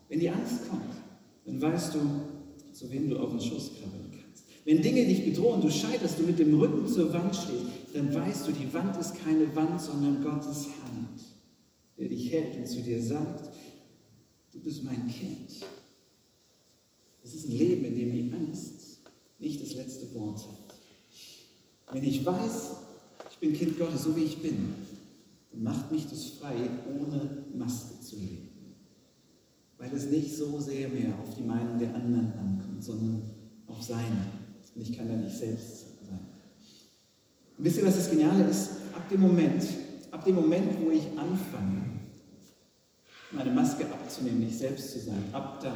wenn 0.09 0.21
die 0.21 0.31
Angst 0.31 0.69
kommt, 0.69 0.83
dann 1.45 1.61
weißt 1.61 1.95
du, 1.95 1.99
zu 2.73 2.91
wem 2.91 3.09
du 3.09 3.19
auf 3.19 3.31
den 3.31 3.41
Schoß 3.41 3.73
krabbeln 3.75 4.11
kannst. 4.11 4.45
Wenn 4.65 4.83
Dinge 4.83 5.07
dich 5.07 5.25
bedrohen, 5.25 5.61
du 5.61 5.71
scheiterst, 5.71 6.19
du 6.19 6.25
mit 6.25 6.39
dem 6.39 6.59
Rücken 6.59 6.89
zur 6.89 7.13
Wand 7.13 7.37
stehst, 7.37 7.95
dann 7.95 8.13
weißt 8.13 8.49
du, 8.49 8.53
die 8.53 8.73
Wand 8.75 8.97
ist 8.97 9.15
keine 9.15 9.55
Wand, 9.55 9.81
sondern 9.81 10.23
Gottes 10.23 10.67
Hand, 10.67 11.21
der 11.99 12.09
dich 12.09 12.33
hält 12.33 12.57
und 12.57 12.67
zu 12.67 12.81
dir 12.83 13.01
sagt, 13.01 13.49
du 14.53 14.59
bist 14.61 14.83
mein 14.83 15.07
Kind. 15.07 15.51
Es 17.23 17.35
ist 17.35 17.49
ein 17.49 17.57
Leben, 17.57 17.85
in 17.85 17.97
dem 17.97 18.13
die 18.13 18.33
Angst 18.35 18.76
nicht 19.39 19.63
das 19.63 19.75
letzte 19.75 20.13
Wort 20.15 20.39
hat. 20.39 21.95
Wenn 21.95 22.05
ich 22.05 22.25
weiß, 22.25 22.71
ich 23.31 23.39
bin 23.39 23.53
Kind 23.53 23.79
Gottes, 23.79 24.05
so 24.05 24.17
wie 24.17 24.25
ich 24.25 24.43
bin, 24.43 24.75
dann 25.53 25.63
macht 25.63 25.93
mich 25.93 26.09
das 26.09 26.25
frei, 26.25 26.55
ohne 26.89 27.45
Maske 27.55 28.01
zu 28.01 28.17
leben. 28.17 28.49
Weil 29.79 29.93
es 29.95 30.07
nicht 30.07 30.35
so 30.35 30.59
sehr 30.59 30.89
mehr 30.89 31.15
auf 31.23 31.35
die 31.37 31.43
Meinung 31.43 31.79
der 31.79 31.95
anderen 31.95 32.33
ankommt, 32.33 32.83
sondern 32.83 33.23
auf 33.67 33.83
seine. 33.83 34.27
Und 34.75 34.83
ich 34.83 34.97
kann 34.97 35.09
da 35.09 35.15
nicht 35.15 35.37
selbst 35.37 35.81
sein. 35.81 36.19
Und 37.59 37.65
wisst 37.65 37.79
ihr, 37.79 37.87
was 37.87 37.97
das 37.97 38.11
Geniale 38.11 38.45
ist? 38.45 38.71
Ab 38.93 39.09
dem 39.09 39.21
Moment, 39.21 39.63
ab 40.11 40.25
dem 40.25 40.35
Moment, 40.35 40.79
wo 40.83 40.91
ich 40.91 41.07
anfange, 41.17 41.83
meine 43.33 43.51
Maske 43.51 43.85
abzunehmen, 43.87 44.41
nicht 44.41 44.59
selbst 44.59 44.93
zu 44.93 45.01
sein, 45.01 45.23
ab 45.33 45.61
da 45.63 45.75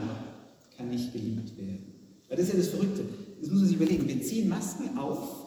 kann 0.77 0.93
ich 0.93 1.13
geliebt 1.13 1.57
werden. 1.57 1.93
Das 2.29 2.41
ist 2.41 2.53
ja 2.53 2.59
das 2.59 2.69
Verrückte. 2.69 3.05
Das 3.41 3.49
muss 3.49 3.61
man 3.61 3.69
sich 3.69 3.77
überlegen. 3.77 4.07
Wir 4.07 4.23
ziehen 4.23 4.49
Masken 4.49 4.97
auf, 4.99 5.47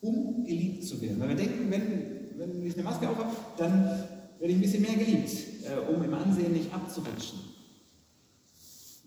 um 0.00 0.44
geliebt 0.44 0.84
zu 0.84 1.00
werden. 1.00 1.20
Weil 1.20 1.30
wir 1.30 1.36
denken, 1.36 1.70
wenn, 1.70 2.38
wenn 2.38 2.66
ich 2.66 2.74
eine 2.74 2.82
Maske 2.82 3.08
auf 3.08 3.18
habe, 3.18 3.36
dann 3.58 3.84
werde 4.38 4.52
ich 4.52 4.54
ein 4.54 4.60
bisschen 4.60 4.82
mehr 4.82 4.94
geliebt, 4.94 5.30
äh, 5.64 5.92
um 5.92 6.02
im 6.02 6.14
Ansehen 6.14 6.52
nicht 6.52 6.72
abzurutschen. 6.72 7.40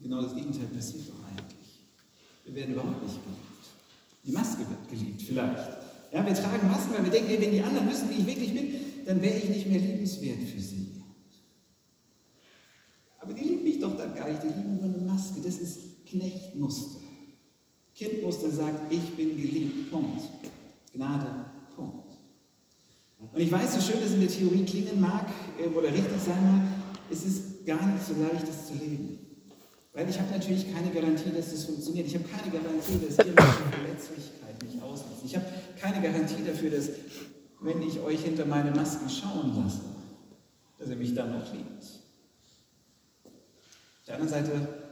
Genau 0.01 0.21
das 0.21 0.35
Gegenteil 0.35 0.67
passiert 0.67 1.09
doch 1.09 1.27
eigentlich. 1.27 1.83
Wir 2.45 2.55
werden 2.55 2.73
überhaupt 2.73 3.03
nicht 3.03 3.19
geliebt. 3.23 3.39
Die 4.25 4.31
Maske 4.31 4.59
wird 4.59 4.89
geliebt, 4.89 5.21
vielleicht. 5.21 5.69
Ja, 6.11 6.25
wir 6.25 6.33
tragen 6.33 6.67
Masken, 6.67 6.93
weil 6.93 7.03
wir 7.03 7.11
denken, 7.11 7.29
ey, 7.29 7.41
wenn 7.41 7.51
die 7.51 7.61
anderen 7.61 7.89
wissen, 7.89 8.09
wie 8.09 8.21
ich 8.21 8.25
wirklich 8.25 8.53
bin, 8.53 8.73
dann 9.05 9.21
wäre 9.21 9.37
ich 9.37 9.49
nicht 9.49 9.67
mehr 9.67 9.79
liebenswert 9.79 10.39
für 10.43 10.59
sie. 10.59 10.87
Aber 13.19 13.33
die 13.33 13.43
lieben 13.43 13.63
mich 13.63 13.79
doch 13.79 13.95
dann 13.97 14.15
gar 14.15 14.27
nicht, 14.29 14.41
die 14.43 14.47
lieben 14.47 14.77
nur 14.77 14.85
eine 14.85 15.03
Maske. 15.03 15.41
Das 15.43 15.57
ist 15.57 16.05
Knechtmuster. 16.05 17.09
Kindmuster 17.99 18.49
sagt, 18.49 18.93
ich 18.93 19.13
bin 19.17 19.35
geliebt, 19.35 19.91
Punkt. 19.91 20.21
Gnade, 20.93 21.45
Punkt. 21.75 22.07
Und 23.33 23.41
ich 23.41 23.51
weiß, 23.51 23.75
so 23.75 23.81
schön 23.81 24.01
das 24.01 24.13
in 24.13 24.21
der 24.21 24.29
Theorie 24.29 24.63
klingen 24.63 25.01
mag 25.01 25.27
äh, 25.59 25.67
oder 25.67 25.89
richtig 25.89 26.21
sein 26.25 26.41
mag, 26.41 26.62
es 27.12 27.25
ist 27.25 27.65
gar 27.65 27.85
nicht 27.88 28.05
so 28.05 28.13
leicht, 28.13 28.47
das 28.47 28.67
zu 28.67 28.73
leben. 28.75 29.19
Weil 29.91 30.09
ich 30.09 30.17
habe 30.17 30.31
natürlich 30.31 30.73
keine 30.73 30.91
Garantie, 30.91 31.31
dass 31.35 31.51
das 31.51 31.65
funktioniert. 31.65 32.07
Ich 32.07 32.15
habe 32.15 32.23
keine 32.23 32.49
Garantie, 32.49 32.99
dass 33.05 33.17
ihr 33.17 33.33
meine 33.33 33.73
Verletzlichkeit 33.73 34.63
nicht 34.63 34.81
ausnutzt. 34.81 35.23
Ich 35.25 35.35
habe 35.35 35.45
keine 35.77 36.01
Garantie 36.01 36.43
dafür, 36.47 36.71
dass, 36.71 36.89
wenn 37.59 37.81
ich 37.81 37.99
euch 37.99 38.21
hinter 38.21 38.45
meine 38.45 38.71
Masken 38.71 39.09
schauen 39.09 39.62
lasse, 39.62 39.81
dass 40.77 40.89
ihr 40.89 40.95
mich 40.95 41.13
dann 41.13 41.38
noch 41.38 41.51
liebt. 41.51 41.83
Auf 43.25 44.05
der 44.07 44.15
anderen 44.15 44.31
Seite 44.31 44.88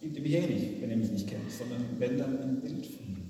Liebt 0.00 0.16
ihr 0.16 0.22
mich 0.22 0.32
eh 0.32 0.46
nicht, 0.46 0.80
wenn 0.80 0.90
ihr 0.90 0.96
mich 0.96 1.10
nicht 1.10 1.28
kennt, 1.28 1.50
sondern 1.50 1.84
wenn 1.98 2.16
dann 2.16 2.38
ein 2.38 2.60
Bild 2.60 2.86
von 2.86 3.06
mir. 3.06 3.20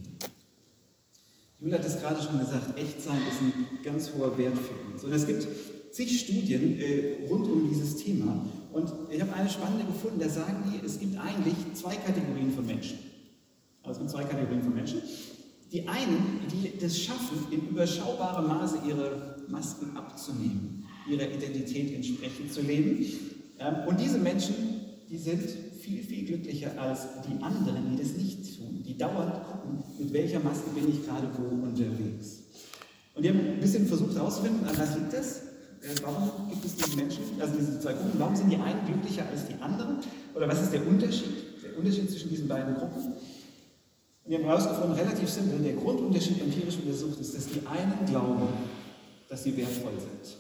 Julia 1.60 1.78
hat 1.78 1.84
es 1.84 2.00
gerade 2.00 2.22
schon 2.22 2.38
gesagt, 2.38 2.78
Echtsein 2.78 3.18
ist 3.28 3.42
ein 3.42 3.78
ganz 3.82 4.12
hoher 4.14 4.38
Wert 4.38 4.56
für 4.56 4.92
uns. 4.92 5.04
Und 5.04 5.12
es 5.12 5.26
gibt 5.26 5.46
zig 5.90 6.20
Studien 6.20 6.78
äh, 6.80 7.26
rund 7.28 7.46
um 7.46 7.68
dieses 7.68 7.96
Thema. 7.96 8.46
Und 8.72 8.92
ich 9.10 9.20
habe 9.20 9.32
eine 9.34 9.50
spannende 9.50 9.84
gefunden, 9.84 10.20
da 10.20 10.28
sagen 10.28 10.62
die, 10.72 10.86
es 10.86 11.00
gibt 11.00 11.18
eigentlich 11.18 11.54
zwei 11.74 11.96
Kategorien 11.96 12.52
von 12.52 12.64
Menschen. 12.64 12.98
Also 13.82 13.92
es 13.92 13.98
gibt 13.98 14.10
zwei 14.10 14.24
Kategorien 14.24 14.62
von 14.62 14.74
Menschen. 14.74 15.02
Die 15.72 15.88
einen, 15.88 16.40
die 16.52 16.78
das 16.78 16.98
schaffen, 16.98 17.46
in 17.50 17.68
überschaubarem 17.68 18.46
Maße 18.46 18.78
ihre 18.88 19.36
Masken 19.48 19.96
abzunehmen, 19.96 20.86
ihrer 21.08 21.28
Identität 21.30 21.94
entsprechend 21.94 22.52
zu 22.52 22.62
leben. 22.62 23.04
Und 23.86 24.00
diese 24.00 24.18
Menschen, 24.18 24.54
die 25.10 25.18
sind 25.18 25.42
viel, 25.80 26.02
viel 26.02 26.24
glücklicher 26.26 26.70
als 26.80 27.06
die 27.28 27.42
anderen, 27.42 27.90
die 27.90 28.02
das 28.02 28.12
nicht 28.12 28.56
tun, 28.56 28.82
die 28.86 28.96
dauernd 28.96 29.34
gucken, 29.44 29.82
mit 29.98 30.12
welcher 30.12 30.40
Maske 30.40 30.70
bin 30.74 30.88
ich 30.88 31.04
gerade 31.06 31.28
wo 31.36 31.66
unterwegs. 31.66 32.40
Und 33.14 33.24
die 33.24 33.30
haben 33.30 33.40
ein 33.40 33.60
bisschen 33.60 33.86
versucht 33.86 34.14
herauszufinden, 34.14 34.66
an 34.66 34.78
was 34.78 34.94
liegt 34.96 35.12
das? 35.12 35.38
Äh, 35.82 35.94
warum 36.02 36.48
gibt 36.50 36.64
es 36.64 36.76
diese 36.76 36.96
Menschen, 36.96 37.22
also 37.40 37.54
diese 37.58 37.80
zwei 37.80 37.94
Gruppen, 37.94 38.18
warum 38.18 38.36
sind 38.36 38.50
die 38.50 38.56
einen 38.56 38.84
glücklicher 38.86 39.26
als 39.30 39.46
die 39.46 39.54
anderen? 39.60 39.98
Oder 40.34 40.48
was 40.48 40.62
ist 40.62 40.72
der 40.72 40.86
Unterschied? 40.86 41.62
Der 41.62 41.78
Unterschied 41.78 42.10
zwischen 42.10 42.30
diesen 42.30 42.48
beiden 42.48 42.74
Gruppen? 42.74 43.14
Und 44.24 44.30
wir 44.30 44.38
haben 44.38 44.44
herausgefunden, 44.44 44.92
relativ 44.92 45.28
simpel, 45.28 45.58
der 45.60 45.72
Grundunterschied 45.72 46.40
empirisch 46.40 46.76
untersucht 46.76 47.20
ist, 47.20 47.34
dass 47.34 47.46
die 47.46 47.66
einen 47.66 48.06
glauben, 48.06 48.48
dass 49.28 49.42
sie 49.42 49.56
wertvoll 49.56 49.98
sind. 49.98 50.36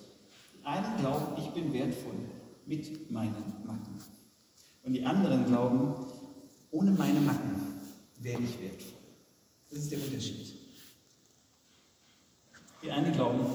Die 0.54 0.66
einen 0.66 0.96
glauben, 1.00 1.26
ich 1.38 1.48
bin 1.50 1.72
wertvoll 1.72 2.14
mit 2.66 3.10
meinen 3.10 3.54
Macken. 3.64 3.98
Und 4.90 4.94
die 4.94 5.06
anderen 5.06 5.46
glauben, 5.46 5.94
ohne 6.72 6.90
meine 6.90 7.20
Macken 7.20 7.80
wäre 8.18 8.42
ich 8.42 8.60
wertvoll. 8.60 8.98
Das 9.70 9.78
ist 9.78 9.92
der 9.92 10.00
Unterschied. 10.00 10.52
Die 12.82 12.90
einen 12.90 13.12
glauben, 13.12 13.46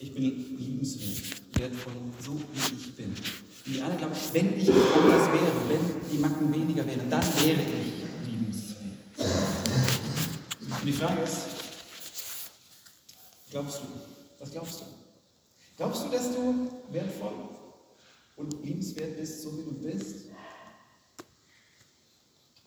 ich 0.00 0.12
bin 0.12 0.24
liebenswert 0.58 1.42
wertvoll, 1.54 1.92
so 2.20 2.32
wie 2.32 2.74
ich 2.74 2.96
bin. 2.96 3.10
Und 3.10 3.72
die 3.72 3.80
anderen 3.80 3.98
glauben, 3.98 4.16
wenn 4.32 4.58
ich 4.58 4.68
anders 4.68 5.28
wäre, 5.28 5.52
wenn 5.68 6.10
die 6.10 6.18
Macken 6.18 6.52
weniger 6.52 6.84
wären, 6.84 7.08
dann 7.08 7.22
wäre 7.22 7.60
ich 7.62 8.28
liebenswert. 8.28 8.98
Und 10.60 10.84
die 10.84 10.92
Frage 10.92 11.22
ist, 11.22 11.38
glaubst 13.52 13.78
du, 13.78 13.84
was 14.40 14.50
glaubst 14.50 14.80
du? 14.80 14.84
Glaubst 15.76 16.04
du, 16.04 16.08
dass 16.08 16.34
du 16.34 16.68
wertvoll 16.90 17.48
und 18.34 18.64
liebenswert 18.64 19.16
bist, 19.16 19.42
so 19.42 19.56
wie 19.56 19.62
du 19.62 19.72
bist? 19.74 20.27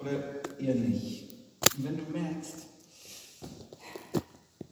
Oder 0.01 0.59
eher 0.59 0.75
nicht? 0.75 1.35
Und 1.77 1.83
wenn 1.83 1.97
du 1.97 2.03
merkst, 2.11 2.65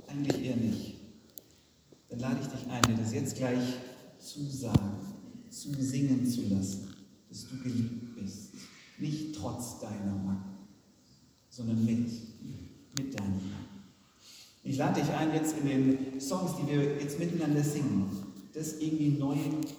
eigentlich 0.07 0.43
eher 0.43 0.55
nicht, 0.55 0.95
dann 2.09 2.19
lade 2.19 2.39
ich 2.41 2.47
dich 2.47 2.67
ein, 2.69 2.81
dir 2.81 3.01
das 3.01 3.13
jetzt 3.13 3.35
gleich 3.37 3.59
zu 4.19 4.43
sagen, 4.43 4.97
zu 5.49 5.73
singen 5.73 6.25
zu 6.25 6.41
lassen, 6.53 6.93
dass 7.29 7.47
du 7.47 7.57
geliebt 7.59 8.15
bist. 8.15 8.53
Nicht 8.97 9.35
trotz 9.35 9.79
deiner 9.79 10.15
Macken, 10.15 10.57
sondern 11.49 11.85
mit, 11.85 12.09
mit 12.97 13.19
deinen 13.19 13.35
Macken. 13.35 13.69
Ich 14.63 14.77
lade 14.77 14.99
dich 14.99 15.09
ein, 15.11 15.33
jetzt 15.33 15.55
in 15.57 15.67
den 15.67 16.19
Songs, 16.19 16.51
die 16.59 16.71
wir 16.71 16.99
jetzt 16.99 17.19
miteinander 17.19 17.63
singen, 17.63 18.09
das 18.53 18.79
irgendwie 18.79 19.09
neu, 19.09 19.37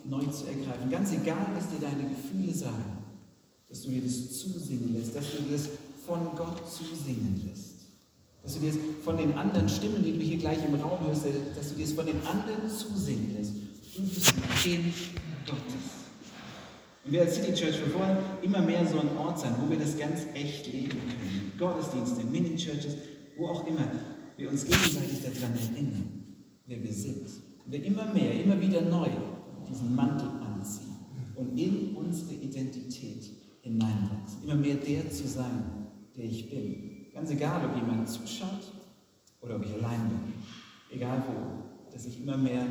neu 0.09 0.25
zu 0.27 0.47
ergreifen. 0.47 0.91
Ganz 0.91 1.13
egal, 1.13 1.47
was 1.55 1.69
dir 1.69 1.81
deine 1.81 2.09
Gefühle 2.09 2.55
sagen, 2.55 3.00
dass 3.71 3.83
du 3.83 3.89
dir 3.89 4.03
das 4.03 4.39
zusingen 4.39 4.95
lässt, 4.95 5.15
dass 5.15 5.31
du 5.31 5.43
dir 5.43 5.53
das 5.53 5.69
von 6.05 6.37
Gott 6.37 6.61
zusingen 6.69 7.41
lässt. 7.49 7.77
Dass 8.43 8.55
du 8.55 8.61
dir 8.61 8.73
das 8.73 8.79
von 9.05 9.17
den 9.17 9.33
anderen 9.35 9.69
Stimmen, 9.69 10.03
die 10.03 10.13
du 10.13 10.19
hier 10.19 10.39
gleich 10.39 10.59
im 10.67 10.75
Raum 10.75 11.07
hörst, 11.07 11.25
dass 11.57 11.69
du 11.71 11.77
dir 11.77 11.85
das 11.85 11.93
von 11.93 12.07
den 12.07 12.21
anderen 12.27 12.69
zusingen 12.69 13.37
lässt. 13.37 13.53
Du 13.95 14.03
bist 14.03 14.33
Kind 14.63 14.95
Gottes. 15.47 16.01
Und 17.05 17.13
wir 17.13 17.23
als 17.23 17.37
City 17.37 17.55
Church, 17.55 17.79
wir 17.79 17.95
wollen 17.95 18.19
immer 18.43 18.61
mehr 18.61 18.87
so 18.87 18.99
ein 18.99 19.17
Ort 19.17 19.39
sein, 19.39 19.55
wo 19.61 19.71
wir 19.71 19.79
das 19.79 19.97
ganz 19.97 20.27
echt 20.35 20.67
leben 20.73 20.91
können. 20.91 21.53
Gottesdienste, 21.59 22.25
Mini-Churches, 22.25 22.95
wo 23.37 23.47
auch 23.47 23.67
immer 23.67 23.91
wir 24.37 24.51
uns 24.51 24.65
gegenseitig 24.65 25.21
daran 25.23 25.55
erinnern, 25.57 26.25
wer 26.67 26.83
wir 26.83 26.93
sind. 26.93 27.27
Und 27.65 27.73
wir 27.73 27.85
immer 27.85 28.13
mehr, 28.13 28.43
immer 28.43 28.61
wieder 28.61 28.83
neu 28.83 29.09
diesen 29.69 29.95
Mantel 29.95 30.29
anziehen 30.41 30.97
und 31.37 31.57
in 31.59 31.95
unsere 31.95 32.35
Identität 32.35 33.40
hineinwachsen. 33.63 34.45
Immer 34.45 34.57
mehr 34.57 34.77
der 34.77 35.11
zu 35.11 35.27
sein, 35.27 35.87
der 36.17 36.25
ich 36.25 36.51
bin. 36.51 37.07
Ganz 37.13 37.31
egal, 37.31 37.67
ob 37.67 37.77
jemand 37.77 38.09
zuschaut 38.09 38.73
oder 39.41 39.57
ob 39.57 39.65
ich 39.65 39.73
allein 39.75 40.09
bin. 40.09 40.35
Egal 40.91 41.23
wo. 41.27 41.91
Dass 41.93 42.07
ich 42.07 42.23
immer 42.23 42.37
mehr 42.37 42.67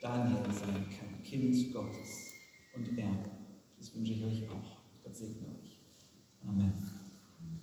Daniel 0.00 0.42
sein 0.52 0.86
kann, 0.90 1.22
Kind 1.22 1.72
Gottes 1.72 2.32
und 2.74 2.98
Erbe. 2.98 3.30
Das 3.78 3.94
wünsche 3.94 4.12
ich 4.12 4.24
euch 4.24 4.50
auch. 4.50 4.82
Gott 5.04 5.16
segne 5.16 5.46
euch. 5.46 5.78